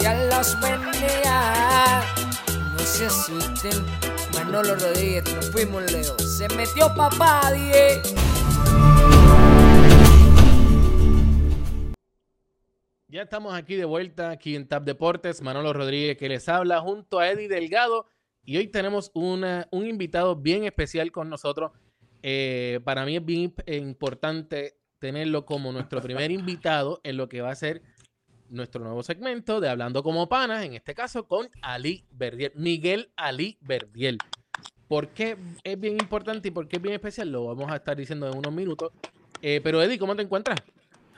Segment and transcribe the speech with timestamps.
[0.00, 2.02] Ya los bendiga.
[2.72, 3.84] No se asusten.
[4.34, 6.18] Manolo Rodríguez, nos fuimos Leo.
[6.18, 8.00] Se metió papá, die.
[13.08, 15.42] Ya estamos aquí de vuelta, aquí en Tap Deportes.
[15.42, 18.06] Manolo Rodríguez que les habla junto a Eddie Delgado.
[18.42, 21.72] Y hoy tenemos un invitado bien especial con nosotros.
[22.22, 27.50] Eh, para mí es bien importante tenerlo como nuestro primer invitado en lo que va
[27.50, 27.82] a ser
[28.50, 33.56] nuestro nuevo segmento de Hablando como Panas, en este caso con Ali Verdiel, Miguel Ali
[33.60, 34.18] Verdiel.
[34.88, 37.30] ¿Por qué es bien importante y por qué es bien especial?
[37.30, 38.92] Lo vamos a estar diciendo en unos minutos.
[39.40, 40.60] Eh, pero Eddie, ¿cómo te encuentras?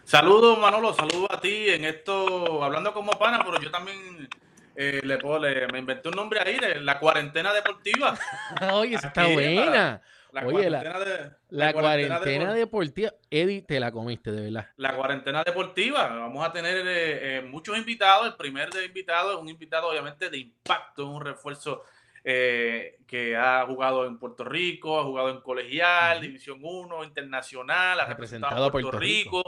[0.04, 4.28] Saludos, Manolo, saludos a ti en esto, hablando como pana, pero yo también
[4.76, 8.18] eh, le, puedo, me inventé un nombre ahí, de la cuarentena deportiva.
[8.72, 10.02] Oye, esa está buena.
[10.32, 13.12] La, Oye, cuarentena, de, la, cuarentena, deportiva.
[13.30, 14.68] Eddie, te la comiste, de verdad.
[14.76, 16.08] La cuarentena deportiva.
[16.08, 18.26] Vamos a tener eh, eh, muchos invitados.
[18.26, 21.84] El primer de invitado es un invitado, obviamente, de impacto, un refuerzo
[22.24, 28.66] que ha jugado en Puerto Rico, ha jugado en colegial, División 1, internacional, ha representado,
[28.66, 29.42] a Puerto, Rico,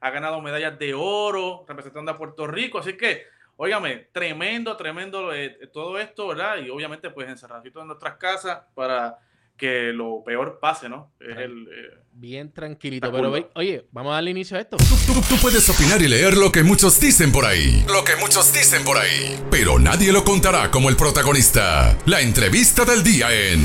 [0.00, 2.78] ha ganado medallas de oro representando a Puerto Rico.
[2.78, 3.26] Así que
[3.60, 6.58] Óigame, tremendo, tremendo eh, todo esto, ¿verdad?
[6.58, 9.18] Y obviamente, pues encerradito en nuestras casas para
[9.58, 11.12] que lo peor pase, ¿no?
[11.20, 14.76] Es el, eh, Bien tranquilito, pero oye, vamos a darle inicio a esto.
[14.76, 17.84] Tú, puedes opinar y leer lo que muchos dicen por ahí.
[17.86, 19.38] Lo que muchos dicen por ahí.
[19.50, 21.96] Pero nadie lo contará como el protagonista.
[22.06, 23.60] La entrevista del día en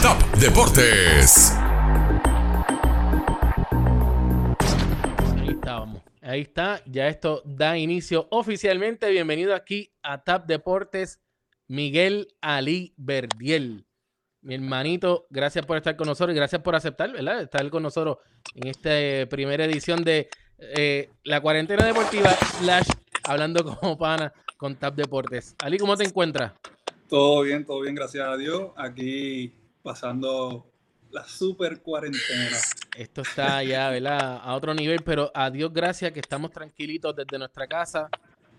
[0.00, 1.52] Top Deportes.
[6.22, 9.10] Ahí está, ya esto da inicio oficialmente.
[9.10, 11.22] Bienvenido aquí a TAP Deportes,
[11.68, 13.87] Miguel Ali Verdiel.
[14.40, 17.42] Mi hermanito, gracias por estar con nosotros y gracias por aceptar, ¿verdad?
[17.42, 18.18] Estar con nosotros
[18.54, 22.88] en esta primera edición de eh, la cuarentena deportiva, slash,
[23.24, 25.56] hablando como pana con TAP Deportes.
[25.58, 26.52] Ali, ¿cómo te encuentras?
[27.08, 28.70] Todo bien, todo bien, gracias a Dios.
[28.76, 30.66] Aquí pasando
[31.10, 32.58] la super cuarentena.
[32.96, 34.40] Esto está ya, ¿verdad?
[34.42, 38.08] A otro nivel, pero a Dios gracias que estamos tranquilitos desde nuestra casa,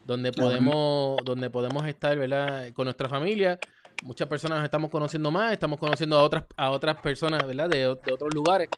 [0.06, 2.74] donde podemos, donde podemos estar, ¿verdad?
[2.74, 3.60] Con nuestra familia.
[4.04, 7.70] Muchas personas nos estamos conociendo más, estamos conociendo a otras, a otras personas, ¿verdad?
[7.70, 8.70] De, otros lugares.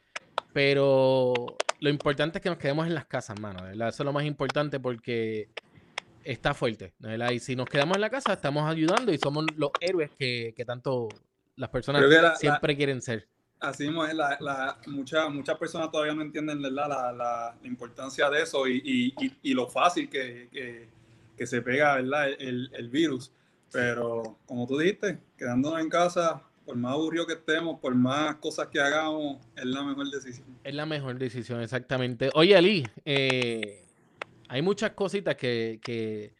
[0.53, 1.33] Pero
[1.79, 3.89] lo importante es que nos quedemos en las casas, mano, ¿verdad?
[3.89, 5.49] Eso es lo más importante porque
[6.23, 7.31] está fuerte, ¿verdad?
[7.31, 11.07] Y si nos quedamos en la casa, estamos ayudando y somos los héroes que, tanto
[11.55, 12.03] las personas
[12.39, 13.27] siempre quieren ser.
[13.61, 18.27] Así mismo es, la, la, muchas, muchas personas todavía no entienden La, la, la, importancia
[18.27, 20.89] de eso y, y, y, lo fácil que, que,
[21.37, 22.29] que, se pega ¿verdad?
[22.39, 23.31] El, el, virus.
[23.71, 28.67] Pero como tú dijiste, quedándonos en casa, por más aburrido que estemos, por más cosas
[28.67, 30.47] que hagamos, es la mejor decisión.
[30.63, 32.29] Es la mejor decisión, exactamente.
[32.33, 33.85] Oye, Ali, eh,
[34.49, 36.33] hay muchas cositas que, que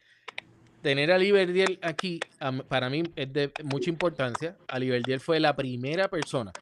[0.82, 2.20] tener a Liberdiel aquí,
[2.68, 4.56] para mí es de mucha importancia.
[4.68, 6.52] A Liberdiel fue la primera persona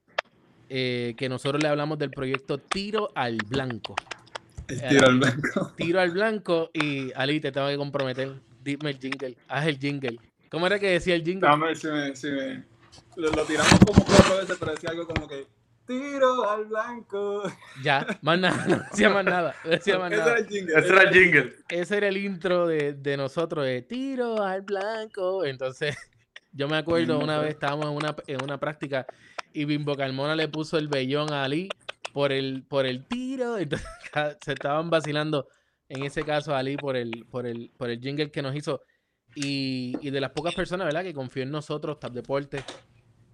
[0.69, 3.97] eh, que nosotros le hablamos del proyecto Tiro al Blanco.
[4.89, 5.73] tiro al blanco.
[5.77, 8.35] Tiro al blanco y Ali, te tengo que comprometer.
[8.63, 10.21] Dime el jingle, haz el jingle.
[10.51, 11.49] ¿Cómo era que decía el jingle?
[11.49, 12.65] Dame, si me, si me...
[13.17, 15.47] Lo, tiramos como cuatro veces, pero decía algo como que
[15.87, 17.43] tiro al blanco.
[17.83, 19.55] Ya, más nada, no decía más nada.
[19.65, 20.79] decía más Ese era el jingle.
[20.79, 21.57] Ese era el jingle.
[21.69, 25.45] Ese era el intro de, de nosotros, de tiro al blanco.
[25.45, 25.97] Entonces,
[26.53, 29.07] yo me acuerdo una vez estábamos en una, en una práctica
[29.53, 31.69] y Bimbo Carmona le puso el vellón a Ali
[32.13, 33.59] por el, por el tiro.
[33.59, 33.89] Entonces
[34.45, 35.49] se estaban vacilando
[35.89, 38.83] en ese caso a Ali por el, por el, por el jingle que nos hizo.
[39.35, 41.03] Y, y de las pocas personas, ¿verdad?
[41.03, 42.65] Que confió en nosotros, Tap Deportes,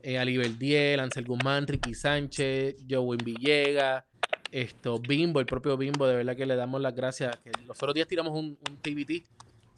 [0.02, 4.04] eh, Ali Verdiel, Ansel Guzmán, Ricky Sánchez, Joe Villegas,
[4.52, 7.36] esto, Bimbo, el propio Bimbo, de verdad que le damos las gracias.
[7.38, 9.26] Que los otros días tiramos un, un TBT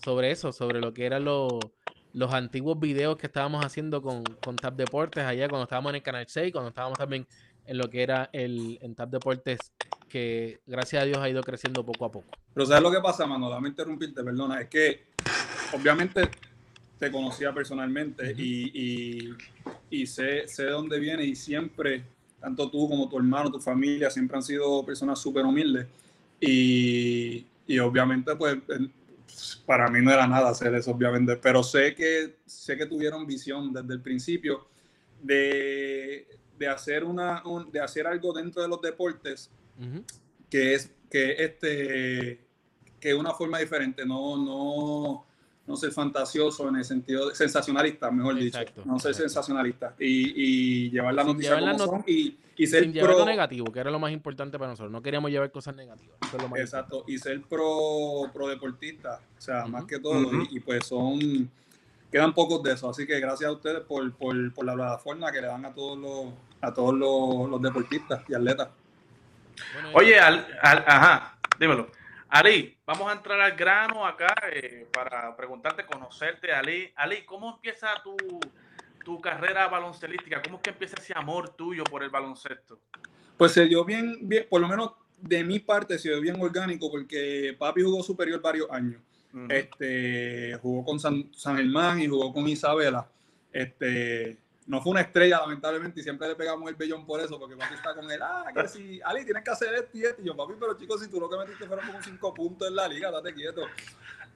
[0.05, 1.59] sobre eso, sobre lo que eran los
[2.15, 6.03] los antiguos videos que estábamos haciendo con, con Tap Deportes allá cuando estábamos en el
[6.03, 7.27] Canal 6, cuando estábamos también
[7.67, 9.59] en lo que era el en Tap Deportes,
[10.09, 12.29] que gracias a Dios ha ido creciendo poco a poco.
[12.55, 13.51] Pero ¿sabes lo que pasa, mano?
[13.51, 14.61] Dame interrumpirte, perdona.
[14.61, 15.09] Es que
[15.73, 16.29] obviamente
[16.99, 19.35] te conocía personalmente y,
[19.91, 22.05] y, sé, sé de dónde viene y siempre,
[22.41, 25.87] tanto tú como tu hermano, tu familia, siempre han sido personas súper humildes.
[26.41, 28.57] Y, y obviamente, pues,
[29.65, 33.73] para mí no era nada hacer eso, obviamente, pero sé que, sé que tuvieron visión
[33.73, 34.67] desde el principio
[35.23, 36.27] de,
[36.59, 39.51] de hacer, una, de hacer algo dentro de los deportes
[40.51, 42.41] que es que este
[43.01, 45.25] que una forma diferente, no, no,
[45.69, 49.29] no ser fantasioso en el sentido de sensacionalista, mejor Exacto, dicho, no ser exacto.
[49.29, 50.33] sensacionalista y,
[50.87, 53.11] y llevar la Sin noticia llevar la como not- son y, y ser Sin llevar
[53.11, 54.91] lo pro, negativo, que era lo más importante para nosotros.
[54.91, 56.17] No queríamos llevar cosas negativas.
[56.27, 60.23] Eso es lo más exacto, y ser pro, pro deportista, o sea, más que todo,
[60.43, 61.51] y, y pues son,
[62.11, 65.43] quedan pocos de eso, así que gracias a ustedes por, por, por la plataforma que
[65.43, 66.33] le dan a todos los,
[66.63, 68.69] a todos los, los deportistas y atletas.
[69.75, 71.91] Bueno, Oye, al, al- ajá, dímelo.
[72.31, 76.91] Ali, vamos a entrar al grano acá eh, para preguntarte, conocerte, Ali.
[76.97, 78.17] Ali, ¿cómo empieza tu,
[79.05, 80.41] tu carrera baloncelística?
[80.43, 82.81] ¿Cómo es que empieza ese amor tuyo por el baloncesto?
[83.37, 86.91] Pues se dio bien, bien, por lo menos de mi parte se dio bien orgánico
[86.91, 89.03] porque papi jugó superior varios años.
[89.51, 93.07] Este, jugó con San, San Germán y jugó con Isabela.
[93.53, 97.57] Este, no fue una estrella, lamentablemente, y siempre le pegamos el bellón por eso, porque
[97.57, 98.21] papi está con él.
[98.23, 100.21] Ah, que si, Ali, tienes que hacer esto y esto.
[100.21, 102.77] Y yo, papi, pero chicos, si tú lo que metiste fueron como cinco puntos en
[102.77, 103.63] la liga, date quieto.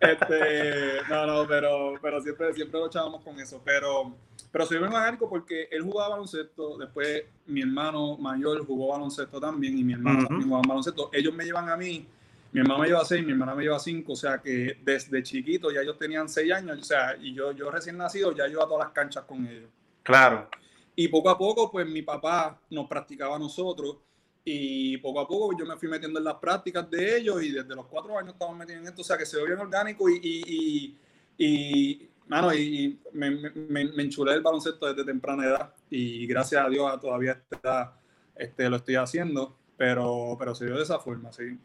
[0.01, 3.61] Este, no, no, pero, pero siempre, siempre lo echábamos con eso.
[3.63, 4.15] Pero,
[4.51, 9.77] pero soy bien orgánico porque él jugaba baloncesto, después mi hermano mayor jugó baloncesto también,
[9.77, 11.11] y mi hermano también jugaba baloncesto.
[11.13, 12.07] Ellos me llevan a mí
[12.53, 15.71] mi hermano me lleva seis, mi hermana me lleva cinco, o sea que desde chiquito
[15.71, 18.67] ya ellos tenían seis años, o sea, y yo, yo recién nacido ya iba a
[18.67, 19.71] todas las canchas con ellos.
[20.03, 20.49] Claro.
[20.95, 23.99] Y poco a poco, pues mi papá nos practicaba a nosotros,
[24.45, 27.75] y poco a poco yo me fui metiendo en las prácticas de ellos, y desde
[27.75, 30.21] los cuatro años estamos metidos en esto, o sea que se ve bien orgánico, y,
[30.23, 30.97] y,
[31.39, 33.51] y, y, mano, y, y me, me,
[33.85, 37.93] me- enchulé el baloncesto desde temprana edad, y gracias a Dios todavía edad,
[38.35, 41.59] este, lo estoy haciendo, pero, pero se dio de esa forma, sí.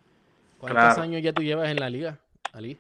[0.60, 1.02] ¿Cuántos Claro.
[1.02, 2.20] años ya tú llevas en la liga,
[2.54, 2.78] Ali?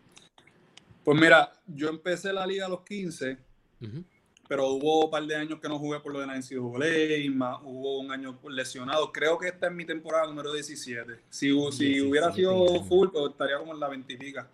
[1.04, 3.38] Pues mira, yo empecé la liga a los 15,
[3.82, 4.04] Ujú.
[4.48, 7.30] Pero hubo un par de años que no jugué por lo de la NCAA, y
[7.30, 9.12] más hubo un año lesionado.
[9.12, 11.20] Creo que esta es mi temporada número 17.
[11.30, 14.48] Si, hu- si 17 hubiera sido full, pues estaría como en la 20 y pica.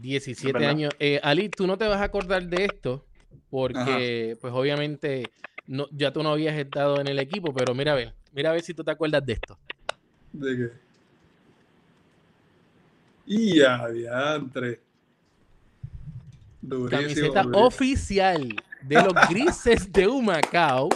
[0.00, 0.70] 17 ¿verdad?
[0.70, 0.92] años.
[0.98, 3.04] Eh, Ali, tú no te vas a acordar de esto
[3.50, 5.24] porque, pues obviamente,
[5.66, 8.52] no, ya tú no habías estado en el equipo, pero mira a ver, mira a
[8.54, 9.58] ver si tú te acuerdas de esto.
[10.32, 10.70] ¿De qué?
[13.26, 14.80] Y ya, diantre.
[16.60, 17.66] Durísimo, Camiseta durísimo.
[17.66, 20.88] oficial de los grises de Humacao.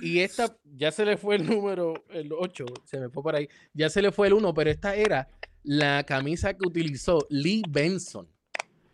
[0.00, 3.48] Y esta, ya se le fue el número, el 8, se me fue por ahí.
[3.74, 5.28] Ya se le fue el 1, pero esta era
[5.64, 8.28] la camisa que utilizó Lee Benson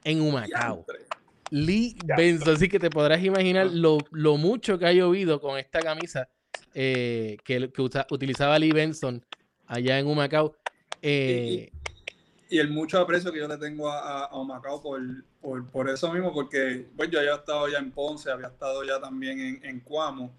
[0.05, 0.85] en Humacao.
[1.51, 5.81] Lee Benson, así que te podrás imaginar lo, lo mucho que ha llovido con esta
[5.81, 6.29] camisa
[6.75, 9.25] eh, que, que usa- utilizaba Lee Benson
[9.67, 10.57] allá en Humacao.
[11.03, 11.71] Eh,
[12.49, 15.01] Y el mucho aprecio que yo le tengo a, a, a Humacao por,
[15.41, 19.01] por, por eso mismo, porque pues, yo había estado ya en Ponce, había estado ya
[19.01, 20.33] también en, en Cuamo.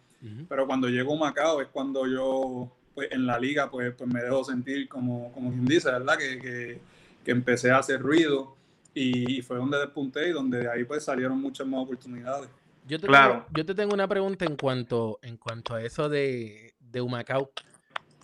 [0.48, 4.22] pero cuando llego a Macao es cuando yo pues en la liga pues, pues me
[4.22, 6.18] dejo sentir como, como quien dice, ¿verdad?
[6.18, 6.80] Que, que,
[7.24, 8.56] que empecé a hacer ruido
[8.94, 12.50] y, fue donde despunté y donde de ahí pues salieron muchas más oportunidades.
[12.88, 13.34] Yo te, Claro.
[13.34, 17.52] tengo, yo te tengo una pregunta en cuanto, en cuanto a eso de, de Humacao.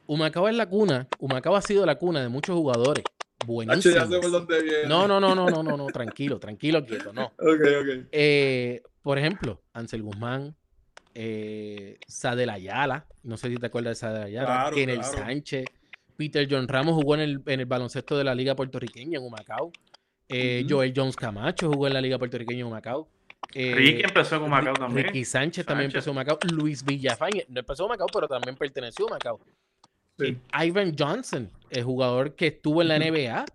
[0.08, 3.04] Humacao es la cuna, Humacao ha sido la cuna de muchos jugadores.
[3.44, 3.96] Hacho, Buenísimo.
[3.96, 4.88] ya sé por dónde viene.
[4.88, 7.26] No, no, no, no, no, no, no, tranquilo, tranquilo, quieto, no.
[7.38, 8.08] Ok, ok.
[8.12, 10.56] Eh, por ejemplo, Ansel Guzmán,
[11.14, 15.18] eh, Sadel Ayala, no sé si te acuerdas de Sadel Ayala, Claro, Kenel claro.
[15.18, 15.66] Sánchez,
[16.16, 19.72] Peter John Ramos jugó en el, en el baloncesto de la Liga Puertorriqueña en Humacao.
[20.30, 20.66] Eh.
[20.68, 23.08] Joel Jones Camacho jugó en la Liga Puertorriqueña en Humacao.
[23.54, 25.08] Eh, Ricky empezó con Macao también.
[25.08, 26.40] Ricky Sánchez también empezó en Macao.
[26.52, 29.40] Luis Villafañe no empezó en Macao, pero también perteneció a Macao.
[30.20, 30.38] Sí.
[30.66, 33.00] Ivan Johnson, el jugador que estuvo en la.
[33.00, 33.46] NBA,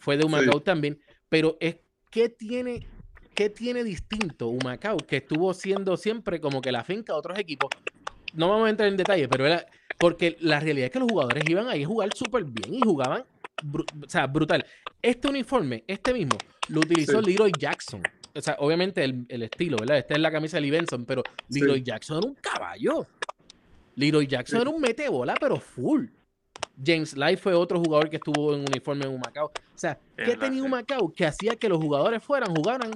[0.00, 1.00] fue de Humacao también.
[1.28, 1.76] Pero es
[2.10, 2.86] ¿qué tiene,
[3.34, 4.96] ¿qué tiene distinto Humacao?
[4.98, 7.70] Que estuvo siendo siempre como que la finca de otros equipos.
[8.34, 9.64] No vamos a entrar en detalle, pero era
[9.98, 13.24] porque la realidad es que los jugadores iban ahí a jugar súper bien y jugaban,
[13.74, 14.64] o sea, brutal.
[15.02, 16.36] Este uniforme, este mismo,
[16.68, 17.30] lo utilizó Sí.
[17.30, 18.02] Leroy Jackson.
[18.34, 19.98] O sea, obviamente el, el estilo, ¿verdad?
[19.98, 21.60] Esta es la camisa de Lee Benson, pero Sí.
[21.60, 23.06] Leroy Jackson era un caballo.
[23.98, 24.62] Leroy Jackson Sí.
[24.62, 26.06] era un mete bola, pero full.
[26.84, 29.46] James Light fue otro jugador que estuvo en uniforme en Humacao.
[29.46, 30.62] O sea, ¿qué James tenía.
[30.62, 32.92] Humacao que hacía que los jugadores fueran, jugaran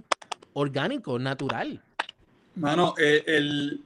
[0.52, 1.82] orgánico, natural?
[2.54, 3.82] Mano, eh, el,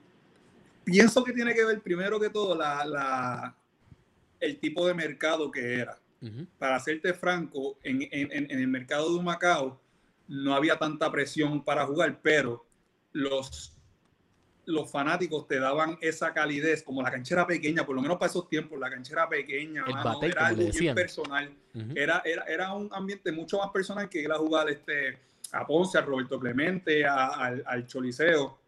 [0.84, 3.54] pienso que tiene que ver primero que todo la, la,
[4.40, 5.98] el tipo de mercado que era.
[6.58, 9.80] Para serte franco, en, en- en- en el mercado de Macao
[10.26, 12.66] no había tanta presión para jugar, pero
[13.12, 13.75] los,
[14.66, 18.48] los fanáticos te daban esa calidez, como la canchera pequeña, por lo menos para esos
[18.48, 21.92] tiempos, la canchera pequeña, El mano, batey, era algo bien personal, Ujú.
[21.94, 25.18] era, era, era un ambiente mucho más personal que ir a jugar este,
[25.52, 28.58] a Ponce, a Roberto Clemente, a- al, al Choliseo.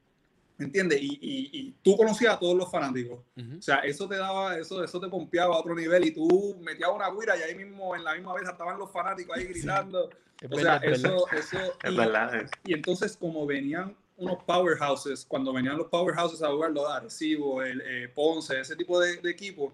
[0.57, 1.01] ¿Me entiendes?
[1.01, 3.21] Y, y, y, tú conocías a todos los fanáticos.
[3.37, 3.59] Ujú.
[3.59, 6.91] O sea, eso te daba, eso, eso te pompeaba a otro nivel y tú metías
[6.93, 10.11] una guira y ahí mismo, en la misma vez, estaban los fanáticos ahí gritando.
[10.41, 11.17] Es O verdad, sea, es verdad.
[11.17, 11.75] eso, eso.
[11.83, 12.51] Es y- verdad.
[12.65, 17.81] y entonces, como venían unos powerhouses, cuando venían los powerhouses a jugar, los Arecibo, el
[17.81, 19.73] eh, Ponce, ese tipo de, de equipos,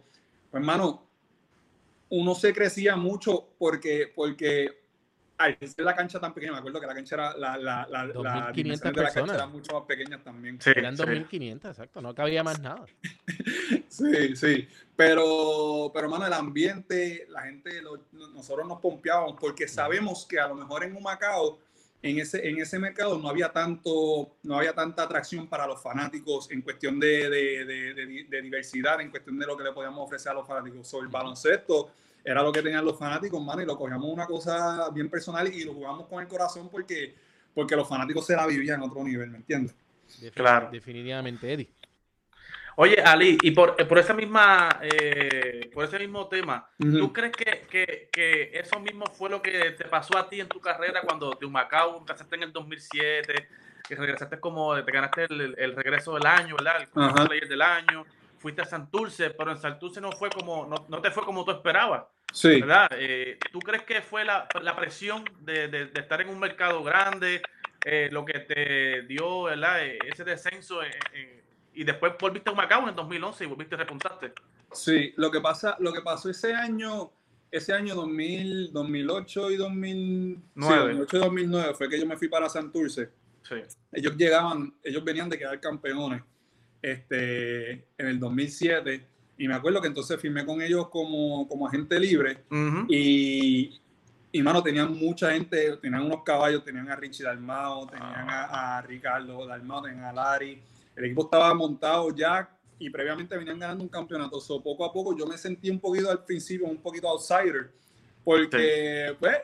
[0.50, 1.02] pues, hermano,
[2.10, 4.68] uno se crecía mucho porque, porque
[5.36, 8.06] al ser la cancha tan pequeña, me acuerdo que la cancha era, la, la, la,
[8.06, 10.60] la 2.500 dimensiones de la cancha eran mucho más pequeñas también.
[10.60, 11.02] Sí, Eran sí.
[11.02, 12.00] 2.500, exacto.
[12.00, 12.84] No cabía más nada.
[13.88, 14.68] Sí, sí.
[14.96, 20.48] Pero, pero, hermano, el ambiente, la gente, lo- nosotros nos pompeábamos porque sabemos que a
[20.48, 21.58] lo mejor en Humacao,
[22.11, 26.50] en ese, en ese mercado no había tanto, no había tanta atracción para los fanáticos
[26.50, 30.04] en cuestión de, de, de- de- de diversidad, en cuestión de lo que le podíamos
[30.06, 30.87] ofrecer a los fanáticos.
[30.87, 31.90] Sobre el baloncesto
[32.23, 35.64] era lo que tenían los fanáticos, hermano, y lo cogíamos una cosa bien personal y
[35.64, 37.14] lo jugamos con el corazón porque,
[37.54, 39.75] porque los fanáticos se la vivían a otro nivel, ¿me entiendes?
[40.20, 40.68] Defin- Claro.
[40.70, 41.70] Definitivamente, Eddie.
[42.76, 47.66] Oye, Ali, y por, por esa misma, eh, por ese mismo tema, ¿tú crees que,
[47.70, 51.30] que, que eso mismo fue lo que te pasó a ti en tu carrera cuando
[51.38, 53.48] de Humacao empezaste en el 2007,
[53.88, 56.80] que regresaste como, te ganaste el, el regreso del año, ¿verdad?
[56.82, 57.26] El Copa Ajá.
[57.26, 58.04] Player del año,
[58.38, 61.52] fuiste a Santurce, pero en Santurce no fue como, no, no te fue como tú
[61.52, 62.60] esperabas, Sí.
[62.60, 62.88] ¿verdad?
[62.96, 66.82] Eh, ¿Tú crees que fue la, la presión de, de- de estar en un mercado
[66.82, 67.40] grande,
[67.84, 69.84] eh, lo que te dio, ¿verdad?
[69.86, 71.43] Eh, ese descenso en- en-
[71.74, 74.32] y después volviste a Humacao en el 2011 y volviste y repuntaste.
[74.72, 77.10] Sí, lo que pasa, lo que pasó ese año,
[77.50, 80.94] ese año 2000, 2008 y 2000, sí, Nueve.
[80.94, 83.10] 2008 y 2009 fue que yo me fui para Santurce.
[83.42, 83.56] Sí.
[83.92, 86.22] Ellos llegaban, ellos venían de quedar campeones
[86.80, 91.98] este, en el 2007 y me acuerdo que entonces firmé con ellos como, como agente
[91.98, 92.44] libre
[92.88, 93.80] y,
[94.30, 98.82] y mano, tenían mucha gente, tenían unos caballos, tenían a Richie Dalmao, tenían a, a
[98.82, 100.62] Ricardo Dalmao, tenían a Lari.
[100.96, 104.40] El equipo estaba montado ya y previamente venían ganando un campeonato.
[104.40, 107.72] So, poco a poco yo me sentí un poquito al principio, un poquito outsider,
[108.22, 109.36] porque pues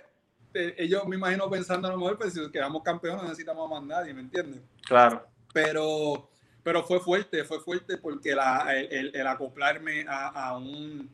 [0.54, 3.82] eh, ellos me imagino pensando a lo mejor, pues si quedamos campeones necesitamos a más
[3.84, 4.60] nadie, ¿me entiendes?
[4.86, 5.26] Claro.
[5.52, 6.28] pero,
[6.62, 11.08] pero fue fuerte, fue fuerte porque la, el, el- el acoplarme a, a un,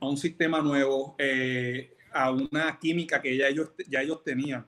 [0.00, 4.66] a un sistema nuevo, eh, a una química que ya ellos, ya ellos tenían.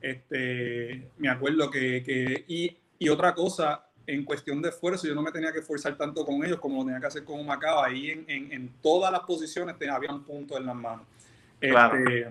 [0.00, 5.20] Este, me acuerdo que, que y, y otra cosa, en cuestión de esfuerzo, yo no
[5.20, 7.82] me tenía que esforzar tanto con ellos como lo tenía que hacer con Macao.
[7.84, 11.06] Ahí en, en, en todas las posiciones tenía, había un punto en las manos.
[11.60, 11.98] Claro.
[11.98, 12.26] Este,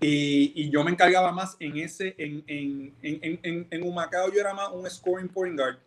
[0.00, 4.54] y, y yo me encargaba más en ese, en, en, en, en, Humacao yo era
[4.54, 5.78] más un scoring point guard.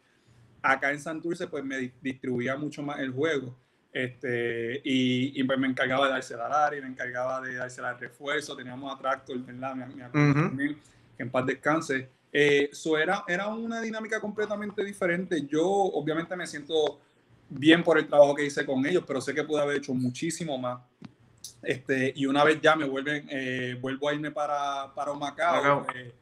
[0.62, 3.56] Acá en Santurce pues me di- distribuía mucho más el juego.
[3.94, 8.00] Este, y, y pues me encargaba de dársela a Lari, me encargaba de dársela al
[8.00, 9.76] refuerzo, teníamos a Tractor, ¿verdad?
[9.76, 10.42] Me, me Ujú.
[10.42, 10.78] también,
[11.16, 12.10] que en paz descanse.
[12.32, 15.46] Eh, so era, era una dinámica completamente diferente.
[15.48, 17.00] Yo obviamente me siento
[17.50, 20.58] bien por el trabajo que hice con ellos, pero sé que pude haber hecho muchísimo
[20.58, 20.80] más.
[21.64, 25.12] Este, y una vez ya me vuelven, eh, vuelvo a irme para, para.
[25.12, 25.86] Humacao.
[25.96, 26.14] eh,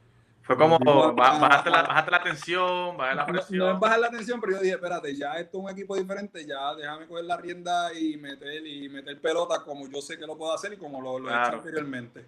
[0.42, 0.80] Fue como
[1.14, 3.60] bajaste la, bajaste la tensión, bajaste la no, presión.
[3.60, 6.46] no es bajar la atención, pero yo dije, espérate, ya esto es un equipo diferente,
[6.46, 10.38] ya déjame coger la rienda y meter, y meter pelota como yo sé que lo
[10.38, 12.26] puedo hacer y como lo, lo he hecho anteriormente.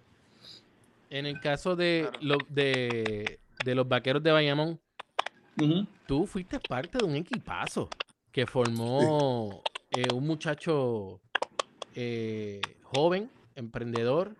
[1.08, 2.18] En el caso de, Claro.
[2.20, 4.80] lo- de, de los vaqueros de Bayamón,
[6.06, 7.88] tú fuiste parte de un equipazo
[8.32, 11.20] que formó eh, un muchacho
[11.94, 14.34] eh, joven, emprendedor,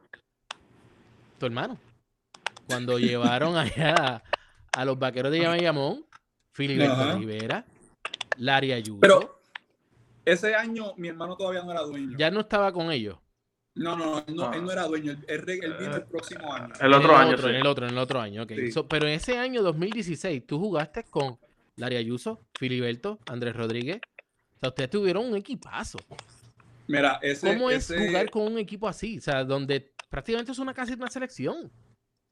[1.38, 1.78] tu hermano.
[2.66, 4.22] Cuando llevaron allá
[4.72, 6.06] a los vaqueros de Bayamón,
[6.52, 7.14] Filiberto Ajá.
[7.16, 7.66] Rivera,
[8.38, 9.40] Larry Ayuso, Pero
[10.24, 12.16] ese año mi hermano todavía no era dueño.
[12.16, 13.18] ya no estaba con ellos.
[13.74, 14.52] No, no, no, él no, Ah.
[14.54, 16.72] él no era dueño, él, él vino el próximo año.
[16.80, 17.50] El otro en año, otro, sí.
[17.50, 18.52] En el otro, en el otro año, ok.
[18.56, 18.72] Sí.
[18.72, 21.38] So, pero en ese año 2016, tú jugaste con
[21.76, 24.00] Larry Ayuso, Filiberto, Andrés Rodríguez.
[24.56, 25.98] O sea, ustedes tuvieron un equipazo.
[26.88, 29.18] Mira, ese, ¿Cómo es ese jugar con un equipo así?
[29.18, 31.70] O sea, donde prácticamente es una casi una selección.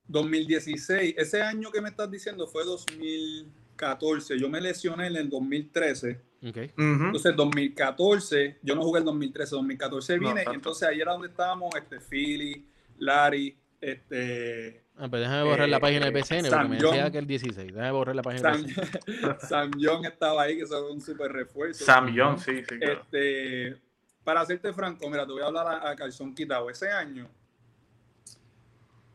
[0.09, 6.21] 2016, ese año que me estás diciendo fue 2014, yo me lesioné en el 2013.
[6.47, 6.57] Ok.
[6.77, 7.05] Ujú.
[7.07, 11.29] Entonces, 2014, yo no jugué el 2013, 2014 No, vine, y entonces ahí era donde
[11.29, 12.65] estábamos, este, Philly,
[12.99, 17.03] Larry, este, Ah, pues déjame borrar la Eh, página de PCN porque Sam me decía
[17.05, 17.13] Young.
[17.13, 17.67] que el 16.
[17.73, 19.37] Déjame borrar la página Sam, de PCN.
[19.49, 21.85] Sam Young estaba ahí, que son un súper refuerzo.
[21.85, 23.01] Sam Young, sí, sí, claro.
[23.03, 23.77] Este,
[24.25, 26.69] para hacerte franco, mira, te voy a hablar a, a calzón quitado.
[26.69, 27.29] Ese año,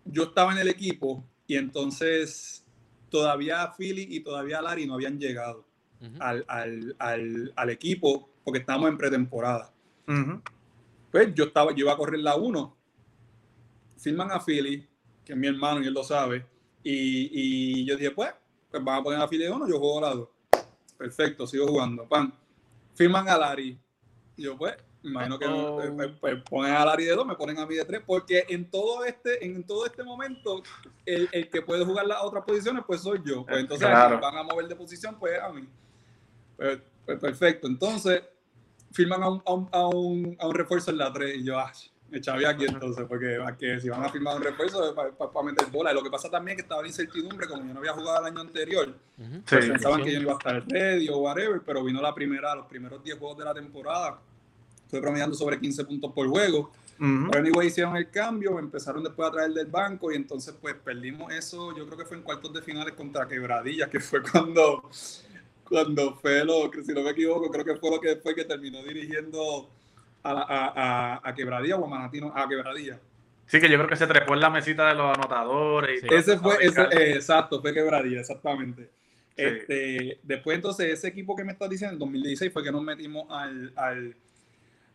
[0.06, 2.66] yo estaba en el equipo y entonces
[3.10, 5.66] todavía Philly y todavía Larry no habían llegado
[6.04, 6.16] Ujú.
[6.20, 9.72] al, al, al, al equipo porque estábamos en pretemporada.
[10.08, 10.42] Ujú.
[11.12, 12.76] Pues yo estaba, yo iba a correr la 1.
[13.98, 14.88] Firman a Philly,
[15.24, 16.46] que es mi hermano y él lo sabe.
[16.84, 17.30] Y,
[17.82, 18.34] y yo dije, pues,
[18.70, 20.30] pues van a poner a Philly 1, yo juego la 2.
[20.98, 22.08] perfecto, sigo jugando.
[22.08, 22.34] Pan,
[22.96, 23.80] firman a Larry.
[24.36, 25.82] Yo, pues, me imagino que Oh.
[25.82, 28.46] eh, eh, pues, ponen a Larry de dos, me ponen a mí de tres, porque
[28.50, 30.64] en todo este, en todo este momento,
[31.06, 33.46] el, el que puede jugar las otras posiciones, pues soy yo.
[33.46, 34.20] Pues entonces Claro.
[34.20, 35.68] van a mover de posición, pues a mí.
[36.64, 37.68] Pues, pues, perfecto.
[37.68, 38.22] Entonces,
[38.94, 41.60] firman a un, a un, a un, a un refuerzo en la 3 y yo,
[41.60, 41.72] ah,
[42.10, 45.92] me chavé aquí entonces, porque que si van a firmar un refuerzo para meter bola.
[45.92, 48.20] Y lo que pasa también es que estaba la incertidumbre, como yo no había jugado
[48.20, 48.96] el año anterior,
[49.50, 49.72] pues Sí.
[49.72, 52.68] pensaban que yo no iba a estar ready o whatever, pero vino la primera, los
[52.68, 54.20] primeros 10 juegos de la temporada.
[54.86, 56.72] Estoy promediando sobre 15 puntos por juego.
[57.00, 57.30] Ujú.
[57.32, 61.34] Pero anyway, hicieron el cambio, empezaron después a traer del banco y entonces pues perdimos
[61.34, 64.88] eso, yo creo que fue en cuartos de finales contra Quebradilla, que fue cuando,
[65.68, 68.84] cuando Felo, que si no me equivoco, creo que fue lo que fue que terminó
[68.84, 69.70] dirigiendo
[70.24, 70.74] a, la- a,
[71.16, 73.00] a, a Quebradilla o a Manatino, a Quebradilla.
[73.46, 76.04] Sí, que yo creo que se trepó en la mesita de los anotadores.
[76.04, 76.16] Y Sí.
[76.16, 78.84] Ese fue, ese, eh, exacto, fue Quebradilla, exactamente.
[78.84, 78.90] Sí.
[79.36, 83.26] Este, después entonces ese equipo que me estás diciendo, en 2016 fue que nos metimos
[83.30, 84.16] al, al,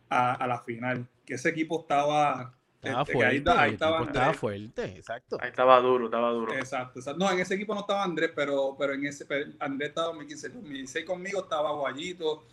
[0.09, 2.53] a, a la final, que ese equipo estaba...
[2.81, 3.51] Estaba este, ahí, fuerte.
[3.51, 5.37] ahí estaba estaba fuerte, exacto.
[5.41, 6.53] Ahí estaba duro, estaba duro.
[6.53, 7.19] Exacto, exacto.
[7.19, 10.19] No, en ese equipo no estaba Andrés, pero, pero en ese pero Andrés estaba en
[10.19, 12.45] 2015, 2016 conmigo estaba Guayito,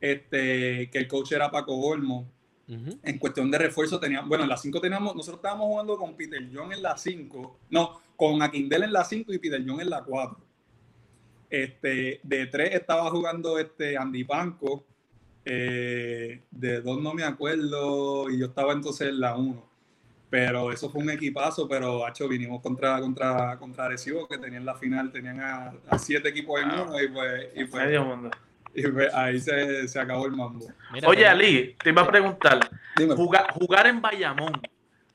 [0.00, 2.28] este, que el coach era Paco Olmo.
[2.68, 2.98] Ujú.
[3.02, 6.46] En cuestión de refuerzo teníamos, bueno, en la 5 teníamos, nosotros estábamos jugando con Peter
[6.52, 10.02] John en la 5, no, con Aquindel en la 5 y Peter John en la
[10.02, 10.38] 4.
[11.50, 14.84] Este, de 3 estaba jugando este Andy Panco,
[15.44, 19.67] eh, de 2 no me acuerdo, y yo estaba entonces en la 1.
[20.30, 24.74] Pero eso fue un equipazo, pero hacho, vinimos contra, contra, contra Arecibo, que tenían la
[24.74, 28.30] final, tenían a, a siete equipos en uno, y pues, y pues- Medio mundo.
[28.74, 30.66] y pues ahí se, se acabó el mambo.
[30.92, 32.60] Mira, Oye, Ali, te iba a preguntar,
[33.16, 34.52] jugar, jugar en Bayamón,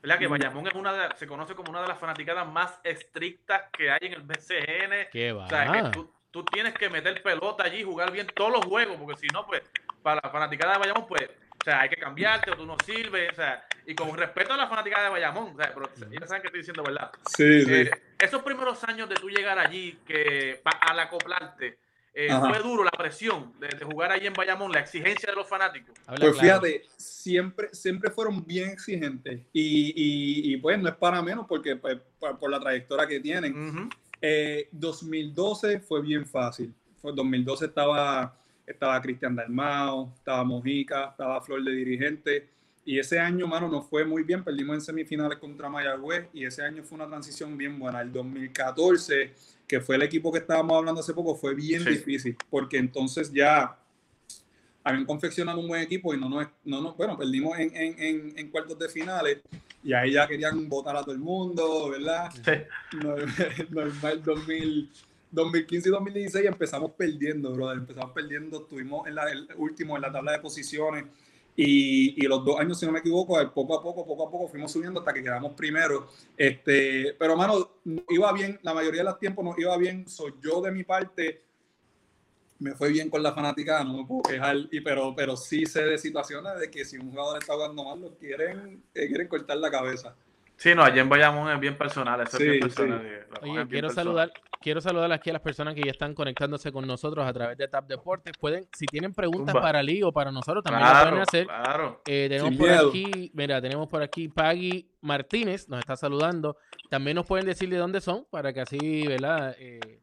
[0.02, 0.18] ¿verdad?
[0.18, 0.26] Que.
[0.26, 4.00] Bayamón es una de- se conoce como una de las fanaticadas más estrictas que hay
[4.02, 5.08] en el BCN.
[5.12, 5.44] ¿Qué va?
[5.44, 8.96] O sea, que tú, tú tienes que meter pelota allí, jugar bien todos los juegos,
[8.98, 9.62] porque si no, pues,
[10.02, 11.30] para la fanaticada de Bayamón, pues,
[11.64, 14.56] o sea, hay que cambiarte o tú no sirves, o sea, y con respeto a
[14.58, 17.10] la fanaticada de Bayamón, o sea, pero ellos saben que estoy diciendo verdad.
[17.34, 17.72] sí, sí.
[17.72, 21.78] Eh, esos primeros años de tú llegar allí, que pa- al acoplarte,
[22.12, 25.48] eh, fue duro la presión de, de jugar allí en Bayamón, la exigencia de los
[25.48, 25.94] fanáticos.
[26.06, 26.60] Habla Pues claro.
[26.60, 31.76] fíjate, siempre, siempre fueron bien exigentes y, y, y, pues no es para menos porque
[31.76, 33.68] pues, por, por la trayectoria que tienen.
[33.70, 33.88] Ujú.
[34.20, 36.74] Eh, 2012 fue bien fácil.
[37.00, 42.48] Fue 2012 estaba, estaba Cristian Dalmao, estaba Mojica, estaba Flor de dirigente.
[42.86, 44.44] Y ese año, mano, nos fue muy bien.
[44.44, 48.00] Perdimos en semifinales contra Mayagüez y ese año fue una transición bien buena.
[48.02, 49.32] El 2014,
[49.66, 51.90] que fue el equipo que estábamos hablando hace poco, fue bien Sí.
[51.90, 53.78] difícil porque entonces ya
[54.82, 58.38] habían confeccionado un buen equipo y no nos, no nos bueno, perdimos en, en, en,
[58.38, 59.38] en cuartos de finales
[59.82, 62.30] y ahí ya querían votar a todo el mundo, ¿verdad?
[62.44, 62.52] Sí.
[62.98, 64.90] Normal, normal 2000,
[65.34, 67.78] 2015 y 2016 empezamos perdiendo, brother.
[67.78, 71.04] Empezamos perdiendo, estuvimos en la, el último en la tabla de posiciones
[71.56, 74.48] y, y los dos años, si no me equivoco, poco a poco, poco a poco
[74.48, 76.08] fuimos subiendo hasta que quedamos primero.
[76.36, 80.08] Este, pero, mano, iba bien, la mayoría de los tiempos nos iba bien.
[80.08, 81.44] Soy yo de mi parte,
[82.58, 85.84] me fue bien con la fanática, no me puedo quejar, y, pero, pero sí sé
[85.84, 89.58] de situaciones de que si un jugador está jugando mal, lo quieren, eh, quieren cortar
[89.58, 90.16] la cabeza.
[90.64, 92.68] Sí, no, allí en Bayamón es bien personal, eso Sí, es bien sí.
[92.76, 93.00] personal.
[93.04, 94.04] eh, lo Oye, bien quiero personal.
[94.06, 97.58] saludar, quiero saludar aquí a las personas que ya están conectándose con nosotros a través
[97.58, 98.32] de Tap Deportes.
[98.40, 101.46] Pueden, si tienen preguntas para Lee o para nosotros, también lo Claro, pueden hacer.
[101.46, 102.00] claro.
[102.06, 102.88] Eh, tenemos Sin por miedo.
[102.88, 106.56] aquí, mira, tenemos por aquí Paggy Martínez, nos está saludando.
[106.88, 109.54] También nos pueden decir de dónde son para que así, ¿verdad?
[109.58, 110.00] Eh,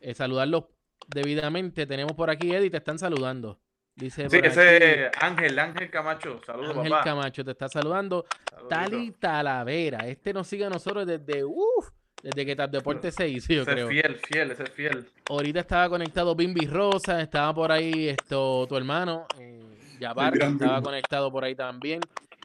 [0.00, 0.64] eh, saludarlos
[1.06, 1.86] debidamente.
[1.86, 3.60] Tenemos por aquí, Eddie, te están saludando.
[4.00, 7.04] Dice Sí, ese aquí, Ángel, Ángel Camacho, saludos, Ángel papá.
[7.04, 8.24] Camacho te está saludando.
[8.50, 8.68] Saludito.
[8.68, 11.90] Tali Talavera, este nos sigue a nosotros desde, uff,
[12.22, 13.88] desde que Tap Deportes se hizo, yo Ese es creo.
[13.88, 15.06] fiel, fiel, ese es fiel.
[15.28, 19.60] Ahorita estaba conectado Bimbi Rosa, estaba por ahí esto tu hermano, eh,
[19.94, 20.66] estaba Bimbi.
[20.82, 22.00] conectado por ahí también.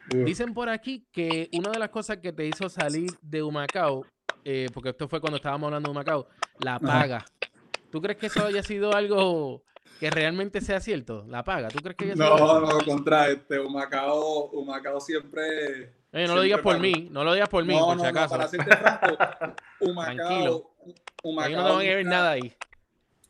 [0.09, 4.05] Dicen por aquí que una de las cosas que te hizo salir de Humacao,
[4.43, 6.27] eh, porque esto fue cuando estábamos hablando de Humacao,
[6.59, 7.25] la paga.
[7.91, 9.63] ¿Tú crees que eso haya sido algo
[9.99, 11.25] que realmente sea cierto?
[11.27, 11.69] La paga.
[11.69, 15.93] ¿Tú crees que No, no, contra este, Humacao, Humacao siempre...
[16.13, 18.11] Oye, no lo digas por mí, no lo digas por mí, no, por no, si
[18.11, 18.35] no, acaso.
[18.37, 19.17] para serte franco,
[19.79, 20.71] Tranquilo.
[20.71, 22.53] Humacao, Ahí Humacao no tengo que ver nunca- nada ahí.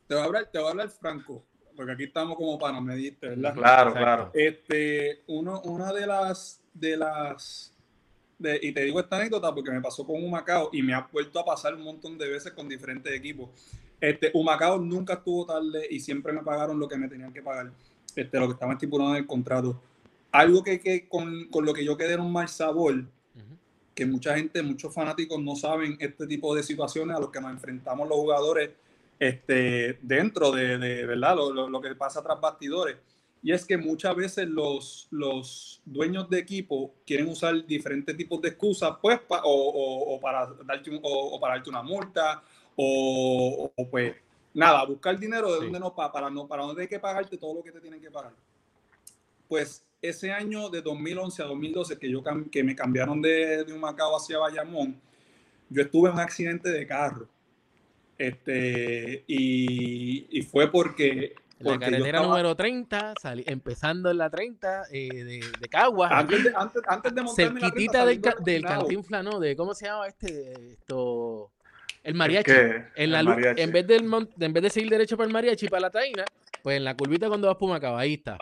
[0.08, 1.44] Te voy a hablar, te voy a hablar franco,
[1.76, 3.54] porque aquí estamos como para me diste, ¿verdad?
[3.56, 4.00] Claro, Exacto.
[4.00, 4.32] claro.
[4.36, 7.74] Este, uno, una de las, de las,
[8.38, 11.40] de- y te digo esta anécdota porque me pasó con Humacao y me ha vuelto
[11.40, 13.50] a pasar un montón de veces con diferentes equipos.
[14.00, 17.72] Este, Humacao nunca estuvo tarde y siempre me pagaron lo que me tenían que pagar,
[18.16, 19.82] este, lo que estaba estipulado en el contrato.
[20.32, 23.58] Algo que, que con, con lo que yo quedé en un mal sabor, Ujú.
[23.94, 27.52] que mucha gente, muchos fanáticos no saben este tipo de situaciones a los que nos
[27.52, 28.72] enfrentamos los jugadores
[29.20, 31.36] este, dentro de, de ¿verdad?
[31.36, 32.98] Lo, lo, lo, que pasa tras bastidores.
[33.42, 38.50] Y es que muchas veces los, los dueños de equipo quieren usar diferentes tipos de
[38.50, 42.44] excusas, pues, pa, o, o, o, para darte un, o, para darte una multa,
[42.76, 44.16] o, pues,
[44.54, 45.64] nada, buscar dinero de sí.
[45.66, 48.02] donde no para, para no para no tener que pagarte todo lo que te tienen
[48.02, 48.34] que pagar.
[49.48, 54.16] Pues ese año de 2011 a 2012 que yo que me cambiaron de, de Humacao
[54.16, 55.00] hacia Bayamón,
[55.70, 57.28] yo estuve en un accidente de carro.
[58.18, 62.28] Este, y, y fue porque la carretera estaba...
[62.28, 66.12] número 30, salí, empezando en la 30 eh, de, de Caguas.
[66.12, 69.40] Antes de, antes, antes de montarme Cerquitita del, ca del Cantinfla, ¿no?
[69.40, 70.74] De, ¿Cómo se llama este?
[70.74, 71.52] Esto,
[72.06, 72.52] el mariachi.
[72.96, 73.62] En, la, el mariachi.
[73.62, 74.06] en, vez del,
[74.40, 76.24] en vez de seguir derecho para el mariachi, para la taína,
[76.64, 78.38] pues en la curvita cuando vas por Macao, ahí está.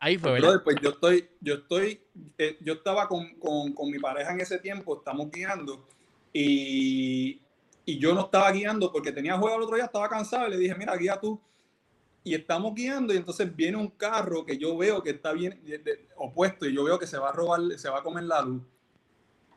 [0.00, 0.48] Ahí fue, ¿verdad?
[0.48, 2.00] Brother, pues yo estoy, yo estoy,
[2.38, 5.88] eh, yo estaba con, con, con, mi pareja en ese tiempo, estamos guiando,
[6.32, 7.40] y,
[7.84, 10.56] y yo no estaba guiando porque tenía juego el otro día, estaba cansado, y le
[10.56, 11.40] dije, mira, guía tú
[12.22, 15.78] y estamos guiando y entonces viene un carro que yo veo que está bien de,
[15.78, 18.42] de, opuesto y yo veo que se va a robar, se va a comer la
[18.42, 18.62] luz.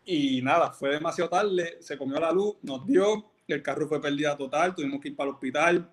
[0.05, 4.37] Y nada, fue demasiado tarde, se comió la luz, nos dio, el carro fue pérdida
[4.37, 5.89] total, tuvimos que ir para el hospital.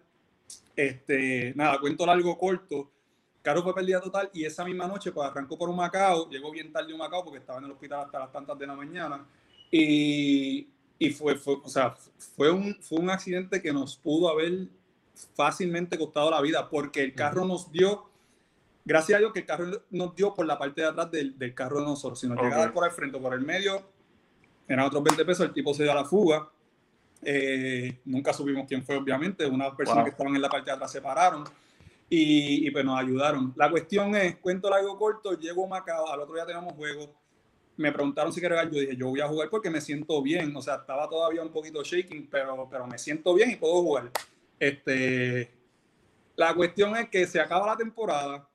[0.74, 2.90] Este, nada, cuento largo corto.
[3.36, 6.50] El carro fue pérdida total y esa misma noche pues arrancó por un Macao, llegó
[6.50, 9.26] bien tarde un Macao porque estaba en el hospital hasta las tantas de la mañana
[9.70, 10.68] y,
[10.98, 11.94] y fue, fue, o sea,
[12.36, 14.68] fue un, fue un accidente que nos pudo haber
[15.34, 18.10] fácilmente costado la vida porque el carro nos dio,
[18.84, 21.54] gracias a Dios que el carro nos dio por la parte de atrás del, del
[21.54, 22.20] carro de nosotros.
[22.20, 22.50] Si nos okay.
[22.50, 23.82] llegaba por el frente o por el medio,
[24.66, 26.48] eran otros 20 pesos, el tipo se dio a la fuga.
[27.22, 29.46] Eh, nunca supimos quién fue, obviamente.
[29.46, 30.04] Unas personas wow.
[30.04, 31.44] que estaban en la parte de atrás se pararon
[32.08, 33.52] y, y, pues nos ayudaron.
[33.56, 37.14] La cuestión es, cuento largo corto, llego a Macao, al otro día teníamos juego.
[37.76, 40.54] Me preguntaron si quería jugar, yo dije, yo voy a jugar porque me siento bien.
[40.56, 44.10] O sea, estaba todavía un poquito shaking, pero, pero me siento bien y puedo jugar.
[44.58, 45.52] Este,
[46.34, 48.48] la cuestión es que se acaba la temporada.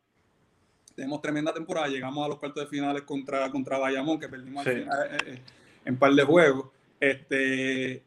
[0.96, 1.88] Tenemos tremenda temporada.
[1.88, 4.72] Llegamos a los cuartos de finales contra, contra Bayamón, que perdimos sí.
[4.72, 5.42] en, en,
[5.86, 6.68] en par de juegos.
[7.00, 8.04] Este,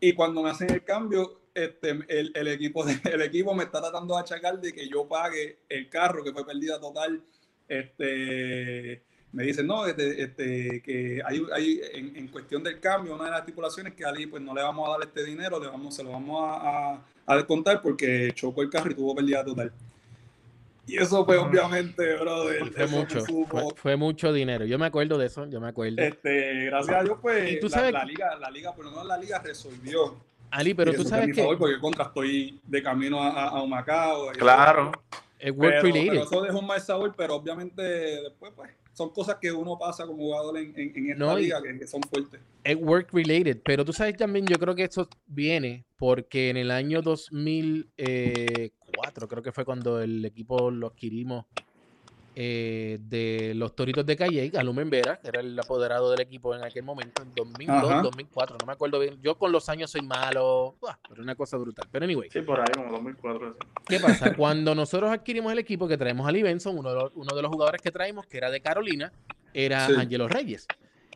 [0.00, 4.14] y cuando me hacen el cambio, este, el, equipo de, el equipo me está tratando
[4.14, 7.22] de achacar de que yo pague el carro que fue perdida total.
[7.68, 9.02] Este,
[9.32, 13.40] me dicen, no, este, este, que hay, hay en, cuestión del cambio, una de las
[13.40, 16.10] estipulaciones que Ali pues no le vamos a dar este dinero, le vamos, se lo
[16.10, 19.72] vamos a, a descontar porque chocó el carro y tuvo pérdida total.
[20.86, 22.72] Y eso fue obviamente, brother.
[22.72, 24.64] Fue mucho, fue, fue, mucho dinero.
[24.66, 26.02] Yo me acuerdo de eso, yo me acuerdo.
[26.02, 27.92] Este, gracias a Dios, pues, ¿tú sabes?
[27.92, 30.16] La, la, liga, la liga, por lo menos la liga resolvió.
[30.50, 31.42] Ali, pero tú sabes que...
[31.42, 34.30] Favor porque contra estoy de camino a, a Macao.
[34.32, 34.92] Claro.
[35.38, 36.10] Es work pero, related.
[36.10, 40.06] Pero eso dejó un mal sabor, pero obviamente después, pues, son cosas que uno pasa
[40.06, 42.40] como jugador en, en, en esta no, liga que, que, son fuertes.
[42.62, 46.70] Es work related, pero tú sabes también, yo creo que esto viene porque en el
[46.70, 51.46] año 2004, creo que fue cuando el equipo lo adquirimos
[52.36, 56.64] eh, de los Toritos de Calle, Alumen Vera, que era el apoderado del equipo en
[56.64, 58.02] aquel momento, en 2002, Ajá.
[58.02, 59.20] 2004, no me acuerdo bien.
[59.22, 60.96] Yo con los años soy malo, ¡buah!
[61.08, 61.86] pero una cosa brutal.
[61.92, 62.28] Pero anyway.
[62.30, 63.46] Sí, por ahí, como 2004.
[63.48, 63.58] Así.
[63.86, 64.34] ¿Qué pasa?
[64.36, 67.42] Cuando nosotros adquirimos el equipo que traemos a Lee Benson, uno de los, uno de
[67.42, 69.12] los jugadores que traímos, que era de Carolina,
[69.52, 69.92] era sí.
[69.96, 70.66] Angelo Reyes.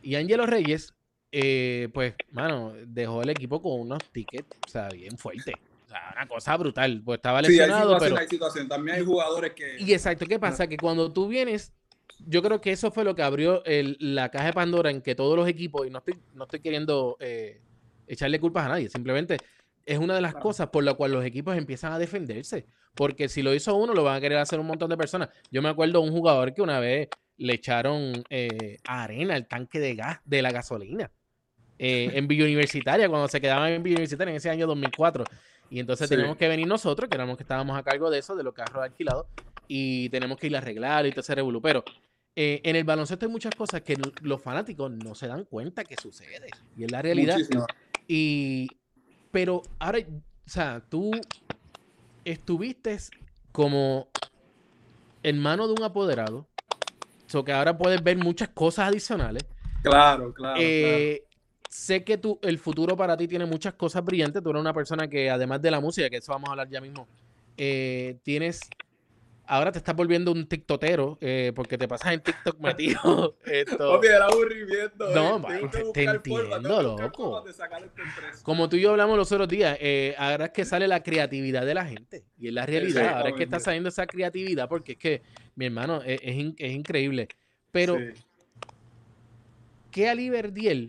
[0.02, 0.94] Y Angelo Reyes,
[1.32, 5.54] eh, pues, mano, dejó el equipo con unos tickets, o sea, bien fuertes.
[5.88, 7.02] Una cosa brutal.
[7.04, 7.90] Pues estaba lesionado.
[7.90, 8.20] Sí, hay pero...
[8.20, 8.68] hay situación.
[8.68, 9.76] También hay jugadores que.
[9.78, 10.66] Y exacto, ¿qué pasa?
[10.66, 11.72] Que cuando tú vienes,
[12.26, 15.14] yo creo que eso fue lo que abrió el, la caja de Pandora en que
[15.14, 17.60] todos los equipos, y no estoy, no estoy queriendo eh,
[18.06, 19.38] echarle culpas a nadie, simplemente
[19.86, 20.42] es una de las claro.
[20.42, 22.66] cosas por la cual los equipos empiezan a defenderse.
[22.94, 25.30] Porque si lo hizo uno, lo van a querer hacer un montón de personas.
[25.50, 29.80] Yo me acuerdo de un jugador que una vez le echaron eh, arena al tanque
[29.80, 31.10] de gas de la gasolina.
[31.78, 35.24] Eh, en Villa Universitaria, cuando se quedaban en Villa Universitaria en ese año 2004.
[35.70, 36.16] Y entonces sí.
[36.16, 38.82] tenemos que venir nosotros, que éramos que estábamos a cargo de eso, de los carros
[38.82, 39.26] alquilados,
[39.66, 41.60] y tenemos que ir a arreglar y todo ese revolú.
[41.60, 41.84] Pero
[42.34, 45.96] eh, en el baloncesto hay muchas cosas que los fanáticos no se dan cuenta que
[46.00, 46.48] sucede.
[46.76, 47.34] Y es la realidad.
[47.34, 47.66] Muchísimo.
[48.06, 48.68] Y,
[49.30, 51.10] pero ahora, o sea, tú
[52.24, 52.96] estuviste
[53.52, 54.08] como
[55.22, 56.48] hermano de un apoderado,
[57.26, 59.44] so que ahora puedes ver muchas cosas adicionales.
[59.82, 60.58] Claro, claro.
[60.60, 61.27] Eh, claro
[61.68, 64.42] sé que tú, el futuro para ti tiene muchas cosas brillantes.
[64.42, 66.80] Tú eres una persona que, además de la música, que eso vamos a hablar ya
[66.80, 67.06] mismo,
[67.56, 68.60] eh, tienes.
[69.50, 73.36] Ahora te estás volviendo un tiktotero eh, porque te pasas en TikTok metido.
[73.46, 73.92] Esto.
[73.92, 75.08] Obvio, era aburrimiento.
[75.14, 75.68] No, eh.
[75.72, 77.44] te, te entiendo, loco.
[78.42, 81.64] Como tú y yo hablamos los otros días, eh, ahora es que sale la creatividad
[81.64, 82.24] de la gente.
[82.36, 83.16] Y es la realidad.
[83.16, 85.22] Ahora es que está saliendo esa creatividad porque es que,
[85.54, 87.28] mi hermano, es, es, es increíble.
[87.72, 88.22] Pero, sí.
[89.90, 90.88] ¿qué Ali Verdiel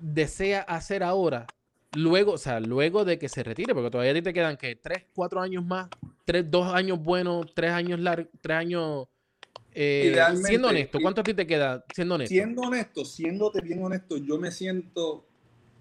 [0.00, 1.46] desea hacer ahora
[1.94, 4.76] luego, o sea, luego de que se retire, porque todavía a ti te quedan que
[4.76, 5.88] tres, cuatro años más,
[6.24, 9.08] tres, dos años buenos, tres años largos, tres años.
[9.74, 12.32] eh, siendo honesto, ¿cuánto a ti te queda siendo honesto?
[12.32, 15.24] Siendo honesto, siéndote bien honesto, yo me siento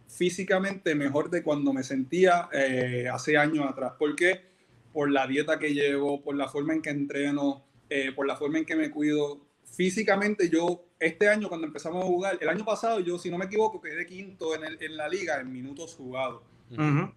[0.07, 3.93] físicamente mejor de cuando me sentía eh, hace años atrás.
[3.99, 4.45] ¿Por qué?
[4.93, 8.57] Por la dieta que llevo, por la forma en que entreno, eh, por la forma
[8.59, 9.41] en que me cuido.
[9.65, 13.45] Físicamente yo, este año cuando empezamos a jugar, el año pasado yo, si no me
[13.45, 16.41] equivoco, quedé quinto en, el- en la liga en minutos jugados.
[16.71, 17.11] Ujú.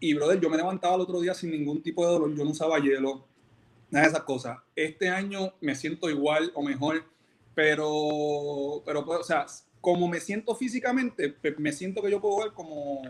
[0.00, 2.50] Y, brother, yo me levantaba el otro día sin ningún tipo de dolor, yo no
[2.50, 3.26] usaba hielo,
[3.90, 4.58] nada de esas cosas.
[4.76, 7.04] Este año me siento igual o mejor,
[7.54, 9.46] pero, pero pues, o sea,
[9.80, 13.02] como me siento físicamente, me siento que yo puedo jugar como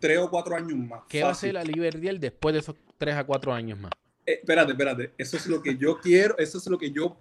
[0.00, 1.02] tres o cuatro años más.
[1.08, 1.56] ¿Qué va a Fácil.
[1.56, 3.90] hacer la Liberdiel después de esos tres a cuatro años más?
[4.24, 7.16] Eh, espérate, espérate, eso es lo que yo quiero, eso es lo que yo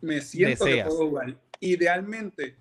[0.00, 0.84] me siento Deseas.
[0.88, 1.36] que puedo jugar.
[1.60, 2.56] Idealmente,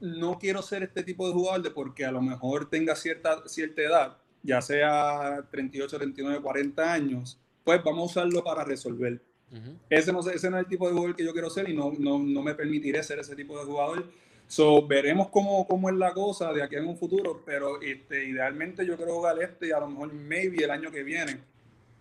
[0.00, 3.82] no quiero ser este tipo de jugador de porque a lo mejor tenga cierta, cierta
[3.82, 9.20] edad, ya sea 38, 39, 40 años, pues vamos a usarlo para resolver.
[9.50, 9.76] Ujú.
[9.88, 11.92] Ese no, ese no es el tipo de jugador que yo quiero ser y no,
[11.98, 14.04] no, no me permitiré ser ese tipo de jugador.
[14.48, 18.86] So, veremos cómo, cómo es la cosa de aquí en un futuro, pero este, idealmente
[18.86, 21.40] yo quiero jugar este y a lo mejor maybe el año que viene,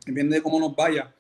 [0.06, 1.14] depende de cómo nos vaya,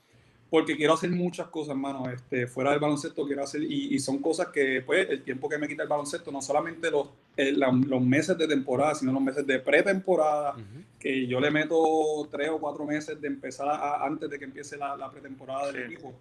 [0.56, 4.20] porque quiero hacer muchas cosas, mano, este, fuera del baloncesto quiero hacer, y, y son
[4.20, 7.74] cosas que, pues, el tiempo que me quita el baloncesto, no solamente los, eh, la-
[7.74, 10.56] los meses de temporada, sino los meses de pretemporada,
[10.98, 11.76] que yo le meto
[12.32, 15.88] tres o cuatro meses de empezar a- antes de que empiece la, la pretemporada del
[15.88, 15.94] Sí.
[15.94, 16.14] equipo.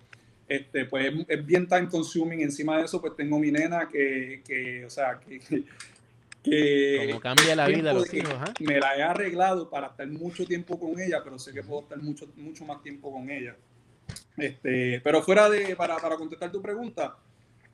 [0.49, 2.40] Este, pues es, es bien time consuming.
[2.40, 5.62] Encima de eso, pues tengo mi nena que, que o sea, que, que-
[6.42, 10.77] que Como cambia la vida los hijos, me la he arreglado para estar mucho tiempo
[10.81, 13.55] con ella, pero sé que puedo estar mucho, mucho más tiempo con ella.
[14.37, 17.17] Este, pero fuera de, para, para contestar tu pregunta,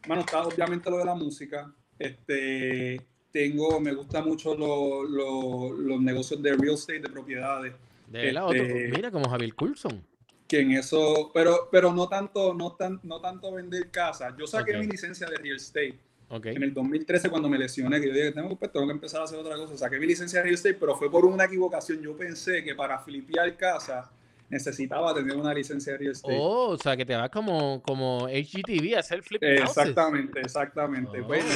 [0.06, 1.72] bueno, está obviamente lo de la música.
[1.98, 3.00] Este,
[3.32, 7.74] tengo, me gusta mucho lo- lo- los negocios de real estate, de propiedades.
[8.08, 10.04] De la otro, Este- mira como Javier Coulson.
[10.48, 14.34] Que en eso, pero, pero no tanto, no tan, no tanto vender casas.
[14.36, 14.80] Yo saqué Ok.
[14.80, 15.94] mi licencia de real estate
[16.28, 16.46] Ok.
[16.46, 19.24] en el 2013 cuando me lesioné, que yo dije, tengo, pues, tengo que empezar a
[19.24, 19.76] hacer otra cosa.
[19.78, 22.00] Saqué mi licencia de real estate, pero fue por una equivocación.
[22.02, 24.10] Yo pensé que para flipear casa
[24.50, 26.36] necesitaba tener una licencia de real estate.
[26.38, 29.42] Oh, o sea que te vas como, como HGTV a hacer flip.
[29.42, 31.20] Exactamente, exactamente.
[31.20, 31.50] Oh, Pues, me,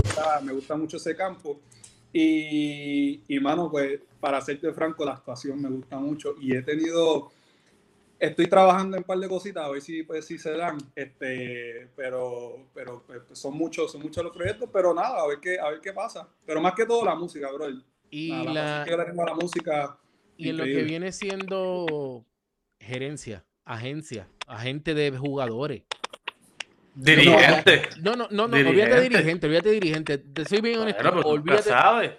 [0.00, 1.60] gusta, me gusta- mucho ese campo.
[2.12, 6.36] Y, y, mano, pues, para serte franco, la actuación me gusta mucho.
[6.40, 7.30] Y he tenido,
[8.18, 10.78] estoy trabajando en un par de cositas, a ver si, pues, si se dan.
[10.94, 15.58] Este, pero, pero pues, son muchos, son muchos los proyectos, pero nada, a ver qué,
[15.58, 16.26] a ver qué pasa.
[16.46, 17.66] Pero más que todo la música, bro.
[18.10, 19.98] Y, Nada, la la, pasión que yo le tengo a la música.
[20.38, 22.24] Y en lo que viene siendo
[22.80, 25.82] gerencia, agencia, agente de jugadores.
[26.94, 27.82] Dirigente.
[28.02, 29.46] No, no, no, no, olvídate de Dirigente.
[29.46, 30.18] olvídate de dirigente.
[30.18, 31.12] Te soy bien honesto.
[31.12, 31.62] Pues olvídate.
[31.62, 32.12] sabes.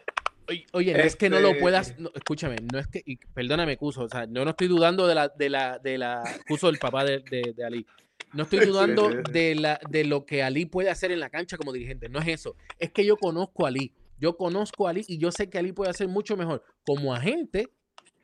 [0.48, 3.18] Oye, oye, no es que no lo Este- puedas, no, escúchame, no es que, y
[3.18, 6.70] perdóname, Cuso, o sea, yo no estoy dudando de la, de la, de la, Cuso,
[6.70, 7.86] el papá de, de, de Ali.
[8.34, 11.72] No estoy dudando de, la, de lo que Ali puede hacer en la cancha como
[11.72, 12.56] dirigente, no es eso.
[12.80, 15.72] Es que yo conozco a Ali, yo conozco a Ali y yo sé que Ali
[15.72, 17.68] puede hacer mucho mejor como agente,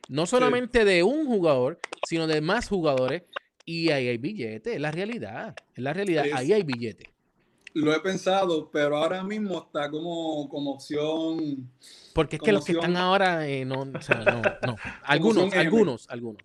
[0.08, 3.22] no solamente de un jugador, sino de más jugadores.
[3.64, 7.08] Y ahí hay billetes, es la realidad, es la realidad, Es- ahí hay billetes.
[7.74, 11.68] Lo he pensado, pero ahora mismo está como, como opción.
[12.14, 14.76] Porque es que los que opción- están ahora, eh, no, o sea, no, no.
[15.04, 16.40] Algunos, algunos, algunos.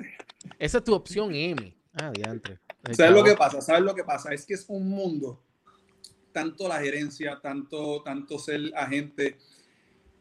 [0.60, 1.74] Esa es tu opción M.
[1.93, 2.60] Ah, diantre.
[2.91, 3.62] ¿Sabes lo que pasa?
[3.62, 4.34] ¿Sabes lo que pasa?
[4.34, 5.41] Es que es un mundo,
[6.34, 9.38] tanto la gerencia, tanto, tanto ser agente,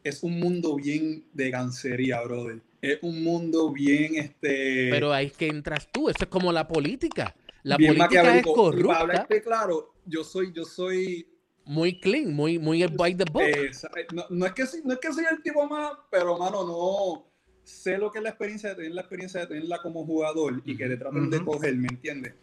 [0.03, 2.61] es un mundo bien de gancería, brother.
[2.81, 4.89] Es un mundo bien, este...
[4.89, 6.09] Pero ahí es que entras tú.
[6.09, 7.35] Eso es como la política.
[7.63, 11.27] La bien política es Para corrupta, hablarte claro, yo soy, yo soy,
[11.65, 13.43] muy clean, muy, muy by the book.
[13.43, 13.71] eh,
[14.13, 17.31] no, no es que, no es que soy el tipo más, pero mano, no
[17.63, 20.75] sé lo que es la experiencia de tener la experiencia de tenerla como jugador y
[20.75, 21.45] que te traten de Ujú.
[21.45, 22.33] coger, ¿me entiendes?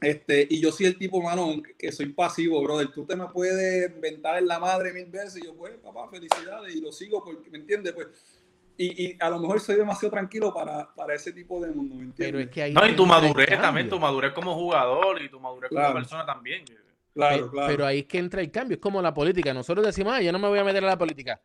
[0.00, 2.88] Este, y yo soy el tipo, mano, que soy pasivo, brother.
[2.92, 6.74] Tú te me puedes inventar en la madre mil veces y yo, pues, papá, felicidades,
[6.74, 7.92] y lo sigo porque, ¿me entiendes?
[7.92, 8.06] Pues,
[8.78, 12.04] y, y a lo mejor soy demasiado tranquilo para, para ese tipo de mundo, ¿me
[12.04, 12.26] entiendes?
[12.32, 15.40] Pero es que ahí No, y tu madurez también, tu madurez como jugador y tu
[15.40, 15.88] madurez Claro.
[15.88, 16.64] como persona también.
[17.12, 17.66] Claro, Pe- claro.
[17.68, 18.76] Pero ahí es que entra el cambio.
[18.76, 19.52] Es como la política.
[19.52, 21.42] Nosotros decimos, ah, yo no me voy a meter a la política.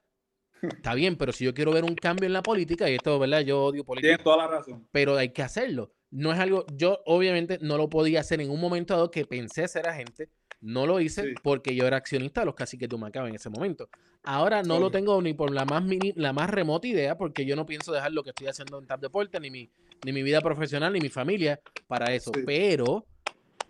[0.62, 3.42] Está bien, pero si yo quiero ver un cambio en la política, y esto, ¿verdad?
[3.42, 4.10] Yo odio política.
[4.18, 4.88] Tienes toda la razón.
[4.92, 5.92] pero hay que hacerlo.
[6.16, 9.68] No es algo, yo obviamente no lo podía hacer en un momento dado que pensé
[9.68, 10.30] ser agente,
[10.62, 11.34] no lo hice Sí.
[11.42, 13.90] porque yo era accionista de los caciques de Humacao en ese momento.
[14.24, 17.56] Ahora no lo tengo ni por la más mini- la más remota idea porque yo
[17.56, 19.70] no pienso dejar lo que estoy haciendo en Tap Deporte, ni mi,
[20.06, 22.32] ni mi vida profesional, ni mi familia para eso.
[22.34, 22.42] Sí.
[22.46, 23.06] Pero,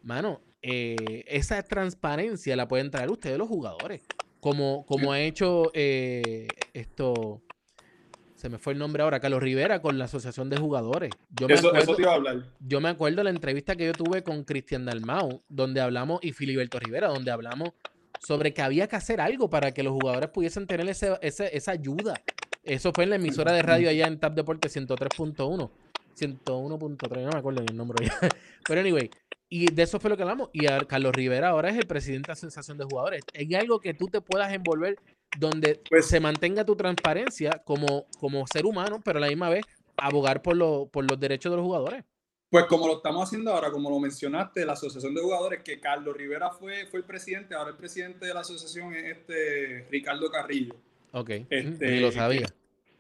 [0.04, 4.02] mano, eh, esa transparencia la pueden traer ustedes los jugadores.
[4.42, 7.42] Como, como ha hecho eh, esto
[8.44, 11.12] se me fue el nombre ahora, Carlos Rivera con la Asociación de Jugadores.
[11.40, 12.44] Yo me, Eso, acuerdo, eso te iba a hablar.
[12.60, 16.34] yo me acuerdo de la entrevista que yo tuve con Cristian Dalmau, donde hablamos, y
[16.34, 17.70] Filiberto Rivera, donde hablamos
[18.20, 21.72] sobre que había que hacer algo para que los jugadores pudiesen tener ese, ese- esa
[21.72, 22.22] ayuda.
[22.64, 25.72] Eso fue en la emisora de radio allá en Tap Deporte 103.1.
[26.20, 28.14] 101.3, no me acuerdo el nombre ya.
[28.68, 29.10] Pero anyway,
[29.56, 30.50] y de eso fue lo que hablamos.
[30.54, 33.22] Y a Carlos Rivera ahora es el presidente de la Asociación de Jugadores.
[33.38, 34.98] Hay algo que tú te puedas envolver
[35.38, 39.64] donde Pues- se mantenga tu transparencia como, como ser humano, pero a la misma vez
[39.98, 42.04] abogar por, lo- por los derechos de los jugadores.
[42.50, 46.16] Pues como lo estamos haciendo ahora, como lo mencionaste, la Asociación de Jugadores, que Carlos
[46.18, 50.76] Rivera fue, fue el presidente, ahora el presidente de la asociación es este Ricardo Carrillo.
[51.14, 52.48] Ok, Este, ni lo sabía.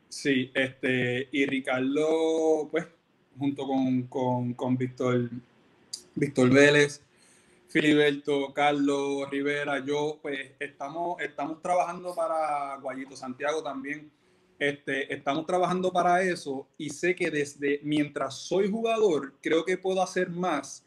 [0.10, 2.86] Sí, este, y Ricardo, pues,
[3.40, 5.30] junto con, con, con Víctor,
[6.16, 7.02] Víctor Vélez,
[7.68, 14.12] Filiberto, Carlos Rivera, yo, pues, estamos, estamos trabajando para Guayito Santiago también.
[14.60, 20.02] Este, estamos trabajando para eso y sé que desde mientras soy jugador, creo que puedo
[20.02, 20.86] hacer más,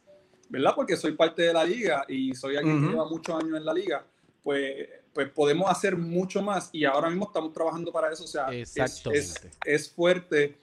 [0.48, 0.72] ¿verdad?
[0.74, 2.86] Porque soy parte de la liga y soy alguien Ujú.
[2.86, 4.06] que lleva muchos años en la liga,
[4.42, 8.24] pues, pues podemos hacer mucho más y ahora mismo estamos trabajando para eso.
[8.24, 8.76] O sea, es,
[9.12, 9.34] es,
[9.64, 10.56] es fuerte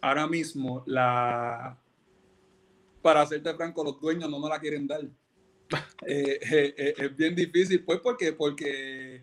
[0.00, 1.78] ahora mismo la...
[3.06, 5.00] Para hacerte franco, los dueños no nos la quieren dar.
[6.06, 9.22] Eh, eh, eh, es bien difícil, pues, porque, porque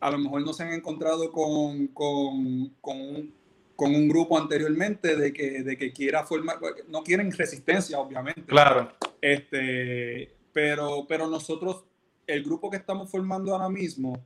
[0.00, 3.34] a lo mejor no se han encontrado con, con, con, un,
[3.76, 8.42] con un grupo anteriormente de que, de que quiera formar, no quieren resistencia, obviamente.
[8.44, 8.92] Claro.
[9.20, 11.84] Este, pero, pero nosotros,
[12.26, 14.22] el grupo que estamos formando ahora mismo,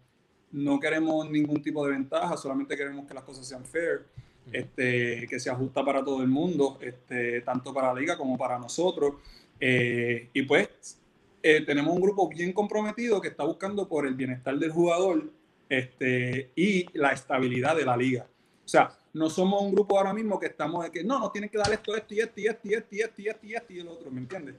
[0.52, 4.06] no queremos ningún tipo de ventaja, solamente queremos que las cosas sean fair,
[4.52, 8.58] este, que se ajusta para todo el mundo, este, tanto para la liga como para
[8.58, 9.14] nosotros.
[9.58, 10.98] Eh, y pues
[11.42, 15.30] eh, tenemos un grupo bien comprometido que está buscando por el bienestar del jugador
[15.68, 18.26] este, y la estabilidad de la liga.
[18.64, 21.48] O sea, no somos un grupo ahora mismo que estamos de que no, nos tienen
[21.48, 23.54] que dar esto, esto y esto y esto y esto y esto y esto y
[23.54, 24.56] esto y el otro, ¿me entiendes?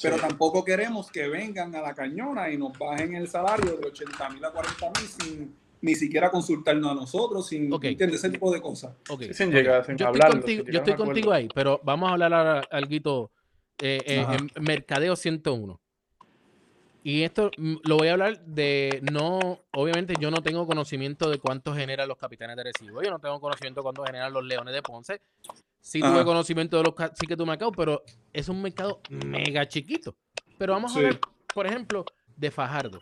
[0.00, 0.22] Pero Sí.
[0.22, 4.44] tampoco queremos que vengan a la cañona y nos bajen el salario de 80 mil
[4.44, 7.84] a 40 mil sin ni siquiera consultarnos a nosotros, sin Ok.
[7.84, 8.20] ¿entiendes?
[8.20, 8.96] ese tipo de cosas.
[9.08, 12.08] Ok, Sin llegar, sin yo hablarlo, estoy contigo, sin yo estoy contigo ahí, pero vamos
[12.08, 13.30] a hablar ahora algo
[13.80, 15.80] eh, eh, en Mercadeo 101.
[17.04, 21.38] Y esto mm, lo voy a hablar de no, obviamente yo no tengo conocimiento de
[21.38, 24.74] cuánto generan los capitanes de recibo, yo no tengo conocimiento de cuánto generan los leones
[24.74, 25.20] de Ponce.
[25.80, 30.16] Sí tuve conocimiento de los sí que tu Macao, pero es un mercado mega chiquito.
[30.58, 30.98] Pero vamos Sí.
[30.98, 31.20] a hablar,
[31.54, 32.04] por ejemplo,
[32.36, 33.00] de Fajardo.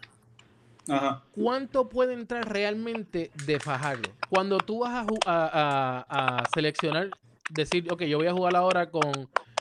[0.89, 1.23] Ajá.
[1.33, 4.11] ¿Cuánto puede entrar realmente de Fajardo?
[4.29, 7.11] Cuando tú vas a, a- a- a seleccionar,
[7.51, 9.13] decir, ok, yo voy a jugar ahora con,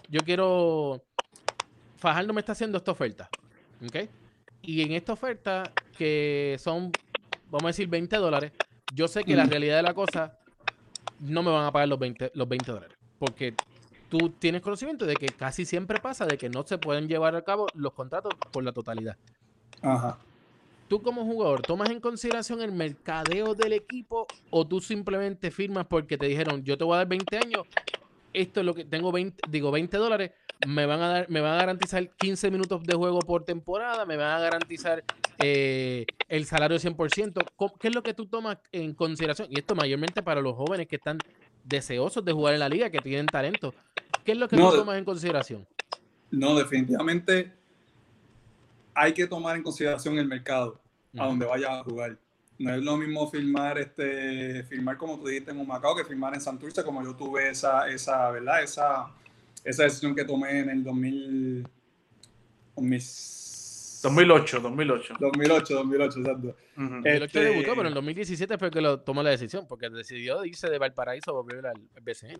[0.10, 1.04] yo quiero,
[1.98, 3.30] Fajardo me está haciendo esta oferta,
[3.86, 4.10] ¿ok?
[4.62, 5.64] Y en esta oferta,
[5.98, 6.92] que son,
[7.50, 8.52] vamos a decir, 20 dólares,
[8.94, 10.38] yo sé que la realidad de la cosa,
[11.20, 13.54] no me van a pagar los 20, los 20 dólares, porque
[14.10, 17.42] tú tienes conocimiento de que casi siempre pasa de que no se pueden llevar a
[17.44, 19.18] cabo los contratos por la totalidad
[19.82, 20.18] Ajá.
[20.88, 26.18] Tú como jugador tomas en consideración el mercadeo del equipo o tú simplemente firmas porque
[26.18, 27.64] te dijeron yo te voy a dar 20 años
[28.34, 30.32] esto es lo que tengo 20 digo 20 dólares
[30.68, 34.16] me van a dar me van a garantizar 15 minutos de juego por temporada me
[34.18, 35.04] van a garantizar
[35.38, 39.48] eh, el salario 100% ¿Cómo- ¿qué es lo que tú tomas en consideración?
[39.52, 41.18] y esto mayormente para los jóvenes que están
[41.64, 43.74] deseosos de jugar en la liga que tienen talento
[44.24, 45.68] ¿qué es lo que No, tú tomas en consideración?
[46.32, 47.52] No, definitivamente
[48.96, 50.82] hay que tomar en consideración el mercado
[51.18, 52.18] a donde vayas a jugar.
[52.58, 56.42] No es lo mismo firmar, este, firmar como tú dijiste en Humacao que firmar en
[56.42, 58.64] Santurce, como yo tuve esa, esa, ¿verdad?
[58.64, 59.08] Esa,
[59.64, 61.68] esa decisión que tomé en el 2000,
[62.76, 63.02] 2000
[64.04, 65.14] 2008, 2008.
[65.20, 66.56] 2008, 2008, exacto.
[66.78, 69.90] El 8 Este- debutó, pero en el 2017 fue que lo tomó la decisión, porque
[69.90, 72.40] decidió irse de Valparaíso a volver al al BCN.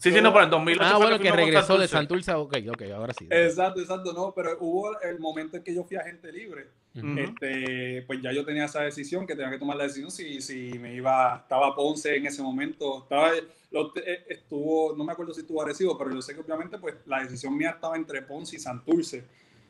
[0.00, 2.26] Sí, sí, no, pero en 2008 Ah, bueno, que regresó de Santurce.
[2.30, 2.68] Santurce.
[2.68, 3.26] Ok, ok, ahora sí.
[3.28, 6.66] Exacto, exacto, no, pero hubo el momento en que yo fui agente libre.
[6.96, 7.16] Ujú.
[7.18, 10.76] este, pues ya yo tenía esa decisión, que tenía que tomar la decisión si, si
[10.80, 13.30] me iba, estaba Ponce en ese momento, estaba,
[13.70, 16.94] lo- eh, estuvo, no me acuerdo si estuvo Arecibo, pero yo sé que obviamente pues
[17.06, 19.24] la decisión mía estaba entre Ponce y Santurce.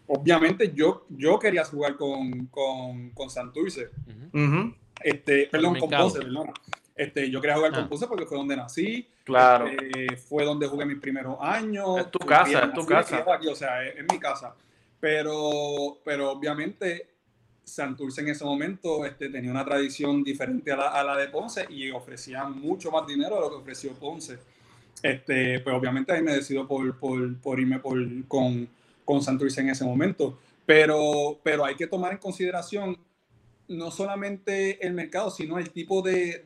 [0.07, 3.91] Obviamente yo, yo quería jugar con, con, con Santurce,
[4.33, 4.45] Ujú.
[4.45, 5.91] Ujú, este, perdón, con.
[5.91, 6.51] Ponce, perdón.
[6.99, 7.79] Este, yo quería jugar Ah.
[7.79, 9.67] con Ponce porque fue donde nací, Claro.
[9.69, 11.99] este, fue donde jugué mis primeros años.
[11.99, 13.25] Es tu casa, es tu casa.
[13.33, 14.55] aquí, o sea, es, es mi casa.
[15.01, 17.09] Pero, pero obviamente
[17.65, 21.67] Santurce en ese momento este, tenía una tradición diferente a la, a la de Ponce
[21.69, 24.39] y ofrecía mucho más dinero de lo que ofreció Ponce.
[25.03, 28.69] Este, pues obviamente ahí me decido por, por, por irme por, con,
[29.05, 30.39] con Santurce en ese momento.
[30.67, 32.99] Pero, pero hay que tomar en consideración
[33.69, 36.39] no solamente el mercado, sino el tipo de,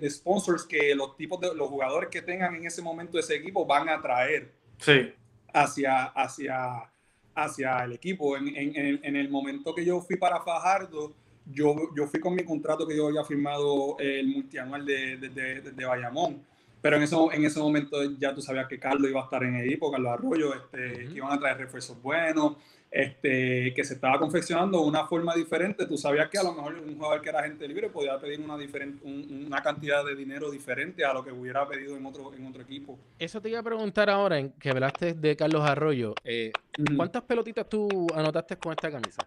[0.00, 3.66] de, sponsors que los tipos de los jugadores que tengan en ese momento ese equipo
[3.66, 5.12] van a traer sí.
[5.52, 6.90] hacia, hacia,
[7.34, 8.36] hacia el equipo.
[8.36, 11.12] En, en, en, el momento que yo fui para Fajardo,
[11.44, 15.84] yo, yo fui con mi contrato que yo había firmado el multianual de, de, de,
[15.84, 16.40] Bayamón.
[16.80, 19.56] Pero en ese, en ese momento ya tú sabías que Carlos iba a estar en
[19.56, 22.56] el equipo, Carlos Arroyo, este, que iban a traer refuerzos buenos
[22.90, 25.86] este, que se estaba confeccionando de una forma diferente.
[25.86, 28.58] Tú sabías que a lo mejor un jugador que era gente libre podía pedir una,
[28.58, 32.62] diferente, una cantidad de dinero diferente a lo que hubiera pedido en otro, en otro
[32.62, 32.98] equipo.
[33.18, 36.14] Eso te iba a preguntar ahora, en que hablaste de Carlos Arroyo.
[36.24, 36.52] Eh,
[36.96, 39.26] ¿Cuántas pelotitas tú anotaste con esta camisa?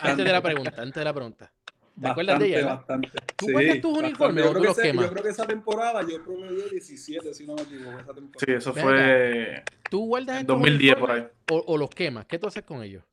[0.00, 1.52] Antes de la pregunta, antes de la pregunta.
[2.02, 2.66] ¿Te acuerdas de ella?
[2.74, 3.10] Bastante.
[3.36, 5.06] ¿Tú sí, tus uniformes o tú los quemas?
[5.06, 7.98] Yo creo que esa temporada yo promedié 17, si no me equivoco.
[7.98, 8.38] Esa temporada.
[8.44, 9.62] Sí, eso fue.
[9.88, 11.26] ¿Tú guardas en 2010 por ahí?
[11.50, 12.26] O, los quemas?
[12.26, 13.04] ¿Qué tú haces con ellos?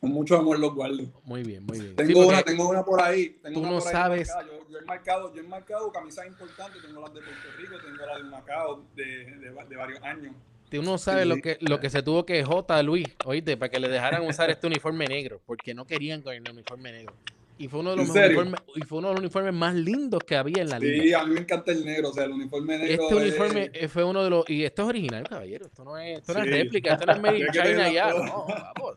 [0.00, 1.04] Con mucho amor los guardo.
[1.24, 1.96] Muy bien, muy bien.
[1.96, 3.38] Tengo, una, tengo una por ahí.
[3.42, 4.28] Tengo tú no sabes.
[4.28, 6.82] Yo, yo, he marcado, yo he marcado camisas importantes.
[6.82, 10.34] Tengo las de Puerto Rico, tengo las de Macao de, de, de varios años.
[10.70, 12.82] Tú no sabes lo que, lo que se tuvo que J.
[12.82, 16.42] Luis, oíste, para que le dejaran usar este uniforme negro, porque no querían con el
[16.50, 17.14] uniforme negro.
[17.58, 20.36] Y fue uno de los uniformes, y fue uno de los uniformes más lindos que
[20.36, 21.02] había en la liga.
[21.02, 23.02] Sí, a mí me encanta el negro, o sea, el uniforme negro.
[23.02, 24.50] Este uniforme fue uno de los.
[24.50, 25.66] Y esto es original, caballero.
[25.66, 28.10] Esto no es, esto no es réplica, esto no es made in China ya.
[28.10, 28.96] No, vamos.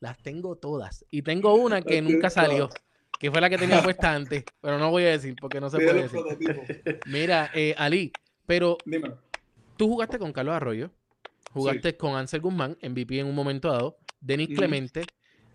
[0.00, 1.06] las tengo todas.
[1.10, 2.68] Y tengo una que nunca salió,
[3.18, 5.78] que fue la que tenía puesta antes, pero no voy a decir porque no se
[5.78, 7.00] puede decir.
[7.06, 8.12] Mira, eh, Ali,
[8.44, 8.76] pero
[9.78, 10.90] tú jugaste con Carlos Arroyo,
[11.52, 15.06] jugaste con Ansel Guzmán, MVP en un momento dado, Denis Clemente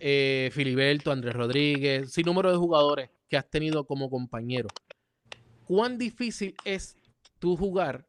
[0.02, 4.68] eh, Filiberto, Andrés Rodríguez, sin número de jugadores que has tenido como compañero.
[5.66, 6.97] ¿Cuán difícil es
[7.39, 8.08] tú jugar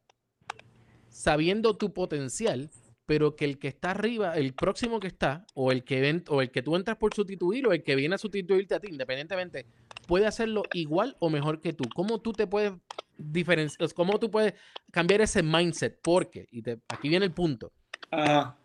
[1.09, 2.71] sabiendo tu potencial,
[3.05, 6.41] pero que el que está arriba, el próximo que está, o el que, ven, o
[6.41, 9.67] el que tú entras por sustituir, o el que viene a sustituirte a ti, independientemente,
[10.07, 11.83] puede hacerlo igual o mejor que tú?
[11.93, 12.73] ¿Cómo tú te puedes
[13.17, 13.93] diferenciar?
[13.93, 14.55] ¿Cómo tú puedes
[14.91, 15.99] cambiar ese mindset?
[16.01, 17.71] Porque, y aquí viene el punto.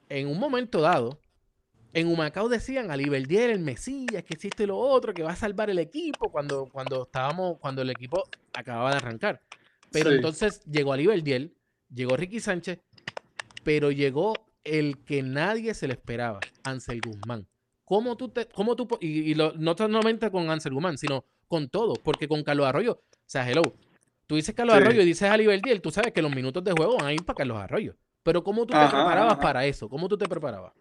[0.09, 1.21] En un momento dado,
[1.93, 5.71] en Humacao decían a Liberdier, el Mesías, que existe lo otro, que va a salvar
[5.71, 9.41] el equipo cuando, cuando estábamos, cuando el equipo acababa de arrancar.
[9.91, 11.51] Pero entonces llegó a Liberdier,
[11.93, 12.81] llegó Ricky Sánchez,
[13.65, 14.35] pero llegó
[14.65, 17.47] el que nadie se le esperaba, Ansel Guzmán.
[17.85, 22.29] ¿Cómo tú te, cómo tú, y, no solamente con Ansel Guzmán, sino con todo, porque
[22.29, 23.63] con Carlos Arroyo, o sea, hello,
[24.27, 26.99] tú dices Carlos Arroyo y dices a Liberdier, tú sabes que los minutos de juego
[26.99, 27.97] van a ir para Carlos Arroyo.
[28.23, 29.89] Pero ¿cómo tú te preparabas para eso?
[29.89, 30.75] ¿Cómo tú te preparabas?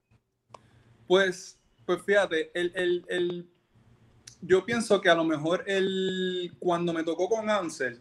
[1.08, 3.50] Pues, pues fíjate, el, el, el,
[4.42, 8.00] yo pienso que a lo mejor el, cuando me tocó con Ansel,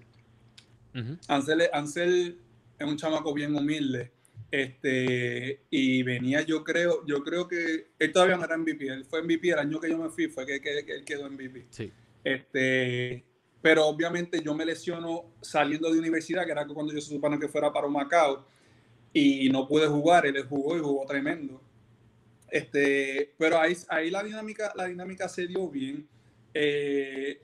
[1.29, 2.39] Ansel, Ansel
[2.79, 4.13] es un chamaco bien humilde.
[4.51, 9.23] Este, y venía, yo creo, yo creo que él todavía no era MVP, él fue
[9.23, 11.67] MVP el año que yo me fui, fue que, que, él quedó MVP.
[11.71, 11.93] Sí.
[12.25, 13.25] Este,
[13.61, 17.49] pero obviamente yo me lesiono saliendo de universidad, que era cuando yo se supone que
[17.49, 18.47] fuera para Macao,
[19.13, 21.61] y no pude jugar, él jugó y jugó tremendo.
[22.51, 26.09] Este, pero ahí, ahí la, dinámica, la dinámica se dio bien
[26.55, 27.43] eh,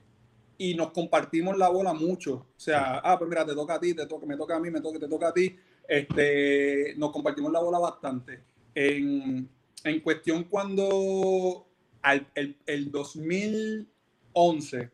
[0.58, 2.46] y nos compartimos la bola mucho.
[2.56, 4.70] O sea, ah, pues mira, te toca a ti, te toca, me toca a mí,
[4.70, 5.56] me toca, te toca a ti.
[5.88, 8.40] Este, nos compartimos la bola bastante.
[8.74, 9.48] En,
[9.84, 11.66] en cuestión cuando
[12.00, 14.90] al, el, el 2011,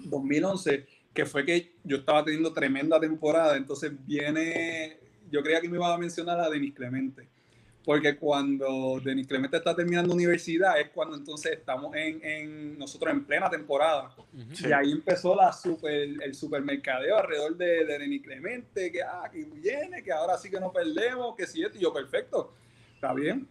[0.00, 4.98] 2011, que fue que yo estaba teniendo tremenda temporada, entonces viene,
[5.30, 7.28] yo creía que me iba a mencionar a Denis Clemente
[7.86, 13.24] porque cuando Denis Clemente está terminando universidad es cuando entonces estamos en, en nosotros en
[13.24, 14.10] plena temporada.
[14.58, 19.44] Y ahí empezó la super, el supermercadeo alrededor de, de Denis Clemente, que, ah, que
[19.44, 22.54] viene, que ahora sí que no perdemos, que sí, y yo, perfecto,
[22.96, 23.46] está bien.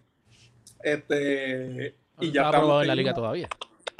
[0.83, 3.47] Este, y ya está aprobado en la liga todavía.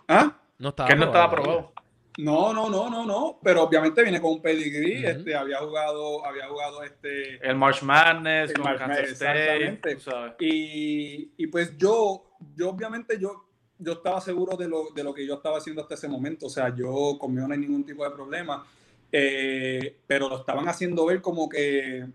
[0.06, 0.38] ¿Ah?
[0.58, 1.72] No estaba que no estaba aprobado.
[2.18, 6.48] No, no, no, no, no, pero obviamente viene con un pedigree, este, había jugado, había
[6.48, 7.46] jugado este...
[7.46, 9.98] El March Madness, el March Madness, exactamente.
[10.40, 15.28] Y, y, pues yo, yo obviamente yo, yo estaba seguro de lo, de lo que
[15.28, 18.12] yo estaba haciendo hasta ese momento, o sea, yo conmigo no hay ningún tipo de
[18.12, 18.66] problema,
[19.12, 22.06] eh, pero lo estaban haciendo ver como que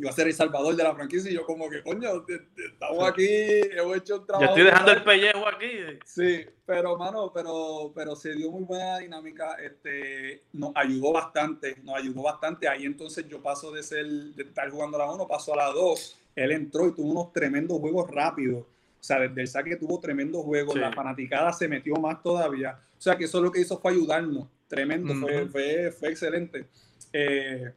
[0.00, 2.24] iba a ser el salvador de la franquicia y yo como que, coño,
[2.56, 4.44] estamos aquí, hemos hecho un trabajo.
[4.44, 5.70] Yo estoy dejando el pellejo aquí.
[6.04, 11.96] Sí, pero, mano, pero, pero se dio muy buena dinámica, este, nos ayudó bastante, nos
[11.96, 12.66] ayudó bastante.
[12.66, 15.66] Ahí entonces yo paso de ser, de estar jugando a la 1, paso a la
[15.66, 16.18] 2.
[16.36, 18.62] Él entró y tuvo unos tremendos juegos rápidos.
[18.62, 22.78] O sea, desde el saque tuvo tremendos juegos, la fanaticada se metió más todavía.
[22.98, 24.48] O sea, que eso lo que hizo fue ayudarnos.
[24.68, 26.66] Tremendo, fue, fue, fue excelente.
[27.12, 27.72] Eh,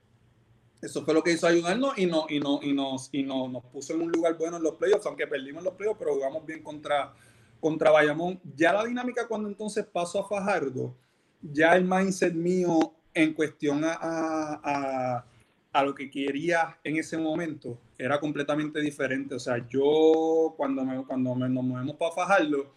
[0.83, 3.63] eso fue lo que hizo ayudarnos y, no, y, no, y, nos, y no, nos
[3.65, 6.61] puso en un lugar bueno en los playoffs, aunque perdimos los playoffs, pero jugamos bien
[6.61, 7.13] contra,
[7.61, 10.93] contra Bayamón, ya la dinámica cuando entonces paso a Fajardo,
[11.41, 15.23] ya el mindset mío en cuestión a,
[15.71, 19.35] a, lo que quería en ese momento era completamente diferente.
[19.35, 22.73] O sea, yo cuando, me, cuando nos movemos para Fajardo,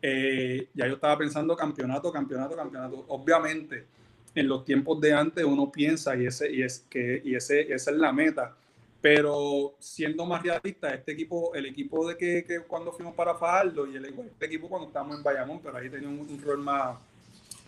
[0.00, 3.04] eh, ya yo estaba pensando campeonato, campeonato, campeonato.
[3.08, 3.86] Obviamente,
[4.34, 7.90] en los tiempos de antes uno piensa y, ese, y, es que, y ese, esa
[7.90, 8.56] es la meta.
[9.00, 13.86] Pero siendo más realista, este equipo, el equipo de que, que cuando fuimos para Fajardo
[13.86, 16.98] y el este equipo cuando estábamos en Bayamón, pero ahí tenía un, rol más,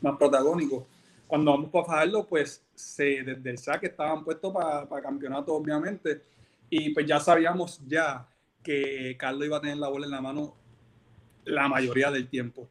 [0.02, 0.86] más protagónico.
[1.26, 6.22] Cuando vamos para Fajardo, pues se, desde el saque estaban puestos para, para campeonato, obviamente.
[6.68, 8.28] Y pues ya sabíamos ya
[8.62, 10.54] que Carlos iba a tener la bola en la mano
[11.44, 12.68] la mayoría del tiempo.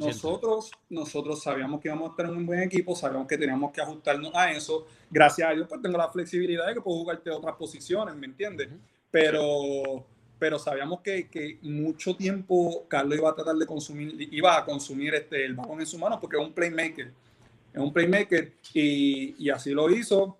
[0.00, 4.34] nosotros, nosotros sabíamos que íbamos a tener un buen equipo, sabíamos que teníamos que ajustarnos
[4.34, 4.86] a eso.
[5.10, 8.68] Gracias a Dios, pues tengo la flexibilidad de que puedo jugarte otras posiciones, ¿me entiendes?
[9.10, 10.04] Pero,
[10.38, 15.14] pero sabíamos que, que, mucho tiempo Carlos iba a tratar de consumir, iba a consumir
[15.14, 17.12] este, el balón en su mano porque es un playmaker.
[17.72, 20.36] Es un playmaker y, y así lo hizo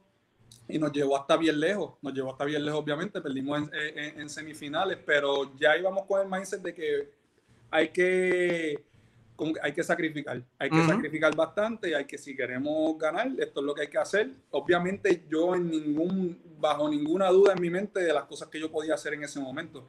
[0.69, 4.29] y nos llevó hasta bien lejos, nos llevó hasta bien lejos obviamente, perdimos en, en
[4.31, 7.24] semifinales, pero ya íbamos con el mindset de que
[7.75, 8.85] hay que,
[9.61, 13.67] hay que sacrificar, hay que sacrificar bastante y hay que, si queremos ganar, esto es
[13.67, 14.31] lo que hay que hacer.
[14.53, 18.71] Obviamente yo en ningún, bajo ninguna duda en mi mente de las cosas que yo
[18.71, 19.89] podía hacer en ese momento,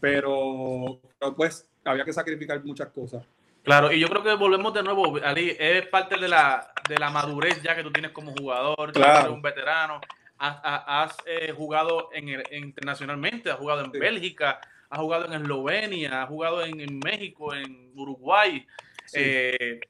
[0.00, 0.98] pero,
[1.36, 3.22] pues había que sacrificar muchas cosas.
[3.62, 7.10] Claro, y yo creo que volvemos de nuevo, Ali, es parte de la, de la
[7.10, 9.18] madurez ya que tú tienes como jugador, claro.
[9.18, 10.00] eres un veterano,
[10.38, 14.58] has, eh, jugado en internacionalmente, has jugado en Bélgica,
[14.90, 18.66] ha jugado en Eslovenia, ha jugado en, México, en Uruguay.
[19.12, 19.80] Eh,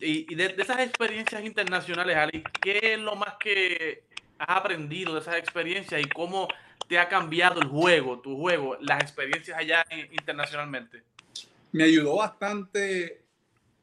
[0.00, 4.04] y, de, esas experiencias internacionales, Ali, ¿qué es lo más que
[4.38, 6.48] has aprendido de esas experiencias y cómo
[6.88, 11.02] te ha cambiado el juego, tu juego, las experiencias allá internacionalmente?
[11.72, 13.22] Me ayudó bastante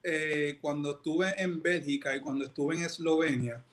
[0.04, 3.64] eh, cuando estuve en Bélgica y cuando estuve en Eslovenia.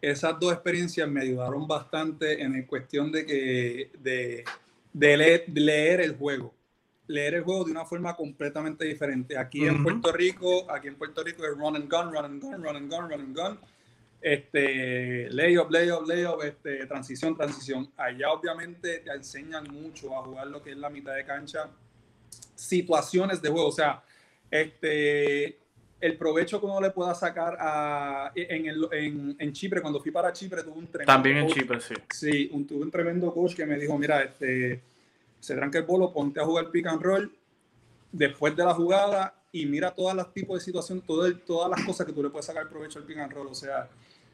[0.00, 4.44] Esas dos experiencias me ayudaron bastante en cuestión de que de
[4.94, 6.54] de leer, el juego.
[7.06, 9.36] Leer el juego de una forma completamente diferente.
[9.36, 12.62] Aquí en Puerto Rico, aquí en Puerto Rico es run and gun, run and gun,
[12.62, 13.58] run and gun, run and gun.
[14.22, 17.92] Este, layup, layup, layup, este, transición, transición.
[17.96, 21.68] Allá obviamente te enseñan mucho a jugar lo que es la mitad de cancha,
[22.54, 23.68] situaciones de juego.
[23.68, 24.02] O sea,
[24.50, 25.58] este,
[26.00, 30.10] el provecho que uno le pueda sacar a, en, el, en, en, Chipre, cuando fui
[30.10, 31.94] para Chipre, tuve un tremendo También en Chipre, sí.
[32.10, 34.82] Sí, un, tuve un tremendo coach que me dijo, mira, este,
[35.40, 37.32] se tranca el bolo, ponte a jugar pick and roll
[38.12, 42.06] después de la jugada y mira todas las tipos de situaciones, todo todas las cosas
[42.06, 43.88] que tú le puedes sacar provecho al pick and roll, o sea,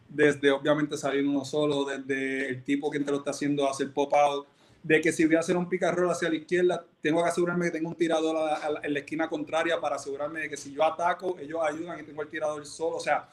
[0.08, 4.12] desde obviamente salir uno solo, desde el tipo que te lo está haciendo hacer pop
[4.14, 4.46] out,
[4.82, 7.72] de que si voy a hacer un picarrol hacia la izquierda, tengo que asegurarme que
[7.72, 11.60] tengo un tirador en la esquina contraria para asegurarme de que si yo ataco, ellos
[11.62, 12.96] ayudan y tengo el tirador solo.
[12.96, 13.28] O sea,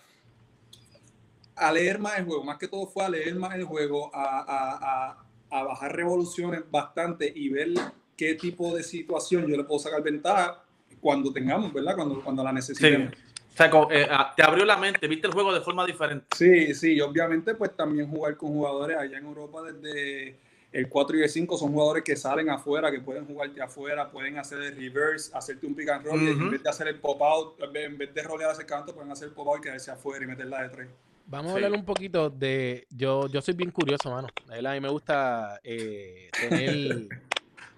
[1.56, 5.18] a leer más el juego, más que todo fue a leer más el juego, a,
[5.50, 7.70] a, a bajar revoluciones bastante y ver
[8.16, 10.64] qué tipo de situación yo le puedo sacar ventaja
[11.00, 11.96] cuando tengamos, ¿verdad?
[11.96, 13.14] Cuando, cuando la necesitemos.
[13.54, 16.26] O sea, eh, ah, te abrió la mente, viste el juego de forma diferente.
[16.36, 20.38] Sí, sí, obviamente pues también jugar con jugadores allá en Europa desde
[20.78, 24.38] el 4 y el 5 son jugadores que salen afuera, que pueden jugarte afuera, pueden
[24.38, 27.20] hacer el reverse, hacerte un pick and roll y en vez de hacer el pop
[27.20, 30.24] out, en vez de rolear ese canto, pueden hacer el pop out y quedarse afuera
[30.24, 30.88] y meterla de tres.
[31.26, 32.86] Vamos a hablar un poquito de.
[32.92, 34.28] Yo, yo soy bien curioso, mano.
[34.50, 37.08] A mí me gusta eh, tener.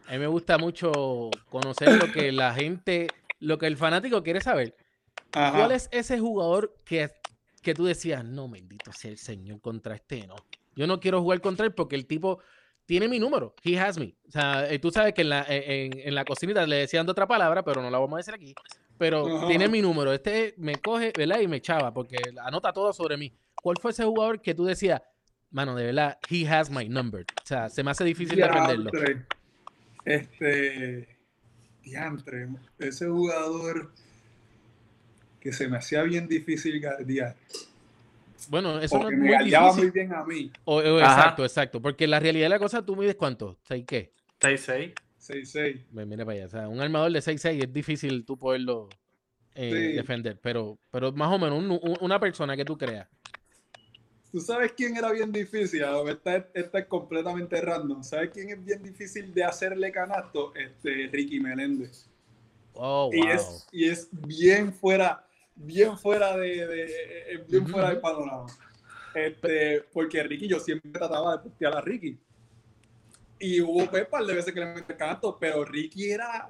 [0.05, 3.07] A mí me gusta mucho conocer lo que la gente,
[3.39, 4.75] lo que el fanático quiere saber.
[5.31, 7.09] ¿Cuál es ese jugador que,
[7.61, 10.35] que tú decías, no, bendito sea el Señor contra este, no?
[10.75, 12.39] Yo no quiero jugar contra él porque el tipo
[12.89, 13.53] tiene mi número.
[13.63, 14.15] He has me.
[14.27, 17.11] O sea, eh, tú sabes que en la, en, en la cocinita le decían de
[17.11, 18.55] otra palabra, pero no la vamos a decir aquí.
[18.97, 20.11] Pero tiene mi número.
[20.11, 21.39] Este me coge, ¿verdad?
[21.39, 23.31] Y me echaba, porque anota todo sobre mí.
[23.53, 25.03] ¿Cuál fue ese jugador que tú decías,
[25.51, 27.27] mano, de verdad, he has my number?
[27.43, 28.89] O sea, se me hace difícil defenderlo.
[30.03, 31.15] Este.
[31.83, 32.47] Diantre.
[32.79, 33.93] Ese jugador
[35.39, 37.35] que se me hacía bien difícil guardiar.
[38.47, 40.51] Bueno, eso no es me muy muy bien a mí.
[40.65, 41.81] exacto, exacto.
[41.81, 43.57] Porque la realidad de la cosa, ¿tú mides cuánto?
[43.67, 44.13] ¿6 qué?
[44.39, 44.93] 6'6".
[45.19, 45.85] 6'6".
[45.91, 46.45] Mira para allá.
[46.45, 48.89] O sea, un armador de 6'6 es difícil tú poderlo
[49.55, 50.39] eh, defender.
[50.41, 53.07] Pero, pero más o menos una persona que tú creas.
[54.31, 55.83] ¿Tú sabes quién era bien difícil?
[56.07, 58.03] Esta, esta es completamente random.
[58.03, 60.53] ¿Sabes quién es bien difícil de hacerle canasto?
[60.55, 62.07] Este, Ricky Meléndez.
[62.73, 63.13] Oh, wow.
[63.13, 65.25] y, es, y es bien fuera
[65.59, 68.47] bien fuera de, de bien fuera del panorama.
[69.13, 72.17] Este, porque Ricky, yo siempre trataba de postear a Ricky.
[73.39, 76.49] Y hubo pues, par de veces que le metí canto, pero Ricky era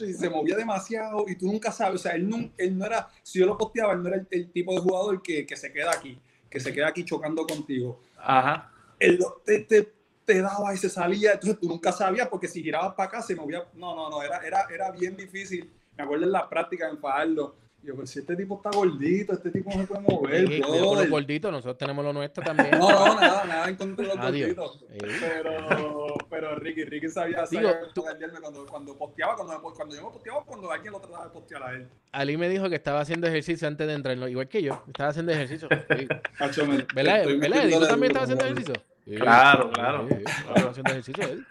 [0.00, 3.08] y se movía demasiado y tú nunca sabes, o sea, él no, él no era,
[3.22, 5.72] si yo lo posteaba, él no era el, el tipo de jugador que, que, se
[5.72, 6.18] queda aquí,
[6.48, 8.00] que se queda aquí chocando contigo.
[8.16, 8.72] Ajá.
[8.98, 9.92] Él te, te,
[10.24, 13.34] te, daba y se salía, entonces tú nunca sabías porque si girabas para acá se
[13.34, 15.72] movía, no, no, no, era, era, era bien difícil.
[15.96, 19.50] Me acuerdo en la práctica en Fajardo, yo, pues si este tipo está gordito, este
[19.50, 20.48] tipo no se puede mover.
[20.48, 22.70] Sí, todo los gorditos, nosotros tenemos lo nuestro también.
[22.78, 24.54] No, no, nada, nada en contra de los Adiós.
[24.56, 24.84] gorditos.
[25.20, 28.04] Pero, pero Ricky, Ricky sabía, Digo, sabía tú-
[28.40, 31.72] cuando, cuando posteaba, cuando, cuando yo me posteaba, cuando alguien lo trataba de postear a
[31.72, 31.88] él.
[32.12, 34.82] Ali me dijo que estaba haciendo ejercicio antes de entrar, igual que yo.
[34.86, 35.68] Estaba haciendo ejercicio.
[35.96, 36.06] Sí.
[36.38, 37.24] Hacho, me- ¿Verdad?
[37.24, 38.74] ¿Tú también estabas haciendo ejercicio?
[39.04, 40.06] Sí, Claro, claro.
[40.08, 41.46] estaba haciendo ejercicio él.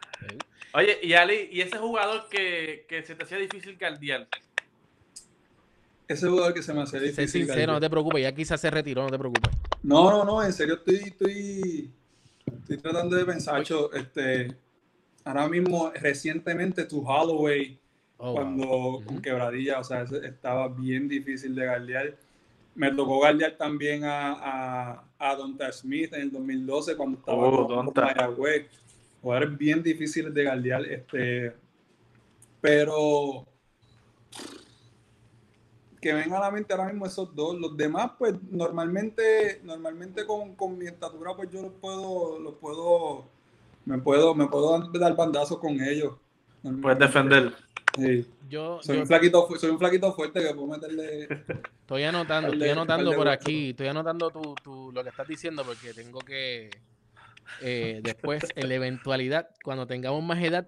[0.74, 4.28] Oye, y Ali, ¿y ese jugador que, que se te hacía difícil caldear?
[6.12, 7.28] Ese jugador que se me hace Sé difícil.
[7.30, 7.68] sincero, Gabriel.
[7.72, 9.52] no te preocupes, ya quizás se retiró, no te preocupes.
[9.84, 11.92] No, no, no, en serio estoy, estoy,
[12.46, 14.56] estoy tratando de pensar, Hacho, este,
[15.24, 17.78] ahora mismo, recientemente, tu Holloway,
[18.24, 18.36] Oh, wow.
[18.36, 18.66] cuando
[18.98, 19.06] Ujú.
[19.06, 22.16] con quebradilla, o sea, estaba bien difícil de guardiar.
[22.76, 27.68] Me tocó guardiar también a, a, a Donta Smith en el 2012 cuando estaba Oh,
[27.68, 27.92] con.
[27.96, 28.68] Mayagüez.
[29.24, 31.54] Jugadores bien difíciles de guardiar, este,
[32.62, 33.48] pero
[36.02, 37.58] que venga a la mente ahora mismo esos dos.
[37.60, 43.26] Los demás, pues normalmente, normalmente con, con mi estatura, pues yo los puedo, los puedo,
[43.86, 46.14] me puedo, me puedo dar- bandazos con ellos.
[46.82, 47.54] Puedes defender.
[47.96, 48.26] Sí.
[48.50, 51.24] Yo, Soy yo un flaquito, soy un flaquito fuerte que puedo meterle.
[51.82, 55.94] estoy anotando, estoy anotando por aquí, estoy anotando tu, tu- lo que estás diciendo porque
[55.94, 56.70] tengo que
[57.62, 60.68] eh, después, en la eventualidad, cuando tengamos más edad,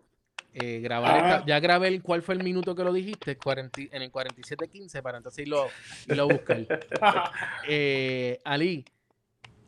[0.54, 1.30] eh, grabar Ah.
[1.38, 5.02] esta- ya grabé el, cuál fue el minuto que lo dijiste, 40 en el 47.15
[5.02, 5.68] para entonces irlo,
[6.08, 6.60] irlo a buscar.
[7.68, 8.86] Eh, Ali,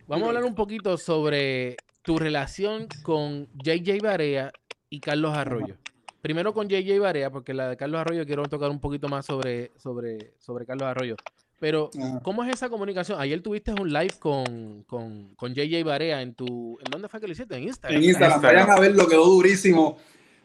[0.07, 4.51] vamos a hablar un poquito sobre tu relación con JJ Barea
[4.89, 5.75] y Carlos Arroyo.
[6.21, 9.71] Primero con JJ Barea, porque la de Carlos Arroyo quiero tocar un poquito más sobre,
[9.77, 11.15] sobre, sobre Carlos Arroyo.
[11.59, 11.89] Pero.
[12.23, 13.19] ¿cómo es esa comunicación?
[13.19, 16.77] Ayer tuviste un live con, con, con JJ Barea en tu...
[16.83, 17.55] ¿En dónde fue que lo hiciste?
[17.55, 17.97] En Instagram.
[17.97, 18.67] En Instagram, Instagram.
[18.67, 19.97] vayan a verlo, quedó durísimo.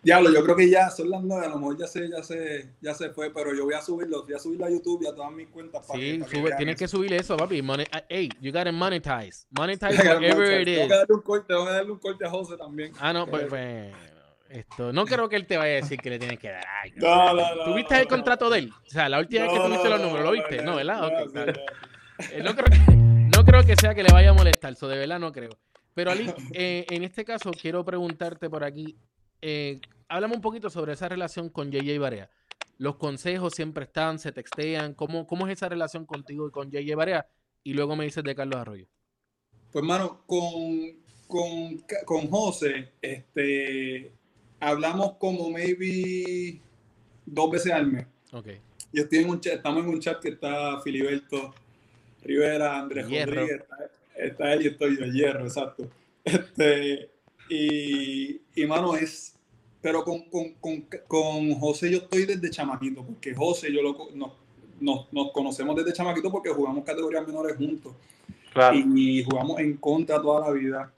[0.03, 2.71] Diablo, yo creo que ya son las nueve, a lo mejor ya se, ya se,
[2.81, 5.15] ya se fue, pero yo voy a subirlo, voy a subirlo a YouTube y a
[5.15, 7.63] todas mis cuentas para Sí, que, para que sube- vean tienes que subir eso, papi.
[7.93, 9.47] Ah, hey, you gotta monetize.
[9.51, 10.89] Monetize Tengo whatever it que is.
[10.89, 12.93] darle un corte, tengo que darle un corte a José también.
[12.99, 13.93] Ah, no, pues, pues,
[14.49, 16.65] esto, no creo que él te vaya a decir que le tienes que dar.
[16.83, 18.73] Ay, No, no, no, ¿Tuviste el contrato de él?
[18.87, 20.63] O sea, la última vez que tuviste los números, ¿lo viste?
[20.63, 21.01] No, ¿verdad?
[21.03, 21.53] no, Ok, sí, dale.
[22.43, 22.51] no.
[22.51, 25.19] Eh, creo que, no creo que sea que le vaya a molestar, eso de verdad
[25.21, 25.51] no creo.
[25.95, 26.25] Pero Ali,
[26.55, 28.97] eh, en este caso quiero preguntarte por aquí,
[29.43, 32.31] eh, háblame un poquito sobre esa relación con JJ Barea.
[32.79, 36.95] Los consejos siempre están, se textean, ¿cómo, cómo es esa relación contigo y con JJ
[36.95, 37.27] Barea?
[37.63, 38.87] Y luego me dices de Carlos Arroyo.
[39.73, 40.97] Pues, mano, con,
[41.29, 44.11] con, con José, este,
[44.59, 46.61] hablamos como maybe
[47.27, 48.07] dos veces al mes.
[48.33, 48.49] Ok.
[48.93, 51.55] Yo estoy en un chat, estamos en un chat que está Filiberto
[52.23, 53.35] Rivera, Andrés Hierro.
[53.35, 55.89] Rodríguez, está, está él y estoy yo, Hierro, exacto.
[56.25, 57.11] Este,
[57.51, 59.35] y, y mano, es,
[59.83, 64.11] pero con, con, con, con José yo estoy desde chamaquito, porque José yo lo, co-
[64.15, 64.33] nos,
[65.13, 67.93] nos, conocemos desde chamaquito porque jugamos categorías menores juntos
[68.53, 68.77] Claro.
[68.77, 70.93] y jugamos en contra toda la vida.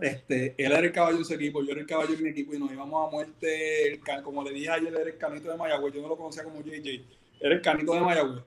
[0.00, 2.54] Este, él era el caballo de su equipo, yo era el caballo de mi equipo
[2.54, 3.88] y nos íbamos a muerte.
[3.88, 6.16] el ca- como le dije ayer, él era el canito de Mayagüez, yo no lo
[6.16, 7.02] conocía como JJ,
[7.40, 8.42] era el canito de Mayagüez.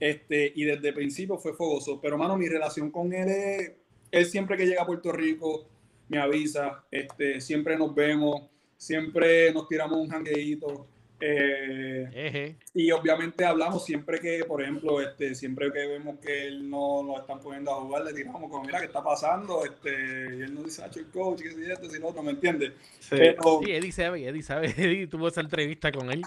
[0.00, 2.00] Este, y desde el principio fue fogoso.
[2.00, 3.72] Pero, mano, mi relación con él es,
[4.10, 5.64] él siempre que llega a Puerto Rico
[6.08, 8.42] me avisa, este, siempre nos vemos,
[8.76, 10.86] siempre nos tiramos un jangueíto.
[11.20, 12.56] Eh, Eje.
[12.74, 17.18] y obviamente hablamos siempre que, por ejemplo, este, siempre que vemos que él no lo
[17.18, 19.64] están poniendo a jugar, le tiramos como, mira, ¿qué está pasando?
[19.64, 22.32] Este, y él nos dice, ah, el coach, que si esto, si lo otro, ¿me
[22.32, 22.72] entiendes?
[22.98, 24.66] Sí, Pero, Sí, Eddie sabe, Eddie sabe.
[24.76, 26.20] Eddie tuvo esa entrevista con él.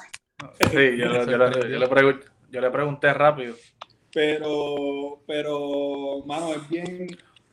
[0.71, 3.55] sí, yo, le- yo le- yo le pregun- yo le pregunté rápido.
[4.13, 7.07] pero, pero, mano, es bien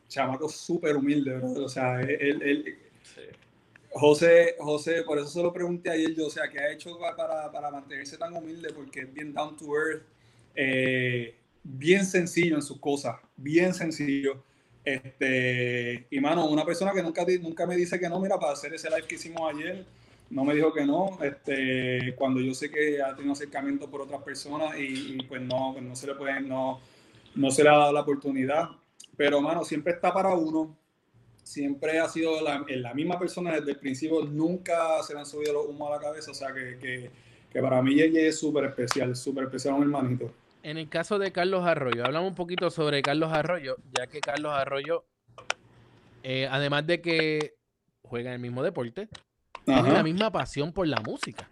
[0.09, 1.65] chamaco súper humilde, bro.
[1.65, 2.79] O sea, él, él-
[3.93, 7.15] José, José, por eso se lo pregunté ayer yo, o sea, ¿qué ha hecho pa-
[7.15, 8.73] para, para mantenerse tan humilde?
[8.75, 10.03] Porque es bien down to earth,
[10.57, 14.43] eh, bien sencillo en sus cosas, bien sencillo.
[14.85, 18.75] Este, y mano, una persona que nunca, nunca me dice que no, mira, para hacer
[18.75, 19.85] ese live que hicimos ayer,
[20.29, 24.23] no me dijo que no, este, cuando yo sé que ha tenido acercamiento por otras
[24.23, 26.81] personas y, y, pues no, pues no se le puede, no,
[27.37, 28.71] no se le ha dado la oportunidad.
[29.17, 30.77] Pero, mano, siempre está para uno,
[31.43, 35.53] siempre ha sido la, la misma persona desde el principio, nunca se le han subido
[35.53, 37.11] los humos a la cabeza, o sea que, que,
[37.53, 40.33] que para mí ella es súper especial, súper especial, un hermanito.
[40.63, 44.53] En el caso de Carlos Arroyo, hablamos un poquito sobre Carlos Arroyo, ya que Carlos
[44.53, 45.05] Arroyo,
[46.23, 47.55] eh, además de que
[48.03, 49.09] juega en el mismo deporte,
[49.65, 51.49] tiene la misma pasión por la música.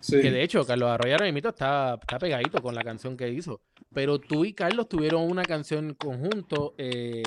[0.00, 0.20] Sí.
[0.20, 3.60] Que de hecho, Carlos Arroyo ahora mismo está, está pegadito con la canción que hizo.
[3.92, 7.22] Pero tú y Carlos tuvieron una canción conjunto eh,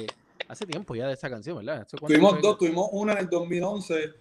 [0.48, 1.86] hace tiempo ya de esa canción, ¿verdad?
[1.86, 2.42] ¿Eso cuándo Tuvimos fue?
[2.42, 4.14] dos, tuvimos una en el 2011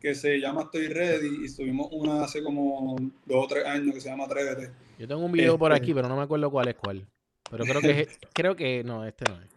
[0.00, 4.00] que se llama Estoy Ready y tuvimos una hace como dos o tres años que
[4.00, 4.72] se llama Atrévete.
[4.98, 7.06] Yo tengo un video por Este- aquí, pero no me acuerdo cuál es cuál.
[7.50, 9.48] Pero creo que es- creo que no, este no es.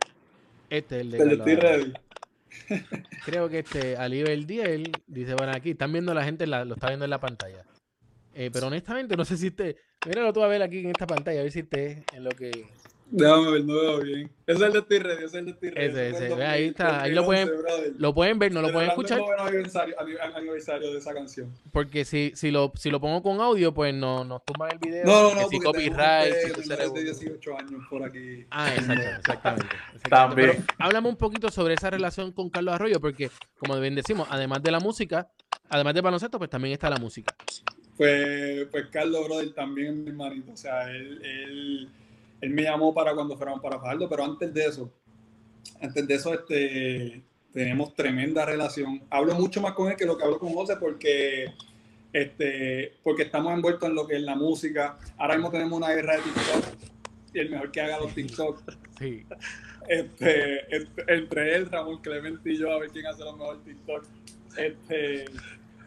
[0.70, 1.56] Este es el de Carlos Estoy.
[1.56, 1.94] Ready.
[3.26, 6.88] Creo que este Ali Verdiel dice, bueno, aquí están viendo la gente, la- lo está
[6.88, 7.66] viendo en la pantalla.
[8.38, 9.78] Eh, pero honestamente, no sé si este.
[10.06, 12.52] Míralo tú a ver aquí en esta pantalla, a ver si este en lo que.
[13.08, 14.32] Déjame ver, no veo bien.
[14.48, 15.88] Ese es el de Estoy Ready, ese es el de Estoy Ready.
[15.88, 17.96] Ese, es ese, del ve, ahí está, ahí lo 2011, pueden-.
[18.00, 19.22] Lo pueden ver, no lo pueden escuchar.
[19.38, 21.54] aniversario, ani- aniversario de esa canción.
[21.72, 25.06] Porque si, si, lo, si lo pongo con audio, pues no nos tumban el video.
[25.06, 27.02] No, no, no, si copyright, si menores de revolú.
[27.04, 28.46] 18 años por aquí.
[28.50, 29.76] Ah, exacto, exactamente.
[29.94, 30.10] exactamente.
[30.10, 30.52] También.
[30.52, 33.30] Pero háblame un poquito sobre esa relación con Carlos Arroyo, porque
[33.60, 35.30] como bien decimos, además de la música,
[35.70, 37.36] además del baloncesto, pues también está la música.
[37.98, 40.52] Pues, pues Carlos Brother también es mi hermanito.
[40.52, 41.90] O sea, él, él,
[42.42, 44.92] él me llamó para cuando fuéramos para Fajardo, pero antes de eso,
[45.82, 47.24] antes de eso, este,
[47.54, 49.02] tenemos tremenda relación.
[49.10, 51.54] Hablo mucho más con él que lo que hablo con José porque,
[52.12, 54.98] este, porque estamos envueltos en lo que es la música.
[55.18, 56.66] Ahora mismo tenemos una guerra de TikTok
[57.34, 58.62] y el mejor que haga los TikTok.
[59.00, 59.26] Sí.
[59.88, 64.04] Este, entre, entre él, Ramón Clemente y yo, a ver quién hace los mejores TikTok.
[64.58, 65.26] Este,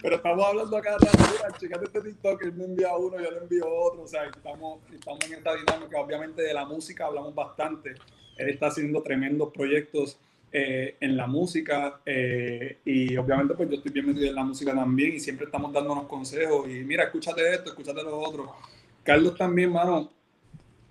[0.02, 3.30] pero estamos hablando acá de la chicas de este TikTok, él me envía uno, yo
[3.30, 7.34] le envío otro, o sea, estamos, estamos en esta dinámica, obviamente de la música hablamos
[7.34, 7.94] bastante,
[8.36, 10.18] él está haciendo tremendos proyectos
[10.50, 14.74] eh, en la música eh, y obviamente pues yo estoy bien metido en la música
[14.74, 18.54] también y siempre estamos dándonos consejos y mira, escúchate esto, escúchate lo otro.
[19.02, 20.10] Carlos también, mano,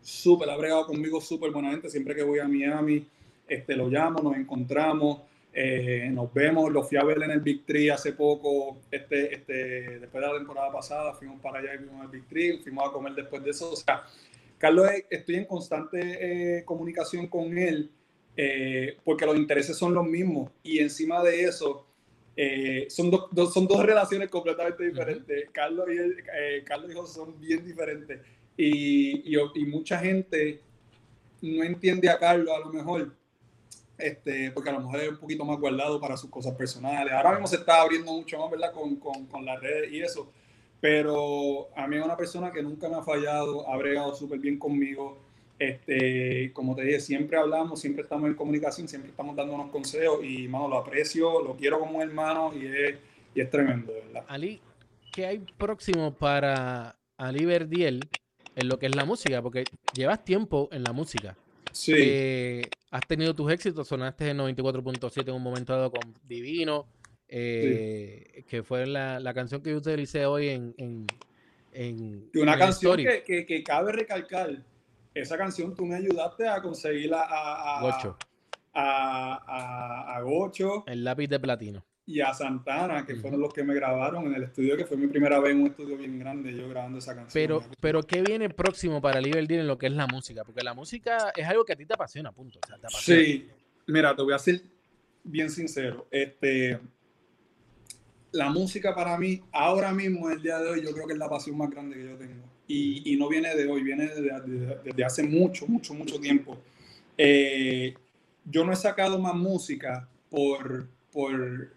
[0.02, 1.90] súper, ha bregado conmigo súper buena gente.
[1.90, 3.06] Siempre que voy a Miami,
[3.48, 5.22] este, lo llamo, nos encontramos,
[5.60, 6.72] eh, nos vemos.
[6.72, 9.54] Lo fui a ver en el Big Tree hace poco, este, este,
[10.02, 12.92] después de la temporada pasada, fuimos para allá y vimos el Big Tree, fuimos a
[12.92, 13.72] comer después de eso.
[13.72, 14.04] O sea,
[14.60, 16.00] Carlos, eh, estoy en constante
[16.60, 17.90] eh, comunicación con él
[18.36, 21.86] eh, porque los intereses son los mismos y encima de eso.
[22.40, 25.50] eh, son, dos, dos- son dos relaciones completamente diferentes.
[25.52, 28.20] Carlos, y eh, Carlos y José son bien diferentes.
[28.56, 30.60] Y, y, y mucha gente
[31.42, 33.12] no entiende a Carlos a lo mejor,
[33.98, 37.14] este, porque a lo mejor es un poquito más guardado para sus cosas personales.
[37.14, 38.72] Ahora mismo se está abriendo mucho más, ¿verdad?
[38.72, 40.32] Con, con, con las redes y eso.
[40.80, 44.60] Pero a mí es una persona que nunca me ha fallado, ha bregado súper bien
[44.60, 45.20] conmigo.
[45.58, 50.48] Este, como te dije, siempre hablamos, siempre estamos en comunicación, siempre estamos dándonos consejos y,
[50.48, 52.96] mano, lo aprecio, lo quiero como un hermano y es,
[53.34, 54.24] y es tremendo, ¿verdad?
[54.28, 54.62] Ali,
[55.12, 58.08] ¿qué hay próximo para Ali Verdiel
[58.56, 59.42] en lo que es la música?
[59.42, 59.64] Porque
[59.96, 61.36] llevas tiempo en la música.
[61.72, 61.94] Sí.
[61.98, 66.88] Eh, has tenido tus éxitos, sonaste en 94.7 en un momento dado con Divino,
[67.28, 72.98] eh, que fue la, la canción que yo utilicé hoy en, en, una en canción
[72.98, 74.64] que, que cabe recalcar,
[75.14, 78.18] esa canción tú me ayudaste a conseguirla a, a, Gocho,
[78.74, 80.86] a, a, a Gocho.
[80.88, 81.86] El lápiz de platino.
[82.10, 85.08] Y a Santana, que fueron los que me grabaron en el estudio, que fue mi
[85.08, 87.34] primera vez en un estudio bien grande, yo grabando esa canción.
[87.34, 90.46] Pero, pero ¿qué viene próximo para Ali Verdiel en lo que es la música?
[90.46, 92.60] Porque la música es algo que a ti te apasiona, punto.
[92.64, 93.22] O sea, te apasiona.
[93.24, 93.50] Sí,
[93.88, 94.62] mira, te voy a ser
[95.26, 96.08] bien sincero.
[96.10, 96.80] Este,
[98.32, 101.30] la música para mí, ahora mismo, el día de hoy, yo creo que es la
[101.30, 102.44] pasión más grande que yo tengo.
[102.70, 106.58] Y, y no viene de hoy, viene desde, desde- desde hace mucho, mucho, mucho tiempo.
[107.18, 107.94] Eh,
[108.46, 111.76] yo no he sacado más música por, por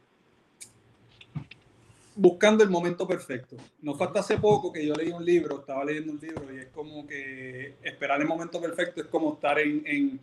[2.21, 3.57] buscando el momento perfecto.
[3.81, 6.67] No falta hace poco que yo leí un libro, estaba leyendo un libro y es
[6.67, 10.21] como que esperar el momento perfecto es como estar en, en-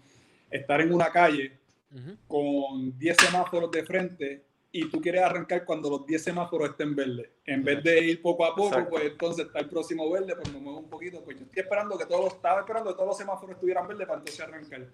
[0.52, 1.58] estar en una calle
[1.92, 2.16] Ujú.
[2.28, 7.30] con 10 semáforos de frente y tú quieres arrancar cuando los 10 semáforos estén verdes.
[7.46, 8.90] En vez de ir poco a poco, Exacto.
[8.92, 11.22] pues entonces está el próximo verde, pues me muevo un poquito.
[11.26, 14.20] Pues yo estoy esperando que todos estaba esperando que todos los semáforos estuvieran verdes para
[14.20, 14.86] entonces arrancar.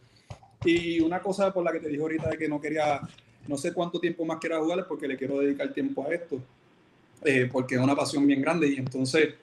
[0.64, 3.01] Y una cosa por la que te dije ahorita de que no quería,
[3.49, 6.39] no sé cuánto tiempo más quiera jugar porque le quiero dedicar tiempo a esto,
[7.26, 9.36] eh, porque es una pasión bien grande y entonces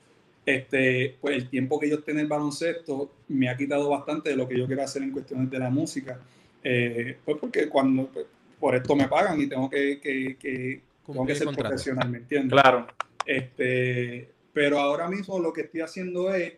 [0.44, 4.36] este, pues el tiempo que yo esté en el baloncesto me ha quitado bastante de
[4.36, 6.20] lo que yo quiero hacer en cuestiones de la música.
[6.62, 8.26] Eh, pues porque cuando pues,
[8.58, 11.68] por esto me pagan y tengo que, que, que, tengo que ser contrato.
[11.70, 12.60] profesional, ¿me entiendes?
[12.60, 12.86] Claro.
[13.24, 16.54] Este, pero ahora mismo lo que estoy haciendo es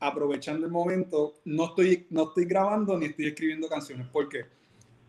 [0.00, 4.06] aprovechando el momento, no estoy, no estoy grabando ni estoy escribiendo canciones.
[4.08, 4.44] ¿Por qué?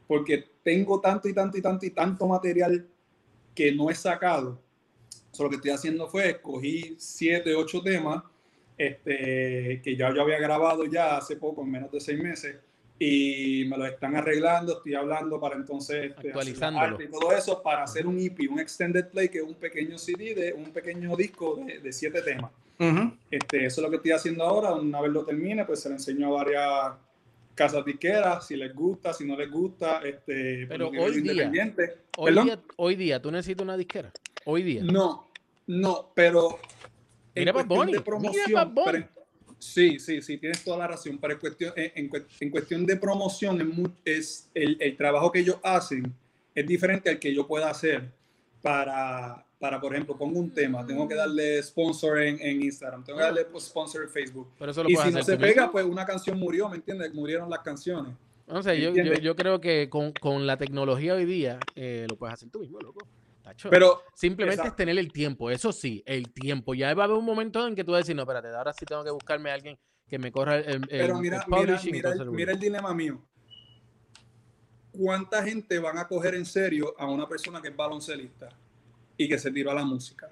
[0.07, 2.87] Porque tengo tanto y tanto y tanto y tanto material
[3.53, 4.59] que no he sacado.
[5.35, 8.23] So, lo que estoy haciendo fue escogí siete, ocho temas
[8.77, 12.55] este, que ya yo había grabado ya hace poco, en menos de seis meses,
[12.97, 16.31] y me lo están arreglando, estoy hablando para entonces este,
[16.63, 19.97] arte y todo eso para hacer un EP, un extended play, que es un pequeño
[19.97, 22.51] CD, de un pequeño disco de, de siete temas.
[22.79, 23.11] Ujú.
[23.29, 24.73] Este, eso es lo que estoy haciendo ahora.
[24.73, 26.93] Una vez lo termine, pues se lo enseño a varias
[27.53, 29.99] casas disqueras, si les gusta, si no les gusta.
[29.99, 31.97] Este, Pero porque yo hoy día- independiente.
[32.17, 34.11] Hoy día, hoy día, ¿tú necesitas una disquera?
[34.45, 34.83] Hoy día.
[34.83, 35.24] No,
[35.67, 36.59] no, pero
[37.33, 39.07] en Mira Bad cuestión de mira promoción, pero-
[39.59, 41.17] sí, sí, sí, tienes toda la razón.
[41.19, 45.39] Pero en cuestión, en, en cu- en cuestión de promoción, es, el, el trabajo que
[45.39, 46.13] ellos hacen
[46.53, 48.09] es diferente al que yo pueda hacer
[48.61, 53.17] para, para por ejemplo, pongo un tema, tengo que darle sponsor en, en Instagram, tengo
[53.19, 54.47] que darle sponsor en Facebook.
[54.57, 55.53] Pero eso lo Y si no se tú mismo.
[55.53, 57.13] pega, pues una canción murió, ¿me entiendes?
[57.13, 58.13] Murieron las canciones.
[58.47, 62.15] No sé, yo, yo, yo creo que con, con la tecnología hoy día eh, lo
[62.15, 63.05] puedes hacer tú mismo, loco.
[63.45, 63.69] Tacho.
[63.69, 64.71] Pero Simplemente exacto.
[64.71, 66.73] es tener el tiempo, eso sí, el tiempo.
[66.73, 68.73] Ya va a haber un momento en que tú vas a decir, no, espérate, ahora
[68.73, 69.77] sí tengo que buscarme a alguien
[70.09, 73.21] que me corra el, el- Pero el mira, mira, publishing mira, el, mira dilema mío.
[74.91, 78.49] ¿Cuánta gente van a coger en serio a una persona que es baloncelista
[79.17, 80.29] y que se tiró a la música?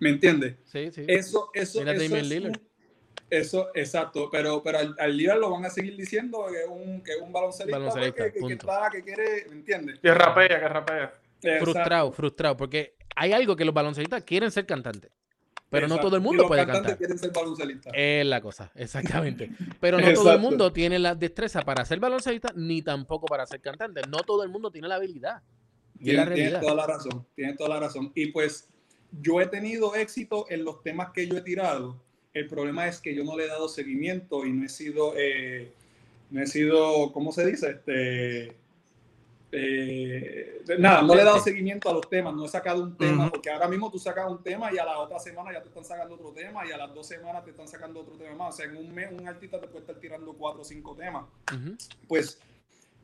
[0.00, 0.56] ¿Me entiendes?
[0.64, 1.04] Sí, sí.
[1.06, 2.50] Eso, eso, Mira eso, Damian es Lillard.
[2.60, 2.68] un-
[3.30, 7.00] eso, exacto, pero, pero al, al Lillard lo van a seguir diciendo que es un,
[7.02, 8.54] que es un baloncelista, Baloncelista, que, que punto.
[8.54, 10.00] está, que quiere, ¿me entiendes?
[10.00, 11.14] Que rapea, que rapea.
[11.42, 11.64] Exacto.
[11.64, 15.10] frustrado, frustrado, porque hay algo que los baloncelistas quieren ser cantantes,
[15.70, 16.98] pero no todo el Y mundo los puede cantantes cantar.
[16.98, 17.92] quieren ser baloncelistas.
[17.96, 19.50] Es la cosa, exactamente.
[19.80, 23.60] Pero no todo el mundo tiene la destreza para ser baloncelista, ni tampoco para ser
[23.60, 24.00] cantante.
[24.08, 25.42] No todo el mundo tiene la habilidad.
[26.00, 28.12] Y la Tienes, toda la razón, tienes toda la razón.
[28.14, 28.68] Y pues
[29.20, 32.00] yo he tenido éxito en los temas que yo he tirado.
[32.34, 35.72] El problema es que yo no le he dado seguimiento y no he sido, eh,
[36.30, 37.70] no he sido, ¿cómo se dice?
[37.70, 38.56] Este,
[39.50, 43.24] eh, nada, no le he dado seguimiento a los temas, no he sacado un tema,
[43.24, 43.32] Ujú.
[43.32, 45.84] porque ahora mismo tú sacas un tema y a la otra semana ya te están
[45.84, 48.54] sacando otro tema y a las dos semanas te están sacando otro tema más.
[48.54, 51.24] O sea, en un mes un artista te puede estar tirando cuatro o cinco temas
[51.52, 51.76] Ujú.
[52.06, 52.38] pues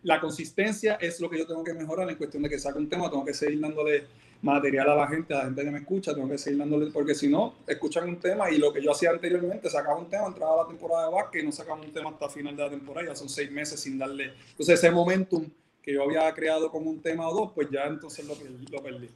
[0.03, 2.91] la consistencia es lo que yo tengo que mejorar en cuestión de que saque un
[2.91, 4.07] tema, tengo que seguir dándole
[4.43, 7.15] material a la gente, a la gente que me escucha, tengo que seguir dándole, porque
[7.15, 10.63] si no, escuchan un tema y lo que yo hacía anteriormente, sacaba un tema, entraba
[10.65, 13.17] la temporada de básquet y no sacaba un tema hasta final de la temporada, ya
[13.17, 15.49] son seis meses sin darle, entonces ese momentum
[15.85, 18.82] que yo había creado como un tema o dos, pues ya entonces lo, perdí- lo
[18.82, 19.11] perdí.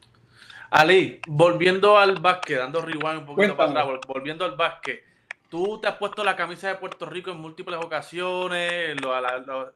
[0.70, 3.56] Ali, volviendo al básquet, dando rewind un poquito Cuéntame.
[3.56, 5.02] para atrás, vol- volviendo al básquet,
[5.48, 9.20] tú te has puesto la camisa de Puerto Rico en múltiples ocasiones, la,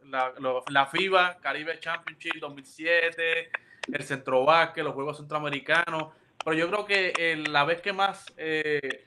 [0.05, 3.51] la- la FIBA, Caribe Championship 2007,
[3.91, 6.13] el Centro Básquet, los Juegos Centroamericanos,
[6.45, 9.07] pero yo creo que eh, la vez que más eh,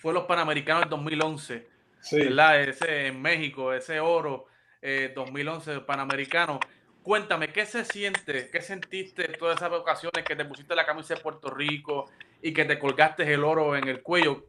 [0.00, 1.68] fue los Panamericanos en 2011,
[2.00, 2.16] Sí.
[2.20, 2.62] ¿verdad?
[2.62, 4.46] Ese en México, ese oro
[4.80, 6.58] eh, 2011 Panamericano.
[7.08, 8.50] Cuéntame, ¿qué se siente?
[8.52, 12.10] ¿Qué sentiste en todas esas ocasiones que te pusiste la camisa de Puerto Rico
[12.42, 14.44] y que te colgaste el oro en el cuello?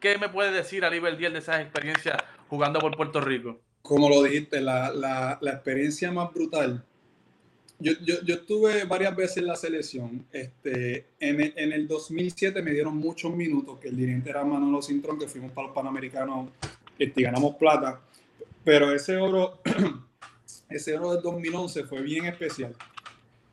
[0.00, 2.16] ¿Qué me puedes decir a nivel 10 de esas experiencias
[2.48, 3.60] jugando por Puerto Rico?
[3.82, 6.82] como lo dijiste, la, la, experiencia más brutal.
[7.78, 10.24] Yo, yo, yo estuve varias veces en la selección.
[10.32, 14.80] Este, en, el, en el 2007 me dieron muchos minutos, que el dirigente era Manolo
[14.80, 16.48] Cintrón, que fuimos para los Panamericanos
[16.98, 18.00] y ganamos plata.
[18.64, 19.60] Pero ese oro,
[20.68, 22.74] ese oro del 2011 fue bien especial.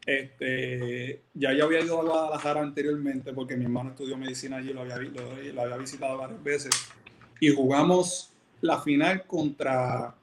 [0.05, 4.81] Este, ya yo había ido a Guadalajara anteriormente porque mi hermano estudió medicina allí, lo
[4.81, 6.71] había, lo- lo había visitado varias veces.
[7.39, 10.13] Y jugamos la final contra,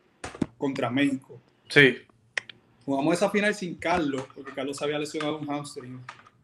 [0.59, 1.40] contra México.
[1.68, 1.97] Sí,
[2.84, 6.01] Jugamos esa final sin Carlos, porque Carlos había lesionado un hamstring.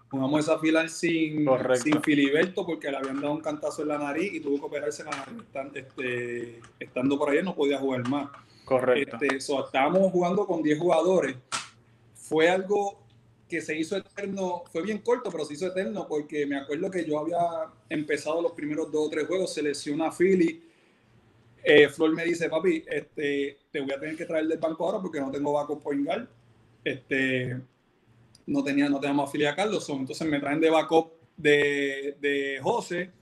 [0.09, 1.83] Jugamos esa final sin, Correcto.
[1.83, 5.03] sin Filiberto, porque le habían dado un cantazo en la nariz y tuvo que operarse
[5.03, 5.43] la nariz.
[5.75, 8.31] Este, estando por ahí no podía jugar más.
[8.69, 9.17] Correcto.
[9.21, 11.37] Este, so, estábamos jugando con 10 jugadores.
[12.15, 13.03] Fue algo
[13.49, 17.05] que se hizo eterno, fue bien corto, pero se hizo eterno porque me acuerdo que
[17.05, 17.39] yo había
[17.89, 20.63] empezado los primeros dos o tres juegos, se lesiona a Philly.
[21.65, 25.01] Eh, Flor me dice, papi, este, te voy a tener que traer del banco ahora
[25.01, 26.29] porque no tengo backup point guard.
[26.85, 27.59] Este,
[28.47, 33.13] no tenía, no teníamos a a Carlos, entonces me traen de backup de, de José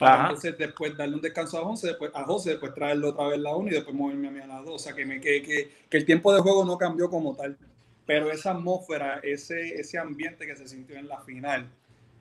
[0.00, 0.22] para Ajá.
[0.28, 3.54] entonces después darle un descanso a José, después a José, después traerlo otra vez la
[3.54, 4.70] 1 y después moverme a mí a la 2.
[4.70, 7.58] O sea, que, me, que, que, que el tiempo de juego no cambió como tal.
[8.06, 11.68] Pero esa atmósfera, ese, ese ambiente que se sintió en la final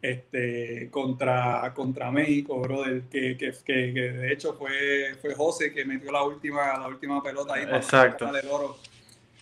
[0.01, 5.85] este, contra, contra México, brother, que, que, que, que de hecho fue, fue José que
[5.85, 8.35] metió la última, la última pelota ahí para Exacto.
[8.35, 8.75] el oro.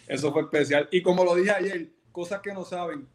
[0.08, 0.88] Eso fue especial.
[0.92, 3.08] Y como lo dije ayer, cosas que no saben,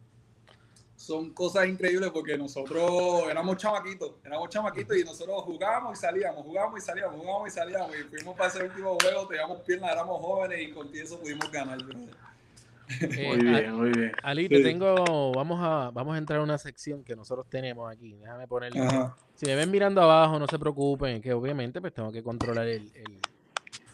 [1.03, 6.79] son cosas increíbles porque nosotros éramos chamaquitos, éramos chamaquitos y nosotros jugábamos y salíamos, jugábamos
[6.79, 10.61] y salíamos, jugábamos y salíamos y fuimos para ese último juego, teníamos piernas, éramos jóvenes
[10.61, 11.77] y con eso pudimos ganar.
[13.01, 14.11] Eh, Muy a- bien, muy bien.
[14.23, 14.63] Ali, te Sí.
[14.63, 18.13] tengo, vamos a, vamos a entrar a una sección que nosotros tenemos aquí.
[18.15, 18.79] Déjame ponerle.
[18.79, 19.15] Ajá.
[19.35, 22.89] Si me ven mirando abajo, no se preocupen, que obviamente pues tengo que controlar el,
[22.95, 23.19] el,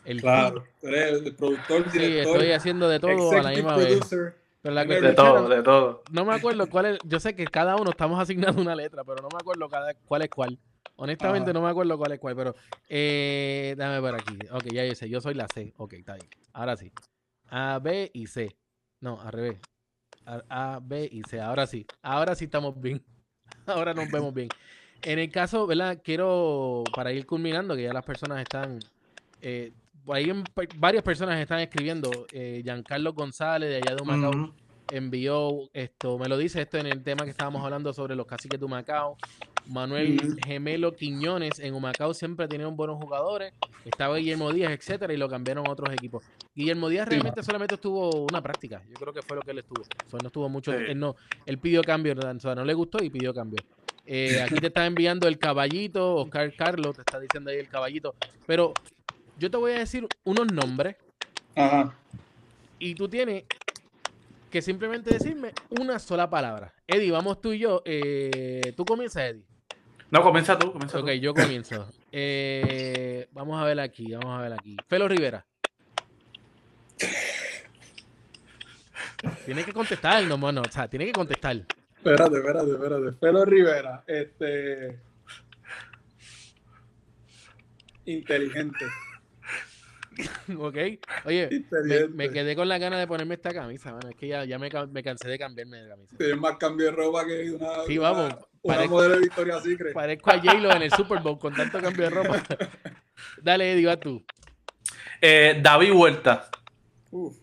[0.05, 3.77] el Claro, tú eres el productor, Sí, director, estoy haciendo de todo a la misma
[3.77, 3.99] vez.
[4.61, 4.61] Producer.
[4.61, 6.03] Pero la De todo, de todo.
[6.11, 6.99] no me acuerdo cuál es.
[7.05, 10.21] Yo sé que cada uno estamos asignando una letra, pero no me acuerdo cada, cuál
[10.23, 10.59] es cuál.
[10.95, 11.59] Honestamente Ajá.
[11.59, 12.55] no me acuerdo cuál es cuál, pero
[12.89, 14.37] eh, dame por aquí.
[14.51, 15.73] Ok, ya yo sé, yo soy la C.
[15.77, 16.27] Ok, está bien.
[16.51, 16.91] Ahora sí.
[17.47, 18.55] A, B y C.
[18.99, 19.59] No, al revés.
[20.25, 21.39] A, A, B y C.
[21.39, 21.85] Ahora sí.
[22.01, 23.01] Ahora sí estamos bien.
[23.65, 24.49] Ahora nos vemos bien.
[25.01, 26.01] En el caso, ¿verdad?
[26.03, 28.79] Quiero, para ir culminando, que ya las personas están...
[29.41, 29.71] Eh,
[30.09, 30.43] por ahí en-
[30.77, 32.09] varias personas están escribiendo.
[32.31, 34.55] Eh, Giancarlo González de allá de Humacao
[34.91, 38.59] envió esto, me lo dice esto en el tema que estábamos hablando sobre los caciques
[38.59, 39.17] de Humacao.
[39.67, 40.17] Manuel.
[40.43, 43.53] Gemelo Quiñones en Humacao siempre tenían buenos jugadores.
[43.85, 46.23] Estaba Guillermo Díaz, etcétera, y lo cambiaron a otros equipos.
[46.55, 47.11] Guillermo Díaz Sí.
[47.11, 48.81] realmente solamente estuvo una práctica.
[48.89, 49.83] Yo creo que fue lo que él estuvo.
[49.83, 50.71] O sea, no estuvo mucho.
[50.71, 50.85] Sí.
[50.87, 53.63] Él no, él pidió cambio, o sea, no le gustó y pidió cambio.
[54.07, 58.15] Eh, aquí te está enviando el caballito, Oscar Carlos, te está diciendo ahí el caballito.
[58.47, 58.73] Pero
[59.39, 60.95] yo te voy a decir unos nombres
[61.55, 61.95] Ajá.
[62.77, 63.45] y tú tienes
[64.51, 66.73] que simplemente decirme una sola palabra.
[66.87, 67.81] Eddie, vamos tú y yo.
[67.85, 69.43] Eh, tú comienzas, Eddie.
[70.11, 71.13] No, comienza tú, comienza Ok, tú.
[71.13, 71.91] yo comienzo.
[72.11, 74.75] Eh, vamos a ver aquí, vamos a ver aquí.
[74.87, 75.45] Felo Rivera.
[79.45, 80.63] Tiene que contestar, no, mano.
[80.67, 81.57] O sea, tiene que contestar.
[81.97, 83.11] Espérate, espérate, espérate.
[83.11, 84.99] Pelo Rivera, este.
[88.05, 88.85] Inteligente.
[90.59, 90.77] ¿Ok?
[91.25, 91.49] Oye,
[92.13, 94.09] me, quedé con la gana de ponerme esta camisa, mano.
[94.09, 96.17] Es que ya, ya me, ca- me cansé de cambiarme de camisa.
[96.17, 97.83] Tienes más cambio de ropa que una.
[97.87, 99.93] Sí, vamos, Una, parezco- modelo de Victoria Secret.
[99.93, 102.43] Parezco a J-Lo en el Super Bowl con tanto cambio de ropa.
[103.41, 104.23] Dale, Eddie, va tú.
[105.21, 106.49] Eh, David Huerta.
[107.11, 107.37] Uf.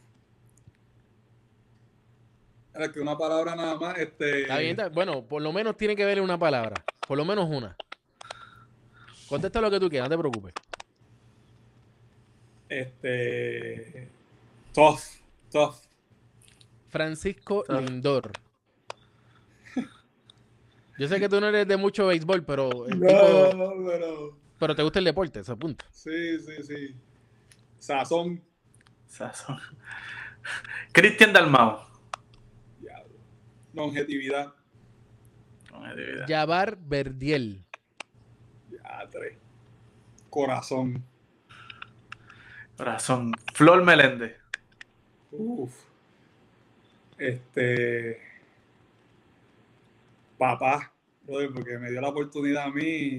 [2.75, 4.43] Era que una palabra nada más, este.
[4.43, 6.75] Está bien, está- bueno, por lo menos tiene que ver una palabra.
[7.07, 7.75] Por lo menos una.
[9.29, 10.53] Contesta lo que tú quieras, no te preocupes.
[12.69, 14.09] Este.
[14.73, 15.01] Tough.
[15.51, 15.77] Tough.
[16.89, 17.65] Francisco.
[17.69, 18.33] Lindor.
[20.99, 24.39] Yo sé que tú no eres de mucho béisbol, pero, el No, tipo- pero.
[24.59, 25.85] pero te gusta el deporte, ese punto.
[25.91, 26.97] Sí, sí, sí.
[27.79, 28.43] Sazón.
[29.07, 29.59] Sazón.
[30.93, 31.87] Cristian Dalmao.
[32.81, 33.15] Diablo.
[33.75, 34.55] Longevidad.
[35.71, 36.27] Longevidad.
[36.29, 37.67] Yavar Verdiel.
[38.71, 39.39] Diatre.
[40.31, 41.05] Corazón.
[42.77, 43.33] Corazón.
[43.55, 44.37] Flor Meléndez.
[45.33, 45.73] Uf.
[47.19, 48.21] Este.
[50.39, 50.93] Papá,
[51.27, 53.17] brother, porque me dio la oportunidad a mí y,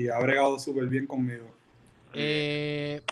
[0.04, 1.52] y ha bregado súper bien conmigo.
[2.14, 3.02] Eh,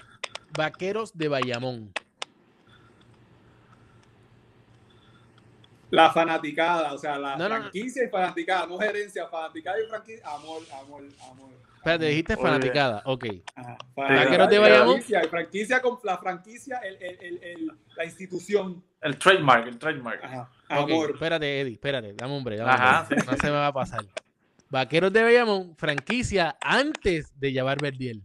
[0.56, 1.92] Vaqueros de Bayamón.
[5.90, 7.62] La fanaticada, o sea, la No, no, no.
[7.62, 10.28] franquicia y fanaticada, no gerencia, fanaticada y franquicia.
[10.28, 11.50] Amor, amor, amor.
[11.86, 12.42] Espérate, dijiste Oye.
[12.42, 13.02] fanaticada.
[13.04, 13.26] Ok.
[13.54, 15.00] Ajá, Vaqueros de Bayamón.
[15.30, 18.82] Franquicia, con la franquicia, el, el- el- el- la institución.
[19.00, 20.24] El trademark, el trademark.
[20.24, 21.10] Ajá, ok, amor.
[21.12, 22.12] Espérate, Eddie, espérate.
[22.14, 22.58] Dame un break.
[22.58, 23.20] dame un Ajá, break.
[23.22, 23.26] sí.
[23.30, 24.04] No se me va a pasar.
[24.68, 28.24] Vaqueros de Bayamón, franquicia antes de Yavar Verdiel.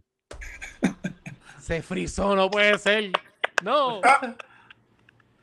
[1.60, 3.12] Se frizó, no puede ser.
[3.62, 4.00] No.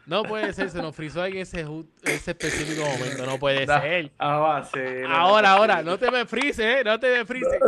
[0.10, 1.66] No puede ser, se nos frizó en ese,
[2.04, 3.26] ese específico momento.
[3.28, 4.12] No puede Da- ser.
[4.18, 6.82] Ah, va, sí, no, Ahora, no, ahora, no te me frises, ¿eh?
[6.84, 7.60] No te me frises.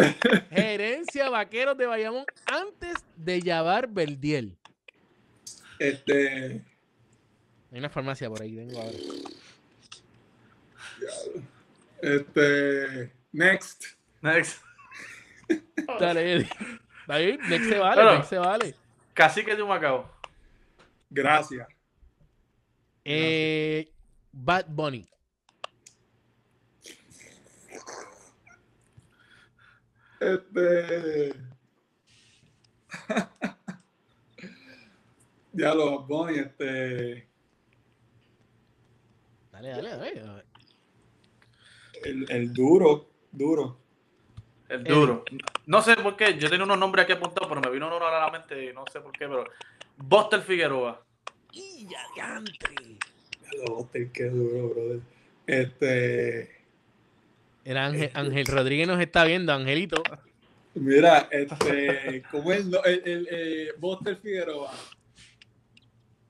[0.50, 4.58] Gerencia Vaqueros de Bayamón antes de Yavar Verdiel.
[5.78, 6.64] Este,
[7.72, 8.98] Hay una farmacia por ahí, vengo ahora.
[12.02, 13.84] este, next.
[14.22, 14.62] Next.
[16.00, 16.48] Dale.
[17.08, 18.18] David, next se vale, Bueno.
[18.18, 18.76] next se vale.
[19.14, 20.10] Cacique de Humacao.
[21.10, 21.68] Gracias.
[23.04, 23.92] Eh,
[24.32, 25.08] Bad Bunny.
[30.20, 31.34] Este.
[35.54, 37.28] ya lo Bonnie, este.
[39.52, 40.46] Dale, dale, dale.
[42.04, 43.80] El, el duro, duro.
[44.70, 45.26] El duro.
[45.66, 46.38] No sé por qué.
[46.38, 48.86] Yo tenía unos nombres aquí apuntados, pero me vino uno a la mente y no
[48.92, 49.44] sé por qué, pero.
[49.98, 51.04] Buster Figueroa.
[51.52, 52.76] ¡Y ya diantre!
[54.14, 55.00] Qué duro, brother.
[55.46, 56.52] Este.
[57.66, 60.02] Era Ángel, Ángel Rodríguez nos está viendo, Angelito.
[60.76, 62.24] Mira, este.
[62.32, 62.66] ¿Cómo es?
[62.66, 64.72] No, el, el, eh, Buster Figueroa.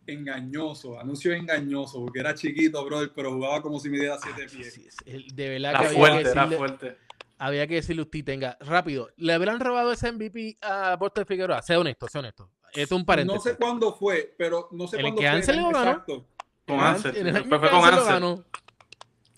[0.07, 4.67] Engañoso, anuncio engañoso, porque era chiquito, brother, pero jugaba como si midiera siete pies.
[4.67, 6.97] Ah, Sí, sí, el- De verdad Era que había que, fuerte, era decirle, fuerte.
[7.37, 11.61] había que decirle usted, tenga, rápido, ¿le habrán robado ese MVP a Buster Figueroa?
[11.61, 12.49] Sea honesto, sea honesto.
[12.73, 13.43] Es un No paréntesis.
[13.43, 15.35] sé cuándo fue, pero no sé El cuándo que fue.
[15.37, 15.79] Ansel lo ganó.
[15.91, 16.27] Exacto.
[16.67, 17.15] Con el- Ansel.
[17.27, 18.05] el Fue- con Ansel lo Ansel.
[18.13, 18.45] ganó.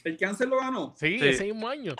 [0.03, 0.93] ¿El que Ansel lo ganó?
[0.97, 1.27] Sí, Sí.
[1.27, 1.95] ese mismo año.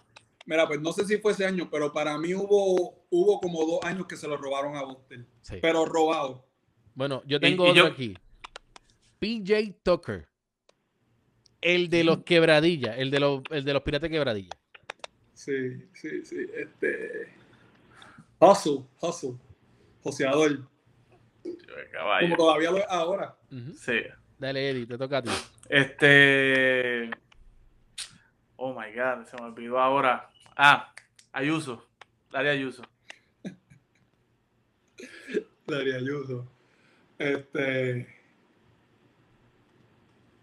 [0.45, 3.79] Mira, pues no sé si fue ese año, pero para mí hubo, hubo como dos
[3.84, 5.25] años que se lo robaron a Buster.
[5.41, 5.55] Sí.
[5.61, 6.45] Pero robado.
[6.95, 8.17] Bueno, yo tengo y otro yo- aquí.
[9.19, 10.27] PJ Tucker.
[11.61, 14.51] El de los quebradillas, el de los, el de los piratas quebradillas.
[15.34, 15.53] Sí,
[15.93, 16.36] sí, sí.
[16.53, 17.29] Este.
[18.39, 19.36] Hustle, hustle.
[20.03, 20.67] Joseador.
[22.21, 23.35] Como todavía lo es ahora.
[23.75, 24.01] Sí.
[24.37, 25.29] Dale, Eddie, te toca a ti.
[25.69, 27.09] Este.
[28.55, 30.29] Oh my God, se me olvidó ahora.
[30.55, 30.93] Ah,
[31.31, 31.87] Ayuso.
[32.31, 32.83] Daria Ayuso.
[35.67, 36.47] Daría Ayuso.
[37.17, 38.07] Este.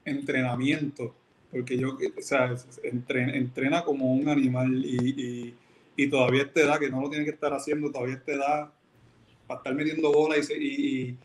[0.04, 1.14] Entrenamiento.
[1.50, 5.56] Porque yo, o sea, entrena, entrena como un animal y, y,
[5.96, 8.32] y todavía a esta edad, que no lo tiene que estar haciendo, todavía a esta
[8.32, 8.72] edad,
[9.50, 11.18] para estar metiendo bola y, se- y, y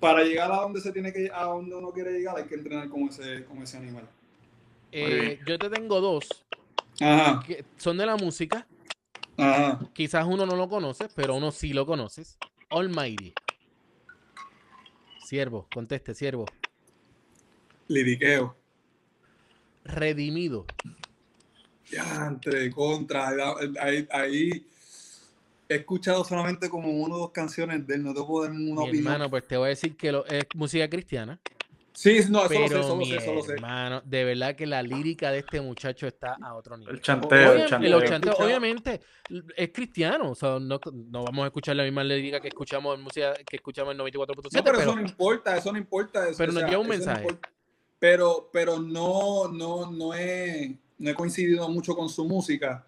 [0.00, 2.88] para llegar a donde se tiene que a donde uno quiere llegar, hay que entrenar
[2.88, 4.08] como ese, como ese animal.
[4.92, 6.26] Eh, yo te tengo dos
[7.02, 8.66] Ajá, que son de la música.
[9.36, 9.78] ajá.
[9.92, 12.38] Quizás uno no lo conoce, pero uno sí lo conoces.
[12.70, 13.34] Almighty.
[15.26, 16.46] Siervo, conteste, siervo.
[17.88, 18.56] Liriqueo.
[19.84, 20.64] Redimido.
[21.92, 23.28] Ya, entre contra.
[23.80, 24.66] Ahí, ahí
[25.68, 28.62] he escuchado solamente como una o dos canciones de él, no te puedo dar una
[28.62, 28.96] Mi opinión.
[29.06, 31.38] hermano, pues te voy a decir que lo- es música cristiana.
[31.92, 33.52] Sí, no, eso lo sé, eso lo sé, eso lo sé.
[33.54, 36.94] hermano, de verdad que la lírica de este muchacho está a otro nivel.
[36.94, 38.34] El chanteo, el chanteo.
[38.38, 39.00] obviamente
[39.56, 43.02] es cristiano, o sea, no, no vamos a escuchar la misma lírica que escuchamos en
[43.02, 46.28] música que escuchamos en 94.7, No, pero, pero, eso no importa, eso no importa.
[46.28, 47.26] eso- Pero o nos sea, lleva un no mensaje.
[47.98, 52.86] pero, pero no, no, no he, no he coincidido mucho con su música.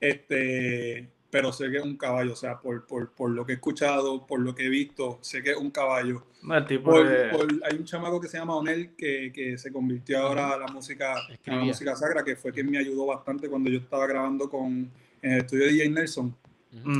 [0.00, 3.54] Este, pero sé que es un caballo, o sea, por, por, por lo que he
[3.56, 6.24] escuchado, por lo que he visto, sé que es un caballo.
[6.66, 7.28] Tipo Por- de-
[7.64, 11.14] hay un chamaco que se llama Onel que, que se convirtió ahora a la música,
[11.14, 14.90] a la música sacra, que fue quien me ayudó bastante cuando yo estaba grabando con
[15.22, 16.36] en el estudio de DJ Nelson.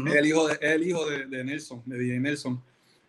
[0.09, 2.63] Es el hijo de, es el hijo de, de Nelson, de DJ Nelson,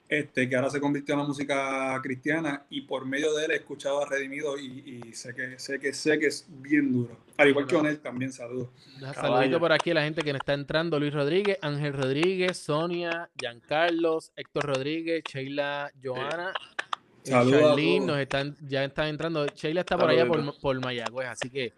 [0.10, 3.55] este, que ahora se convirtió en la música cristiana y por medio de él he
[3.55, 7.18] escuchado a Redimido y, y sé que sé que sé que es bien duro.
[7.38, 8.70] Al igual que Onel también, saludos.
[9.14, 10.99] Saludito por aquí a la gente que nos está entrando.
[10.99, 18.08] Luis Rodríguez, Ángel Rodríguez, Sonia, Giancarlos, Héctor Rodríguez, Sheila, Joana, eh, Charlene, todos.
[18.08, 19.45] nos están, ya están entrando.
[19.47, 21.74] Sheila está por allá por, por Mayagüez, así que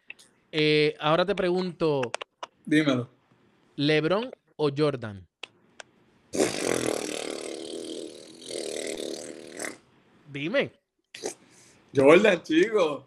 [0.51, 2.11] eh, ahora te pregunto,
[2.65, 3.09] Dímelo.
[3.75, 5.25] ¿LeBron o Jordan?
[10.31, 10.71] Dime,
[11.95, 13.05] Jordan, chico.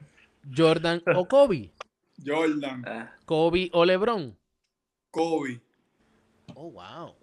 [0.57, 1.70] ¿Jordan o Kobe?
[2.27, 4.37] Jordan, Ah, ¿Kobe o LeBron?
[5.11, 5.61] Kobe,
[6.55, 7.14] Oh, wow.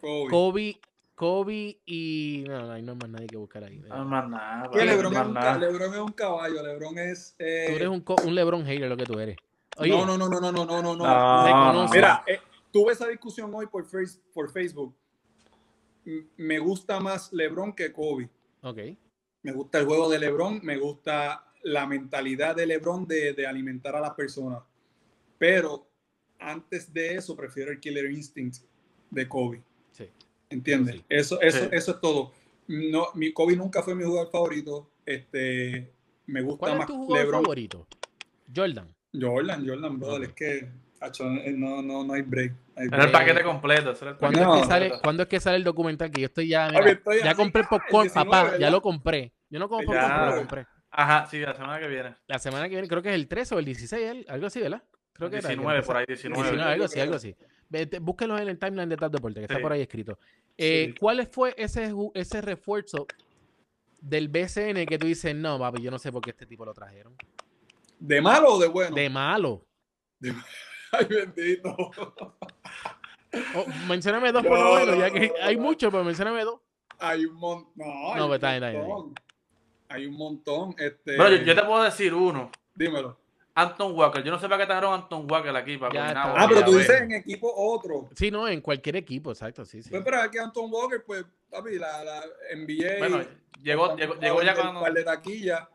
[0.00, 0.30] Kobe.
[0.30, 0.80] Kobe,
[1.14, 2.44] Kobe y...
[2.46, 3.78] No, no, no hay más nadie que buscar ahí.
[3.88, 4.68] no más nada.
[4.68, 5.58] Vale, LeBron, es más un, nada.
[5.58, 7.34] LeBron es un caballo, LeBron es...
[7.38, 9.36] eh, Tú eres un, un LeBron hater lo que tú eres.
[9.78, 11.72] Oye, no, no, no, no, no, no, no, no.
[11.72, 11.88] No.
[11.90, 12.40] Mira, eh,
[12.72, 14.94] tuve esa discusión hoy por, face- por Facebook.
[16.04, 18.28] M- Me gusta más LeBron que Kobe.
[18.62, 18.78] ok.
[19.44, 23.94] Me gusta el juego de LeBron, me gusta la mentalidad de LeBron de, de alimentar
[23.94, 24.62] a las personas.
[25.38, 25.86] Pero
[26.38, 28.64] antes de eso, prefiero el Killer Instinct
[29.10, 29.62] de Kobe.
[29.92, 30.08] Sí.
[30.50, 30.96] ¿Entiendes?
[30.96, 31.04] Sí.
[31.08, 31.68] Eso, eso, Sí.
[31.72, 32.32] eso es todo.
[32.66, 34.90] No, mi Kobe nunca fue mi jugador favorito.
[35.06, 35.92] Este,
[36.26, 37.42] me gusta ¿Cuál es más tu jugador LeBron.
[37.42, 37.86] favorito?
[38.54, 38.94] Jordan.
[39.12, 40.28] Jordan, Jordan, brother, Ok.
[40.28, 40.68] es que
[41.04, 42.52] acho, eh, no, no, no hay break.
[42.76, 43.92] Era el paquete completo.
[44.00, 45.02] era el ¿Cuándo, es que sale, completo.
[45.02, 46.10] ¿Cuándo es que sale el documental?
[46.10, 48.70] Que yo estoy ya, mira, Papi, estoy ya así, compré popcorn, el 19, papá, ya
[48.70, 49.32] lo compré.
[49.50, 49.86] Yo no como Ya.
[49.86, 50.66] popcorn, pero lo compré.
[50.90, 52.14] Ajá, sí, la semana que viene.
[52.26, 54.60] La semana que viene, creo que es el 13 o el 16, el- algo así,
[54.60, 54.82] ¿verdad?
[55.12, 55.86] Creo que era el 19, empezó.
[55.92, 56.42] por ahí, 19.
[56.42, 57.36] 19, algo así, algo así.
[57.68, 60.18] Vete, Búsquenlo en el timeline de Tap Deporte, que está por ahí escrito.
[60.56, 60.94] Eh, Sí.
[61.00, 63.06] ¿Cuál fue ese, ese refuerzo
[64.00, 66.74] del BCN que tú dices, no, papi, yo no sé por qué este tipo lo
[66.74, 67.14] trajeron?
[67.98, 68.94] ¿De malo o de bueno?
[68.94, 69.66] De malo.
[70.98, 71.76] Ay, bendito.
[73.54, 76.60] Oh, mencióname dos por lo No, menos, ya que hay muchos, pero mencióname dos.
[76.98, 77.72] Hay un montón.
[77.76, 79.14] No, hay No, está montón.
[79.88, 80.74] Hay un montón.
[80.78, 82.50] Este, Pero yo, yo te puedo decir uno.
[82.74, 83.18] Dímelo.
[83.56, 84.22] Anton Walker.
[84.22, 85.76] Yo no sé para qué trajeron Anton Walker aquí.
[85.78, 86.12] Para.
[86.22, 88.08] Ah, pero tú dices en equipo otro.
[88.14, 89.90] Sí, no, en cualquier equipo, exacto, sí, sí.
[89.90, 92.24] Pues pero aquí Anton Walker, pues, papi, la, la
[92.56, 92.98] NBA.
[92.98, 93.24] Bueno,
[93.62, 94.80] llegó, llegó, llegó ya un cuando.
[94.80, 95.68] par de taquilla,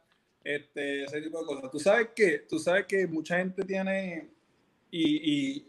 [0.43, 1.71] este, ese tipo de cosas.
[1.71, 4.29] Tú sabes que, tú sabes que mucha gente tiene
[4.91, 5.67] y, y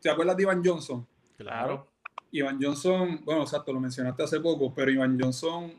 [0.00, 1.06] ¿te acuerdas de Ivan Johnson?
[1.36, 1.88] Claro.
[2.30, 5.72] Ivan Johnson, bueno, exacto, lo mencionaste hace poco, pero Ivan Johnson,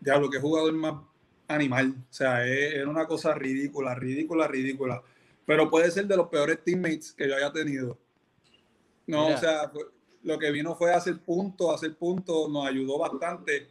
[0.00, 0.94] diablo, que jugador más
[1.48, 1.94] animal.
[1.98, 5.02] O sea, es, es una cosa ridícula, ridícula, ridícula.
[5.44, 7.98] Pero puede ser de los peores teammates que yo haya tenido.
[9.06, 9.36] No, Mira.
[9.36, 9.72] o sea,
[10.22, 13.66] lo que vino fue a hacer puntos, hacer puntos, nos ayudó bastante.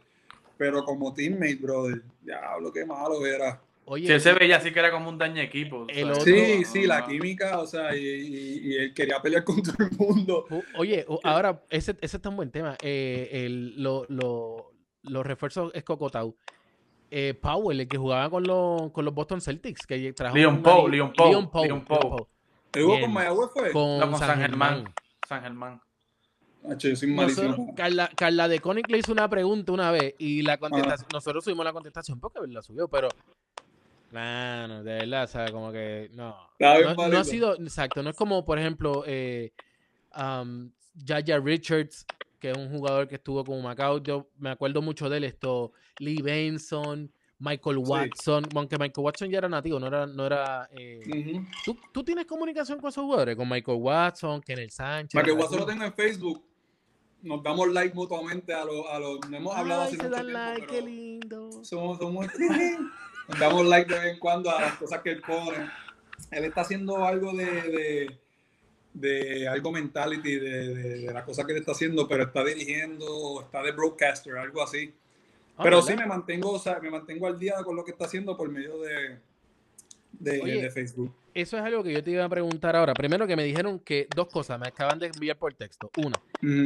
[0.56, 3.60] Pero como teammate, brother, diablo, qué malo era.
[3.92, 5.84] Oye, Si él se veía así que era como un daño equipo.
[5.88, 7.08] El otro- Sí, sí, la no.
[7.08, 10.46] química, o sea, y, y- y él quería pelear con todo el mundo.
[10.78, 12.76] oye, o- ahora, ese, ese está un buen tema.
[12.82, 14.72] Eh, el- lo- lo-
[15.02, 16.36] los refuerzos es Cocotau.
[17.10, 20.62] Eh, Powell, el que jugaba con los, con los Boston Celtics, que trajo Leon una
[20.62, 22.10] Powe, li- Leon Powe, Leon Powe, Leon Leon Powe.
[22.18, 22.26] Powe.
[22.74, 23.72] ¿El jugó con Mayagüez fue?
[23.72, 24.74] Con, No, con San, San Germán.
[24.76, 24.94] Germán.
[25.28, 25.80] San Germán.
[26.62, 30.58] Nosotros- Carla, Carla de Conic le hizo una pregunta una vez y la Ah.
[30.58, 33.08] contestación, nosotros subimos la contestación porque la subió, pero
[34.10, 36.36] Claro, de verdad, o sea, como que no.
[36.58, 39.52] No, no ha sido, exacto, no es como, por ejemplo, eh,
[40.16, 40.70] um,
[41.06, 42.04] Jaja Richards,
[42.40, 44.02] que es un jugador que estuvo con Macao.
[44.02, 49.38] Yo me acuerdo mucho de él, esto, Lee Benson, Michael Watson, aunque Michael Watson ya
[49.38, 51.40] era nativo, no era, no era eh.
[51.64, 55.14] ¿tú, tú tienes comunicación con esos jugadores, con Michael Watson, Kenneth Sánchez.
[55.14, 55.44] Para que alguno?
[55.44, 56.44] Watson lo tenga en Facebook,
[57.22, 58.86] nos damos like mutuamente a los.
[58.88, 61.64] A los no hemos hablado Ay, hace se mucho dan tiempo, like, pero qué lindo.
[61.64, 62.26] somos, somos
[63.28, 65.70] nos damos like de vez en cuando a las cosas que él pone.
[66.30, 68.18] Él está haciendo algo de, de,
[68.92, 73.42] de algo mentality de, de, de las cosas que él está haciendo, pero está dirigiendo,
[73.42, 74.92] está de broadcaster, algo así.
[75.56, 75.90] Ah, pero ¿verdad?
[75.90, 78.48] sí me mantengo, o sea, me mantengo al día con lo que está haciendo por
[78.48, 79.18] medio de,
[80.12, 81.12] de, Oye, de Facebook.
[81.34, 82.92] Eso es algo que yo te iba a preguntar ahora.
[82.94, 85.90] Primero que me dijeron que dos cosas me acaban de enviar por texto.
[85.96, 86.20] Una,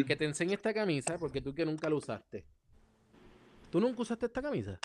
[0.06, 2.44] que te enseñe esta camisa porque tú que nunca la usaste.
[3.70, 4.78] ¿Tú nunca usaste esta camisa?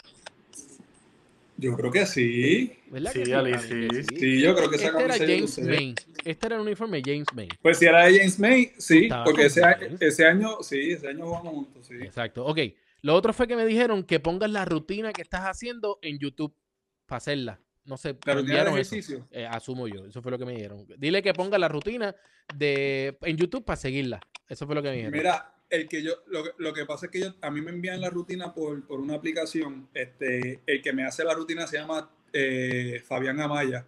[1.58, 2.74] Yo creo que sí.
[2.90, 3.88] ¿Verdad Sí, que Ali, sí.
[4.18, 5.60] Sí, yo creo que esa Este era camisa la James.
[5.60, 5.96] May.
[6.24, 7.50] Este era el uniforme de James May.
[7.62, 9.62] Pues si era de James May, sí, Estaba porque ese,
[10.00, 11.96] ese año, sí, ese año jugamos juntos, sí.
[12.02, 12.46] Exacto.
[12.46, 12.60] Ok.
[13.02, 16.54] Lo otro fue que me dijeron que pongas la rutina que estás haciendo en YouTube
[17.06, 17.60] para hacerla.
[17.86, 18.14] No sé,
[18.68, 18.76] eso.
[18.76, 19.28] ejercicio.
[19.32, 20.06] Eh, asumo yo.
[20.06, 20.86] Eso fue lo que me dijeron.
[20.98, 22.16] Dile que ponga la rutina
[22.56, 24.20] de en YouTube para seguirla.
[24.48, 25.14] Eso fue lo que me dijeron.
[25.18, 27.72] Mira, el que yo, lo, que- lo que pasa es que yo, a mí me
[27.72, 29.88] envían la rutina por, por una aplicación.
[29.94, 33.86] Este, el que me hace la rutina se llama eh, Fabián Amaya,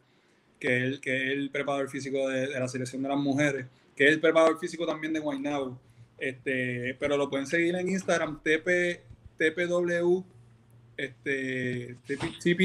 [0.60, 3.66] que es, el, que es el preparador físico de, de la selección de las mujeres,
[3.96, 5.80] que es el preparador físico también de Guaynabo.
[6.18, 9.02] Este, pero lo pueden seguir en Instagram, TP,
[9.38, 10.24] TPW,
[10.98, 12.20] este, TP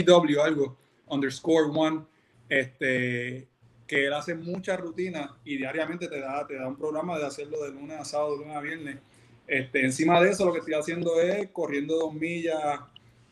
[0.05, 0.77] TPW, algo,
[1.07, 2.03] underscore one,
[2.49, 3.49] este,
[3.87, 7.63] que él hace muchas rutinas y diariamente te da, te da un programa de hacerlo
[7.63, 8.99] de lunes a sábado, de lunes a viernes.
[9.47, 12.81] Este, encima de eso, lo que estoy haciendo es corriendo dos millas,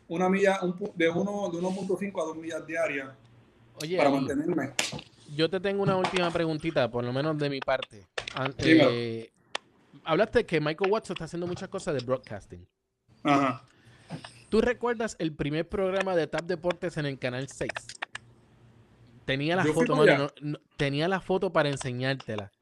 [0.09, 3.09] una milla, un de, uno, de 1.5 a dos millas diarias
[3.83, 4.73] Oye, para mantenerme.
[5.35, 8.07] yo te tengo una última preguntita, por lo menos de mi parte.
[8.59, 9.31] Eh,
[10.05, 12.65] hablaste que Michael Watson está haciendo muchas cosas de broadcasting.
[13.25, 13.65] Ajá.
[14.55, 17.69] ¿Tú recuerdas el primer programa de Tap Deportes en el canal 6?
[19.25, 20.33] Tenía la Yo foto, para mano, allá.
[20.43, 22.53] no- no- tenía la foto para enseñártela,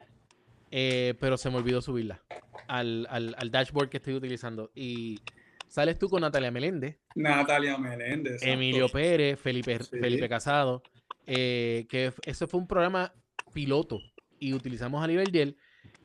[0.70, 2.23] eh, pero se me olvidó subirla
[2.66, 4.70] al, al- al dashboard que estoy utilizando.
[4.74, 5.20] Y
[5.69, 8.36] sales tú con Natalia Meléndez, Natalia Meléndez.
[8.36, 8.55] exacto.
[8.55, 9.98] Emilio Pérez, Felipe, Sí.
[10.01, 10.82] Felipe Casado,
[11.27, 13.12] eh, que eso fue un programa
[13.52, 14.01] piloto
[14.39, 15.59] y utilizamos a Liberdiel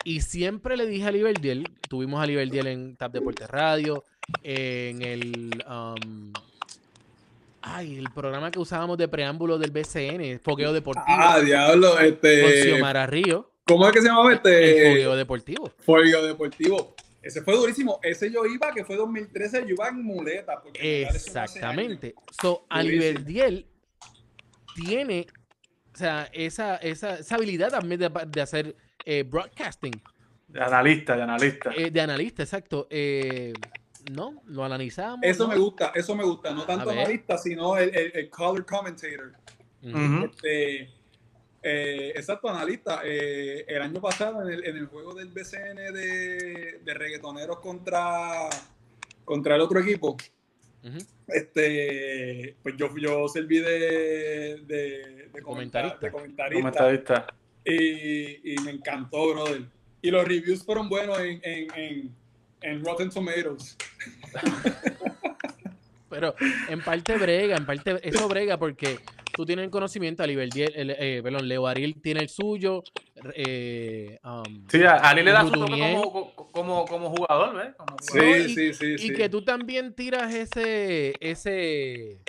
[0.04, 4.04] y siempre le dije a Liberdiel, tuvimos a Liberdiel en Tap Deportes Radio,
[4.44, 6.34] en el um,
[7.62, 12.64] ay, el programa que usábamos de preámbulo del BCN, Fogueo Deportivo, Ah, diablo, con este.
[12.64, 14.90] Xiomara Río, ¿Cómo es que se llamaba el este?
[14.90, 15.72] Fogueo Deportivo.
[15.80, 16.96] Folio Deportivo.
[17.22, 18.00] Ese fue durísimo.
[18.02, 20.62] Ese yo iba, que fue 2013, yo iba en muleta.
[20.74, 22.16] Exactamente.
[22.42, 22.66] So, Durísimo.
[22.70, 23.68] Aliberdiel
[24.74, 25.28] tiene,
[25.94, 28.76] o sea, esa, esa, esa habilidad también de, de hacer
[29.10, 29.94] eh, broadcasting,
[30.50, 31.72] De analista, de analista.
[31.74, 32.88] eh, de analista, exacto.
[32.90, 33.54] Eh,
[34.12, 35.20] no, lo analizamos.
[35.24, 35.54] Eso ¿no?
[35.54, 36.54] me gusta, eso me gusta.
[36.54, 39.32] No tanto analista, sino el, el, el color commentator.
[39.82, 40.90] Este,
[41.64, 43.02] eh, exacto, analista.
[43.06, 48.50] Eh, el año pasado, en el, en el juego del BCN de, de reggaetoneros contra,
[49.24, 50.18] contra el otro equipo,
[51.30, 55.98] este, pues yo, yo serví de, de, de Comentarista.
[56.00, 56.56] De comentarista.
[56.62, 57.28] Comentarista.
[57.68, 59.64] Y, y me encantó, brother.
[60.02, 62.16] Y los reviews fueron buenos en, en, en,
[62.62, 63.76] en Rotten Tomatoes.
[66.10, 66.34] Pero
[66.70, 68.98] en parte brega, en parte eso brega porque
[69.34, 72.82] tú tienes el conocimiento, Aliberdiel, el, eh, perdón, Leo Ariel tiene el suyo.
[73.36, 77.76] Eh, um, Sí, a Ali le da su como, como, como jugador, ¿ves?
[77.76, 79.14] Como Sí, y- sí, sí, y sí.
[79.14, 82.20] que tú también tiras ese, ese,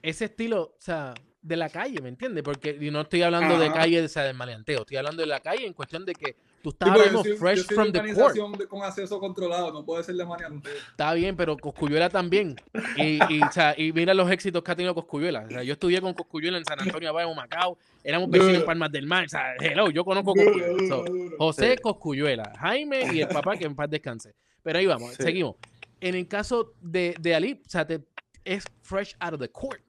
[0.00, 1.12] ese estilo, o sea,
[1.48, 2.44] de la calle, ¿me entiendes?
[2.44, 5.40] Porque y no estoy hablando de calle, o sea, del maleanteo, estoy hablando de la
[5.40, 7.68] calle en cuestión de que tú Sí, estás porque hablando yo soy- fresh yo soy
[7.68, 8.08] de from the court.
[8.18, 10.72] organización de- con acceso controlado, no puede ser de manianteo.
[10.90, 12.56] Está bien, pero Coscuyuela también.
[12.96, 15.44] Y, y, o sea, y mira los éxitos que ha tenido Coscuyuela.
[15.46, 17.78] O sea, yo estudié con Coscuyuela en San Antonio Abajo, Macao.
[18.04, 18.64] Éramos vecinos en.
[18.64, 19.24] Palmas del Mar.
[19.24, 20.86] O sea, hello, yo conozco Coscuyuela.
[20.88, 21.04] So.
[21.38, 21.82] José Sí.
[21.82, 24.34] Coscuyuela, Jaime y el papá que en paz descanse.
[24.62, 25.22] Pero ahí vamos, Sí.
[25.22, 25.56] seguimos.
[26.00, 28.04] En el caso de, de Ali, o sea, te-
[28.44, 29.80] es fresh out of the court.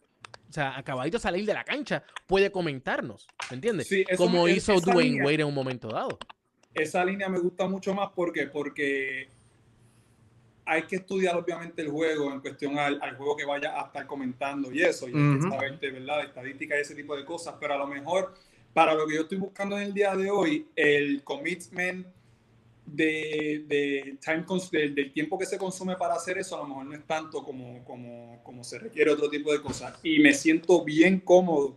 [0.49, 3.88] O sea, acabadito de salir de la cancha, puede comentarnos, ¿me entiendes?
[3.88, 6.17] Sí, eso Como me- hizo esa Dwayne línea- Wade en un momento dado.
[6.73, 9.27] Esa línea me gusta mucho más porque, porque
[10.65, 14.07] hay que estudiar obviamente el juego en cuestión al, al juego que vaya a estar
[14.07, 15.49] comentando y eso, y que Ujú.
[15.49, 18.34] saber de verdad, estadística y ese tipo de cosas, pero a lo mejor
[18.73, 22.07] para lo que yo estoy buscando en el día de hoy, el commitment
[22.95, 26.86] de, de time del, del tiempo que se consume para hacer eso a lo mejor
[26.86, 29.99] no es tanto como, como, como se requiere otro tipo de cosas.
[30.03, 31.76] Y me siento bien cómodo,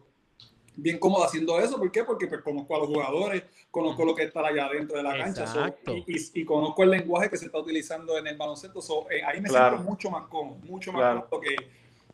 [0.75, 1.79] bien cómodo haciendo eso.
[1.79, 2.05] ¿Por qué?
[2.05, 5.47] Porque pues, conozco a los jugadores, conozco lo que está allá dentro de la cancha
[5.47, 8.81] so, y, y- y conozco el lenguaje que se está utilizando en el baloncesto.
[8.81, 9.77] so, eh, ahí me Claro.
[9.77, 11.27] siento mucho más cómodo, mucho más Claro.
[11.29, 11.57] cómodo que,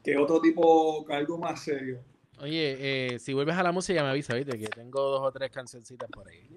[0.03, 2.01] que otro tipo, que algo más serio.
[2.41, 2.77] Oye,
[3.15, 4.57] eh, si vuelves a la música me avisa, ¿viste?
[4.57, 6.49] Que tengo dos o tres cancioncitas por ahí.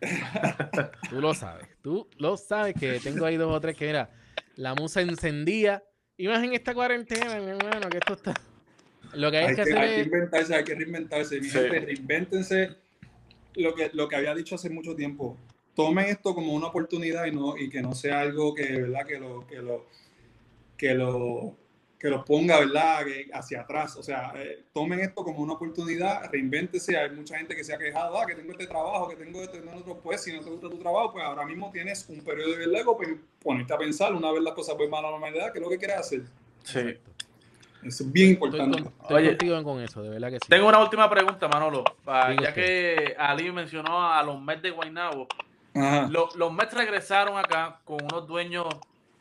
[1.10, 4.10] tú lo sabes, tú lo sabes que tengo ahí dos o tres que, mira,
[4.56, 5.82] la musa encendía.
[6.16, 8.34] Y más en esta cuarentena, mi hermano, que esto está...
[9.14, 10.06] Lo que hay, Hay que que, hacer hay que es...
[10.06, 11.40] inventarse, hay que reinventarse.
[11.40, 11.58] Mi Sí.
[11.58, 12.70] gente, reinvéntense.
[13.54, 15.36] Lo que, lo que había dicho hace mucho tiempo.
[15.76, 19.06] Tomen esto como una oportunidad y, no, y que no sea algo que, ¿verdad?
[19.06, 19.86] que lo, que lo,
[20.76, 21.56] que lo,
[22.04, 23.02] que los ponga ¿verdad?
[23.06, 23.96] Que hacia atrás.
[23.96, 26.98] O sea, eh, tomen esto como una oportunidad, reinvéntese.
[26.98, 29.62] Hay mucha gente que se ha quejado, ah, que tengo este trabajo, que tengo este,
[29.62, 29.96] no, otro.
[30.00, 32.94] Pues si no te gusta tu trabajo, pues ahora mismo tienes un periodo de largo,
[32.98, 33.08] pues
[33.42, 35.78] ponerte a pensar una vez las cosas vuelvan a la normalidad, ¿qué es lo que
[35.78, 36.24] quieres hacer?
[36.64, 36.80] Sí.
[37.82, 38.82] Eso es bien Estoy, importante.
[38.82, 39.28] con- estoy Oye.
[39.28, 40.46] contigo con eso, de verdad que sí.
[40.50, 41.84] Tengo una última pregunta, Manolo.
[42.38, 45.26] Ya que Ali mencionó a los Mets de Guaynabo,
[46.36, 48.66] los Mets regresaron acá con unos dueños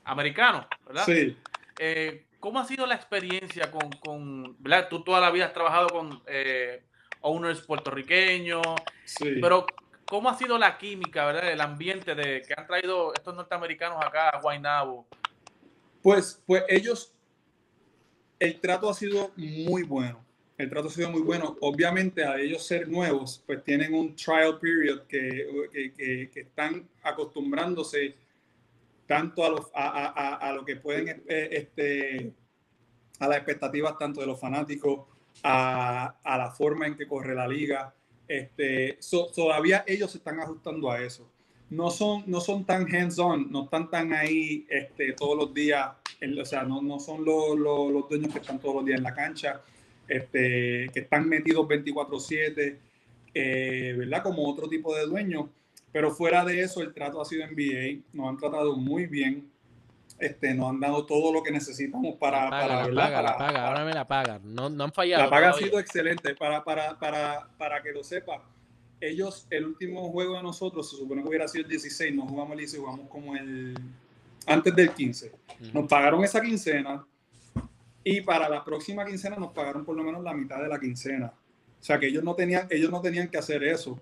[0.04, 1.06] americanos, ¿verdad?
[1.06, 1.38] Sí.
[1.80, 4.90] Eh, ¿Cómo ha sido la experiencia con, con ¿verdad?
[4.90, 6.84] Tú toda la vida has trabajado con eh,
[7.22, 8.62] owners puertorriqueños,
[9.06, 9.36] Sí.
[9.40, 9.66] pero
[10.06, 11.50] ¿cómo ha sido la química, ¿verdad?
[11.50, 15.08] El ambiente de que han traído estos norteamericanos acá a Guaynabo.
[16.02, 17.14] Pues, pues ellos,
[18.40, 20.22] el trato ha sido muy bueno.
[20.58, 21.56] El trato ha sido muy bueno.
[21.62, 26.90] Obviamente, a ellos ser nuevos, pues tienen un trial period que, que, que- que están
[27.04, 28.18] acostumbrándose
[29.16, 32.34] tanto a, los, a, a- a- lo que pueden, eh, este,
[33.20, 35.02] a las expectativas tanto de los fanáticos,
[35.44, 37.94] a, a la forma en que corre la liga.
[38.28, 41.30] Este, so- todavía ellos se están ajustando a eso
[41.70, 45.90] no son, no son tan hands-on, no están tan ahí este, todos los días,
[46.40, 49.04] o sea, no, no son los, los, los dueños que están todos los días en
[49.04, 49.60] la cancha,
[50.08, 52.78] este, que están metidos 24/7,
[53.34, 54.22] eh, ¿verdad?
[54.22, 55.46] Como otro tipo de dueños,
[55.94, 59.50] pero fuera de eso el trato ha sido NBA, nos han tratado muy bien,
[60.20, 62.46] este, nos han dado todo lo que necesitamos para...
[62.46, 63.04] La paga, para, la ¿verdad?
[63.04, 64.42] paga, la Para- paga, para- ahora me la pagan.
[64.56, 65.24] No, no han fallado.
[65.24, 66.36] la paga ha sido excelente.
[66.36, 68.42] Para, para, para, para que lo sepa,
[69.02, 72.54] ellos, el último juego de nosotros, se supone que hubiera sido el 16, no jugamos
[72.54, 73.78] el 16, jugamos como el.
[74.48, 75.32] antes del 15.
[75.74, 77.06] Nos pagaron esa quincena
[78.04, 81.28] y para la próxima quincena nos pagaron por lo menos la mitad de la quincena.
[81.82, 84.00] O sea que ellos no tenían, ellos no tenían que hacer eso.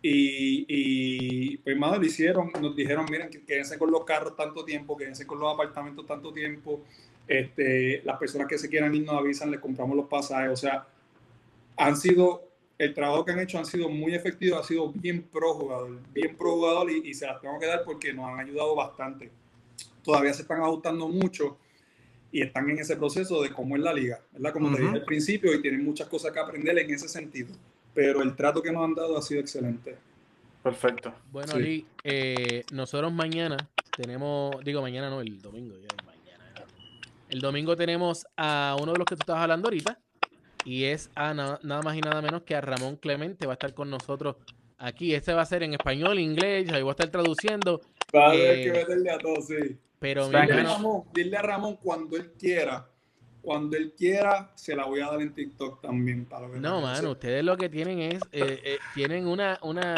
[0.00, 4.96] Y, y pues más lo hicieron, nos dijeron, miren, quédense con los carros tanto tiempo,
[4.96, 6.84] quédense con los apartamentos tanto tiempo.
[7.26, 10.50] Este, las personas que se quieran ir nos avisan, les compramos los pasajes.
[10.50, 10.86] O sea,
[11.76, 12.48] han sido,
[12.78, 16.36] el trabajo que han hecho han sido muy efectivos, ha sido bien pro jugador, bien
[16.36, 19.30] pro jugador y, y se las tengo que dar porque nos han ayudado bastante.
[20.02, 21.58] Todavía se están ajustando mucho
[22.30, 24.52] y están en ese proceso de cómo es la liga, ¿verdad?
[24.52, 24.82] Como te Ujú.
[24.84, 27.48] dije al principio y tienen muchas cosas que aprender en ese sentido.
[27.98, 29.96] Pero el trato que nos han dado ha sido excelente.
[30.62, 31.12] Perfecto.
[31.32, 31.58] Bueno, Sí.
[31.58, 33.56] Lee, eh, nosotros mañana
[33.96, 36.44] tenemos, digo mañana no, el domingo, ya es mañana.
[37.28, 39.98] El domingo tenemos a uno de los que tú estabas hablando ahorita
[40.64, 43.58] y es a na- nada más y nada menos que a Ramón Clemente, va a
[43.58, 44.36] estar con nosotros
[44.78, 45.12] aquí.
[45.12, 47.80] Este va a ser en español, inglés, ahí voy a estar traduciendo,
[48.14, 49.76] Va a haber Eh, que meterle a todos, sí.
[49.98, 50.46] pero mi Spanglish.
[50.56, 52.88] Dile a, hermano- Ramón, dile a Ramón cuando él quiera.
[53.42, 56.24] Cuando él quiera, se la voy a dar en TikTok también.
[56.26, 59.94] Para lo que No, mano, ustedes lo que tienen es, eh, eh, tienen una, una,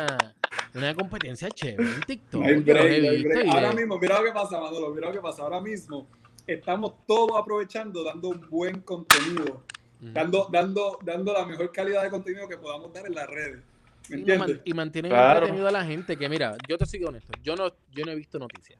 [0.74, 2.42] una competencia chévere en TikTok.
[2.42, 5.42] No break, no visto Ahora mismo, mira lo que pasa, Manolo, mira lo que pasa.
[5.42, 6.06] Ahora mismo
[6.46, 9.62] estamos todos aprovechando, dando un buen contenido,
[10.00, 13.60] dando, dando, dando la mejor calidad de contenido que podamos dar en las redes.
[14.08, 15.38] ¿Me Y, no man- y mantienen Claro.
[15.38, 18.16] entretenido a la gente que mira, yo te sigo honesto, yo no, yo no he
[18.16, 18.78] visto noticias.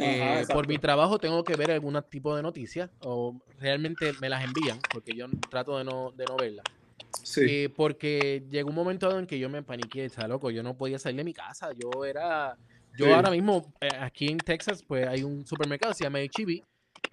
[0.00, 4.44] Eh, por mi trabajo tengo que ver algún tipo de noticias o realmente me las
[4.44, 6.66] envían porque yo trato de no, de no verlas.
[7.10, 10.76] Sí, Eh, porque llegó un momento en que yo me paniqué, está loco, yo no
[10.76, 12.56] podía salir de mi casa, yo era,
[12.92, 13.12] yo Sí.
[13.12, 16.64] ahora mismo eh, aquí en Texas pues hay un supermercado se llama HEB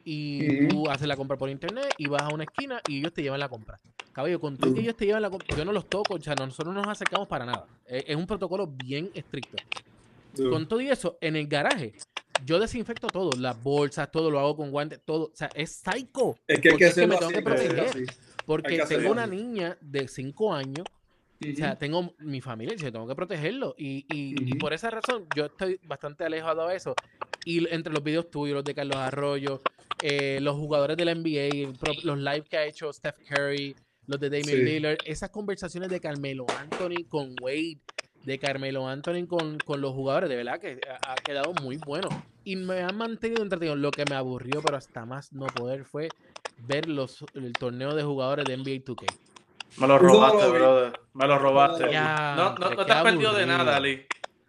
[0.03, 0.68] y Ujú.
[0.68, 3.40] tú haces la compra por internet y vas a una esquina y ellos te llevan
[3.40, 3.80] la compra.
[4.12, 6.36] Caballo, con todo que ellos te llevan la compra, yo no los toco, o sea,
[6.36, 7.68] nosotros no nos acercamos para nada.
[7.86, 9.64] Es un protocolo bien estricto.
[10.48, 11.95] Con todo y eso, en el garaje,
[12.44, 15.26] yo desinfecto todo, las bolsas, todo lo hago con guantes, todo.
[15.26, 16.36] O sea, es psycho.
[16.48, 17.84] es que hay porque que es que hacerlo me así, tengo que hay que hacerlo
[17.84, 18.10] proteger.
[18.10, 18.20] así.
[18.45, 19.36] Porque tengo una así.
[19.36, 20.86] niña de 5 años,
[21.41, 23.76] o sea, tengo mi familia, yo tengo que protegerlo.
[23.78, 26.94] Y, y, por esa razón, yo estoy bastante alejado de eso.
[27.45, 29.62] Y entre los videos tuyos, los de Carlos Arroyo,
[30.02, 33.76] eh, los jugadores de la NBA, pro- los live que ha hecho Steph Curry,
[34.07, 34.64] los de Damian Sí.
[34.64, 37.80] Lillard, esas conversaciones de Carmelo Anthony con Wade,
[38.26, 42.10] de Carmelo Anthony con, con los jugadores, de verdad que ha, quedado muy bueno.
[42.43, 43.76] Y me han mantenido entretenido.
[43.76, 46.10] Lo que me aburrió, pero hasta más no poder, fue
[46.60, 49.06] ver los, el torneo de jugadores de NBA 2K.
[49.77, 50.99] Me lo robaste, brother.
[51.14, 51.91] Me lo robaste.
[51.91, 54.06] Ya, no, no, te has perdido de nada, Ali.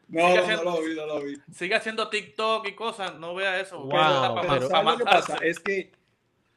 [0.09, 1.37] No, Sigue no, haciendo- no lo vi, no lo vi.
[1.53, 3.81] Sigue haciendo TikTok y cosas, no vea eso.
[3.81, 4.41] Wow.
[5.43, 5.91] Es que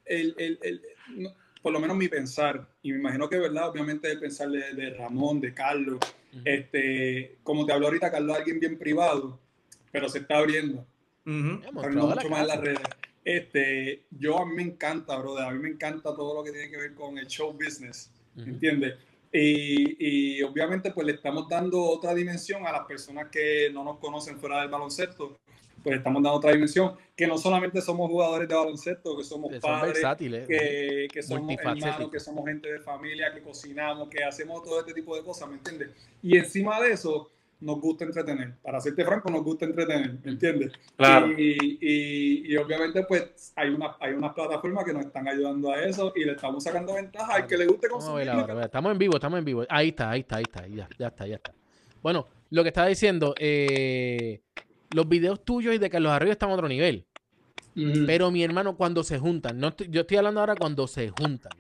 [0.06, 0.82] el, el- el-
[1.16, 4.74] no, por lo menos mi pensar, y me imagino que verdad, obviamente el pensar de,
[4.74, 5.98] de Ramón, de Carlos,
[6.32, 6.42] Ujú.
[6.46, 9.40] este, como te habló ahorita, Carlos alguien bien privado,
[9.92, 10.86] pero se está abriendo,
[11.26, 12.82] está abriendo entrado a la mucho más en las redes.
[13.26, 16.70] Este, yo a mí me encanta, brother, a mí me encanta todo lo que tiene
[16.70, 18.12] que ver con el show business.
[18.36, 18.50] Ujú.
[18.50, 18.96] ¿entiendes?
[19.32, 24.00] Y, y obviamente pues le estamos dando otra dimensión a las personas que no nos
[24.00, 25.40] conocen fuera del baloncesto,
[25.84, 29.94] pues estamos dando otra dimensión, que no solamente somos jugadores de baloncesto, que somos padres,
[29.94, 30.48] versátiles.
[30.48, 34.94] que, que somos hermanos, que somos gente de familia, que cocinamos, que hacemos todo este
[34.94, 35.90] tipo de cosas, ¿me entiendes?
[36.22, 37.30] Y encima de eso,
[37.62, 38.54] nos gusta entretener.
[38.62, 40.72] Para serte franco, nos gusta entretener, ¿me entiendes?
[40.96, 41.30] Claro.
[41.38, 45.84] Y, y- y obviamente, pues, hay una, hay unas plataformas que nos están ayudando a
[45.84, 48.30] eso y le estamos sacando ventaja al que le guste consumir.
[48.30, 49.66] ahora, Estamos en vivo, estamos en vivo.
[49.68, 50.68] Ahí está, ahí está, ahí está.
[50.68, 51.54] Ya, ya está, ya está.
[52.02, 54.40] Bueno, lo que estaba diciendo, eh,
[54.94, 57.06] los videos tuyos y de Carlos Arroyo están a otro nivel.
[58.06, 61.52] Pero mi hermano, cuando se juntan, no estoy- yo estoy hablando ahora cuando se juntan.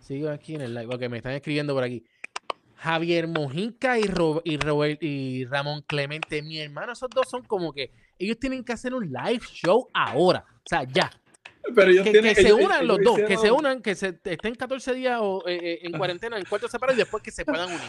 [0.00, 2.02] Sigo aquí en el live, porque me están escribiendo por aquí.
[2.76, 7.72] Javier Mojica y, Ro- y, Robert- y Ramón Clemente, mi hermano, esos dos son como
[7.72, 10.44] que ellos tienen que hacer un live show ahora.
[10.56, 11.10] O sea, ya.
[11.74, 14.18] Pero ellos Que, tienen- que se unan ellos los dos, que se unan, que se
[14.24, 17.44] estén 14 días o, eh, eh, en cuarentena, en cuartos separados y después que se
[17.64, 17.80] puedan unir.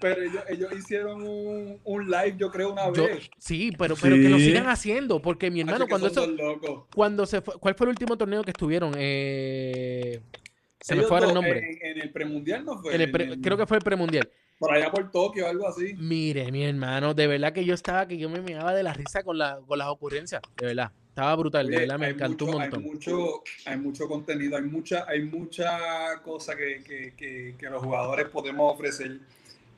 [0.00, 3.28] Pero ellos, ellos hicieron un, un live, yo creo, una Yo- vez.
[3.38, 6.26] sí, pero, pero que lo sigan haciendo, porque mi hermano, cuando eso,
[6.94, 8.92] cuando se fue, ¿cuál fue el último torneo que estuvieron?
[8.96, 10.20] Eh,
[10.80, 11.58] se me fue ahora el nombre.
[11.58, 12.94] En, en el premundial no fue.
[12.94, 14.28] En el En pre- el- creo que fue el premundial.
[14.58, 15.94] Por allá por Tokio, algo así.
[15.98, 19.22] Mire, mi hermano, de verdad que yo estaba que yo me meaba de la risa
[19.22, 20.42] con, la, con las ocurrencias.
[20.56, 20.90] De verdad.
[21.08, 22.82] Estaba brutal, de verdad, me hay encantó mucho, un montón.
[22.84, 25.78] Hay mucho, hay mucho contenido, hay mucha, hay mucha
[26.22, 29.18] cosa que, que, que, que los jugadores podemos ofrecer,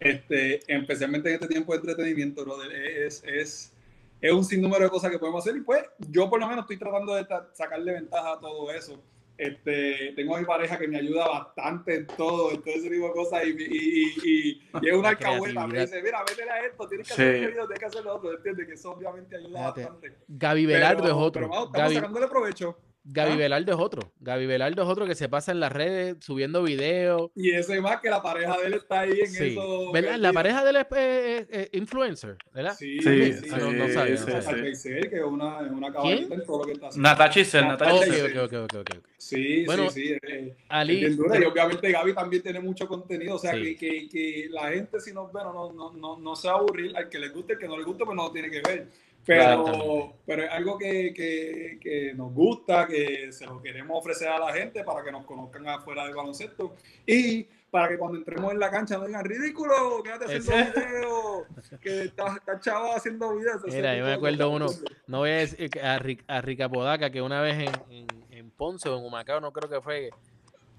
[0.00, 3.72] este, especialmente en este tiempo de entretenimiento, es, es,
[4.20, 6.78] es un sinnúmero de cosas que podemos hacer y pues yo por lo menos estoy
[6.78, 9.02] tratando de sacarle ventaja a todo eso.
[9.36, 13.06] Este, tengo a mi pareja que me ayuda bastante en todo, en todo ese tipo
[13.06, 16.86] de cosas y, y, y, y- es una alcahueta, me dice, mira, métele a esto,
[16.88, 17.22] tienes que Sí.
[17.22, 18.66] hacer este video, tienes que hacer lo otro, ¿entiendes?
[18.66, 20.16] Que eso obviamente ayuda Fíjate, bastante.
[20.28, 21.40] Gaby Velardo Pero- es otro.
[21.40, 22.78] Pero, vamos, estamos Gaby, sacándole provecho.
[23.02, 23.36] Gaby ¿Ah?
[23.36, 24.12] Velardo es otro.
[24.20, 27.30] Gaby Velardo es otro que se pasa en las redes subiendo videos.
[27.34, 29.46] Y ese más que la pareja de él está ahí en Sí.
[29.52, 29.90] eso.
[29.92, 30.16] ¿Verdad?
[30.18, 32.74] La pareja de él es eh, eh, influencer, ¿verdad?
[32.78, 35.90] Sí, Sí, sí, Ah, no, no sabía, no sí, parecer, que es una, es una
[35.92, 37.08] caballita en todo lo que está haciendo.
[37.08, 38.38] Natacha Isel, Natacha Ok, Isel.
[38.38, 39.04] ok, ok, ok, ok, ok.
[39.16, 40.12] Sí, Bueno, sí, sí.
[40.12, 41.38] eh, es Ali, dura.
[41.40, 43.36] Y obviamente Gaby también tiene mucho contenido.
[43.36, 43.76] O sea, Sí.
[43.76, 46.56] que, que, que la gente, si nos ve, no, no, no, no se va a
[46.58, 46.94] aburrir.
[46.96, 48.88] Al que le guste, al que no le guste, pues no lo tiene que ver.
[49.26, 54.38] Pero, pero es algo que, que, que nos gusta, que se lo queremos ofrecer a
[54.38, 56.74] la gente para que nos conozcan afuera del baloncesto.
[57.06, 62.02] Y para que cuando entremos en la cancha no digan ridículo, quédate haciendo videos, que
[62.04, 63.62] estás está chavo haciendo videos.
[63.66, 64.66] Mira, yo me acuerdo uno,
[65.06, 68.50] no voy a decir a, Ric- a Rica Podaca, que una vez en, en, en
[68.50, 70.10] Ponce o en Humacao, no creo que fue,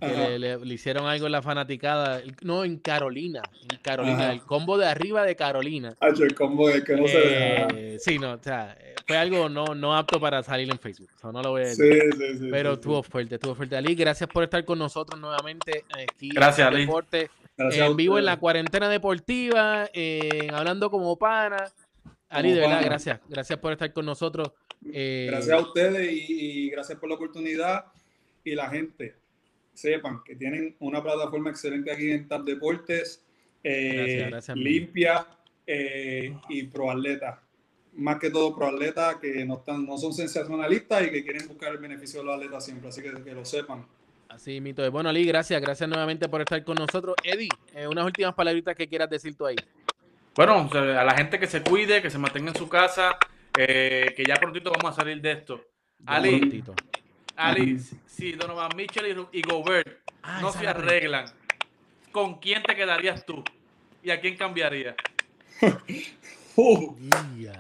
[0.02, 3.42] que le, le- le hicieron algo en la fanaticada, no, en Carolina,
[3.72, 4.34] en Carolina, Ajá.
[4.34, 5.96] el combo de arriba de Carolina.
[6.00, 7.68] Hacho, el combo de que no se deja.
[7.76, 11.20] Eh, sí, no, o sea, fue algo no, no apto para salir en Facebook, o
[11.20, 12.04] sea, no lo voy a decir.
[12.18, 12.48] sí, sí.
[12.52, 13.76] Pero sí, estuvo fuerte, estuvo fuerte.
[13.78, 16.86] Ali, gracias por estar con nosotros nuevamente aquí en Gracias, Top Ali.
[16.86, 21.58] Deporte, Gracias en vivo en la cuarentena deportiva, en hablando como pana.
[22.30, 22.86] Ali, Como de verdad, pana.
[22.88, 23.20] gracias.
[23.30, 24.52] Gracias por estar con nosotros.
[24.92, 26.26] Eh, Gracias a ustedes y,
[26.66, 27.86] y gracias por la oportunidad.
[28.44, 29.16] Y la gente,
[29.82, 33.26] sepan que tienen una plataforma excelente aquí en TAP Deportes,
[33.64, 34.74] eh, Gracias, gracias, Miguel.
[34.74, 35.28] limpia
[35.68, 37.42] eh, y pro atleta.
[37.94, 41.72] Más que todo pro atleta que no, están, no son sensacionalistas y que quieren buscar
[41.72, 42.90] el beneficio de los atletas siempre.
[42.90, 43.86] Así que que lo sepan.
[44.30, 44.90] Así, mito.
[44.92, 45.62] Bueno, Ali, gracias.
[45.62, 47.16] Gracias nuevamente por estar con nosotros.
[47.22, 49.58] Eddie, eh, unas últimas palabritas que quieras decir tú ahí.
[50.36, 53.18] Bueno, a la gente que se cuide, que se mantenga en su casa,
[53.58, 55.62] eh, que ya prontito vamos a salir de esto.
[56.06, 56.74] Ali, Prontito.
[57.36, 61.26] Ali, si Donovan Mitchell y, y Gobert Ah, no se arreglan,
[62.12, 63.44] ¿con quién te quedarías tú?
[64.04, 64.96] ¿Y a quién cambiarías?
[66.58, 66.94] Uh,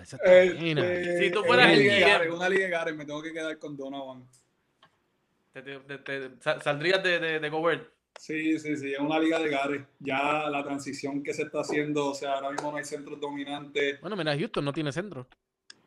[0.03, 1.17] está este.
[1.17, 2.09] Si tú en fueras una el liga de GM.
[2.11, 4.27] Garen, una liga de Garen, me tengo que quedar con Donovan.
[5.53, 7.89] ¿Te- te- te- te- sa- ¿Saldrías de, de, de Gobert?
[8.19, 9.87] Sí, sí, sí, es una liga de Garen.
[9.99, 14.01] Ya la transición que se está haciendo, o sea, ahora mismo no hay centros dominantes.
[14.01, 15.25] Bueno, mira, Houston no tiene centro.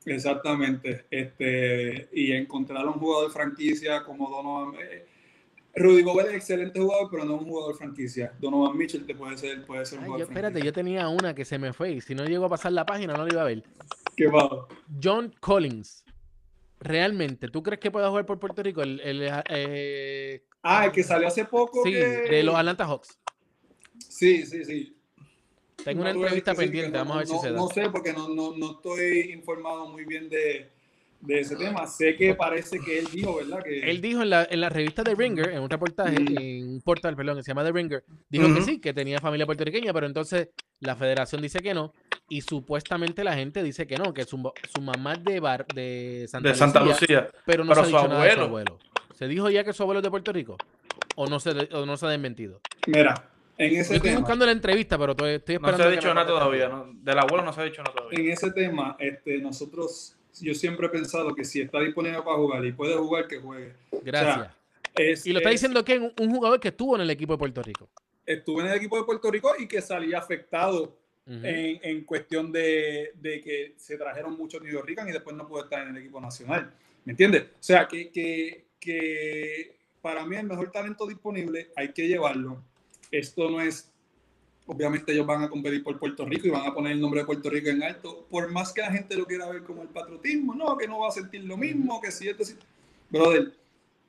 [0.06, 1.06] Exactamente.
[1.10, 4.74] Este, y encontrar a un jugador de franquicia como Donovan.
[4.80, 5.06] eh,
[5.76, 8.32] Rudy Gobert es excelente jugador, pero no es un jugador franquicia.
[8.38, 10.64] Donovan Mitchell te puede ser, puede ser un Ay, jugador yo- espérate, franquicia.
[10.66, 13.14] yo tenía una que se me fue y si no llego a pasar la página
[13.14, 13.64] no la iba a ver.
[14.16, 14.68] ¿Qué va?
[15.02, 16.04] John Collins.
[16.80, 18.82] Realmente, ¿tú crees que pueda jugar por Puerto Rico?
[18.82, 21.82] El, el, eh, Ah, el que salió hace poco.
[21.82, 21.98] sí, que-
[22.30, 23.18] de los Atlanta Hawks.
[24.08, 24.96] Sí, sí, sí.
[25.82, 27.56] Tengo una decir entrevista pendiente, vamos a ver si se da.
[27.56, 30.70] No sé, porque no, no, no estoy informado muy bien de,
[31.20, 31.86] de ese tema.
[31.86, 33.62] Sé que parece que él dijo, ¿verdad?
[33.62, 36.34] Que, Él dijo en la, en la revista de Ringer, en un reportaje, Ujú.
[36.40, 39.46] en un portal, perdón, que se llama The Ringer, dijo que sí, que tenía familia
[39.46, 40.48] puertorriqueña, pero entonces
[40.80, 41.92] la federación dice que no,
[42.28, 44.36] y supuestamente la gente dice que no, que su,
[44.74, 47.28] su mamá es de, Bar, de Santa, De Santa Lucía, Lucía.
[47.44, 48.78] pero no Pero se ha su dicho nada de su abuelo.
[49.14, 50.56] ¿Se dijo ya que su abuelo es de Puerto Rico?
[51.16, 52.60] ¿O no se, o no se ha desmentido?
[52.86, 54.20] Mira, en Yo estoy tema.
[54.20, 55.76] buscando la entrevista, pero estoy No esperando.
[55.76, 56.68] se ha dicho me nada todavía.
[56.68, 56.90] ¿no?
[56.92, 58.18] Del abuelo no se ha dicho nada todavía.
[58.18, 62.64] en ese tema, este, nosotros, yo siempre he pensado que si está disponible para jugar
[62.64, 63.72] y puede jugar, que juegue.
[64.02, 64.48] Gracias.
[64.96, 67.32] Es- y lo está es- diciendo que un, un jugador que estuvo en el equipo
[67.34, 67.88] de Puerto Rico.
[68.26, 73.12] Estuve en el equipo de Puerto Rico y que salía afectado en, en cuestión de,
[73.14, 76.20] de que se trajeron muchos New York y después no pudo estar en el equipo
[76.20, 76.70] nacional.
[77.04, 77.42] ¿Me entiendes?
[77.44, 82.62] O sea, que, que, que para mí el mejor talento disponible hay que llevarlo.
[83.18, 83.90] Esto no es,
[84.66, 87.26] obviamente ellos van a competir por Puerto Rico y van a poner el nombre de
[87.26, 90.54] Puerto Rico en alto, por más que la gente lo quiera ver como el patriotismo,
[90.54, 92.54] no, que no va a sentir lo mismo, que si esto, si...
[93.10, 93.52] Brother,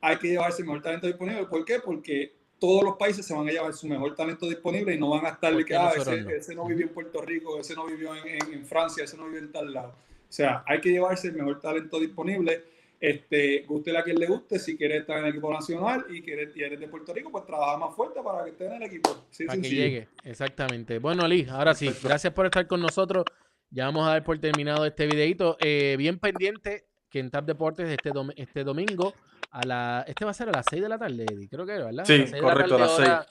[0.01, 1.45] hay que llevarse el mejor talento disponible.
[1.45, 1.79] ¿Por qué?
[1.79, 5.25] Porque todos los países se van a llevar su mejor talento disponible y no van
[5.25, 6.29] a estar de ¿Por que ah, ese, no?
[6.29, 9.25] ese no vivió en Puerto Rico, ese no vivió en, en- en Francia, ese no
[9.25, 9.89] vivió en tal lado.
[10.27, 12.63] O sea, hay que llevarse el mejor talento disponible.
[13.07, 16.51] Este, guste a quien le guste, si quiere estar en el equipo nacional y, quiere,
[16.55, 19.25] y eres de Puerto Rico, pues trabaja más fuerte para que esté en el equipo.
[19.29, 20.99] Sí, Para que llegue, exactamente.
[20.99, 23.25] Bueno, Ali, ahora sí, gracias por estar con nosotros.
[23.69, 25.57] Ya vamos a dar por terminado este videito.
[25.59, 29.13] Eh, bien pendiente que en TAP Deportes este, dom- este domingo,
[29.51, 31.73] a la, este va a ser a las 6 de la tarde, Eddie, creo que
[31.73, 32.05] era, ¿verdad?
[32.05, 33.25] Sí, A la correcto, a las hora,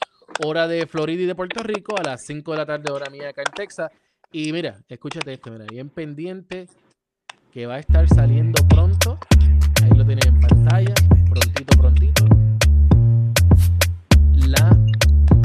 [0.44, 3.28] hora de Florida y de Puerto Rico, a las 5 de la tarde, hora mía
[3.30, 3.90] acá en Texas.
[4.32, 6.66] Y mira, escúchate esto, mira, bien pendiente
[7.52, 9.18] que va a estar saliendo pronto.
[9.85, 10.94] Ahí lo tienes en pantalla,
[11.28, 12.24] prontito, prontito.
[14.35, 14.74] La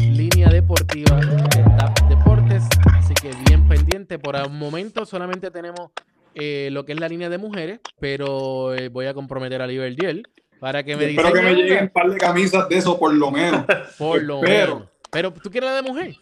[0.01, 2.63] línea deportiva de TAP Deportes.
[2.93, 4.17] Así que bien pendiente.
[4.17, 5.91] Por el momento solamente tenemos
[6.35, 10.23] eh, lo que es la línea de mujeres, pero eh, voy a comprometer a Liberdiel
[10.61, 13.13] para que me Y espero que me lleguen un par de camisas de eso, por
[13.13, 13.65] lo menos.
[13.97, 14.75] por lo espero.
[14.75, 14.89] menos.
[15.11, 16.15] Pero tú quieres la de mujer.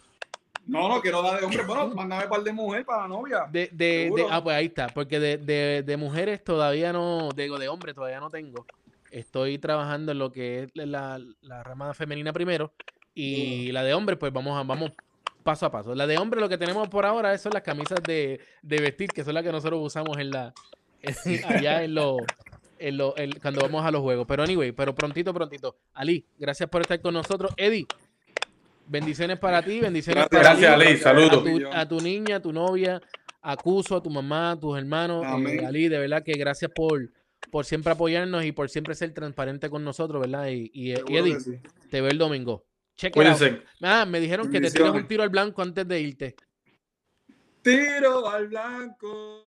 [0.68, 1.64] No, no, quiero dar de hombre.
[1.64, 3.46] Bueno, mándame un par de mujer para la novia.
[3.50, 4.86] De, de, ah, pues ahí está.
[4.88, 8.64] Porque de, de, de mujeres todavía no, digo, de hombres todavía no tengo.
[9.10, 12.72] Estoy trabajando en lo que es la, la rama femenina primero.
[13.14, 14.92] Y la de hombres, pues vamos a, vamos
[15.42, 15.94] paso a paso.
[15.94, 19.24] La de hombres, lo que tenemos por ahora son las camisas de, de vestir, que
[19.24, 20.52] son las que nosotros usamos en la
[21.48, 22.18] allá en los
[22.78, 24.24] en lo- en- cuando vamos a los juegos.
[24.28, 25.74] Pero anyway, pero prontito, prontito.
[25.94, 27.52] Ali, gracias por estar con nosotros.
[27.56, 27.86] Eddie,
[28.88, 31.00] bendiciones para ti, bendiciones Gracias, para Gracias, ti, Ali.
[31.00, 31.44] a Saludos.
[31.44, 33.00] tu, a tu niña, a tu novia,
[33.42, 35.24] a Cuso, a tu mamá, a tus hermanos.
[35.24, 35.64] Eh, Amén.
[35.66, 37.10] Ali, de verdad que gracias por,
[37.50, 40.48] por siempre apoyarnos y por siempre ser transparente con nosotros, ¿verdad?
[40.48, 41.52] Y, y, y Seguro Eddie, sí.
[41.90, 42.64] te veo el domingo.
[43.12, 43.62] Cuídense.
[43.80, 45.02] Ah, me dijeron que te tires Bendiciones.
[45.02, 46.36] un tiro al blanco antes de irte.
[47.62, 49.46] Tiro al blanco.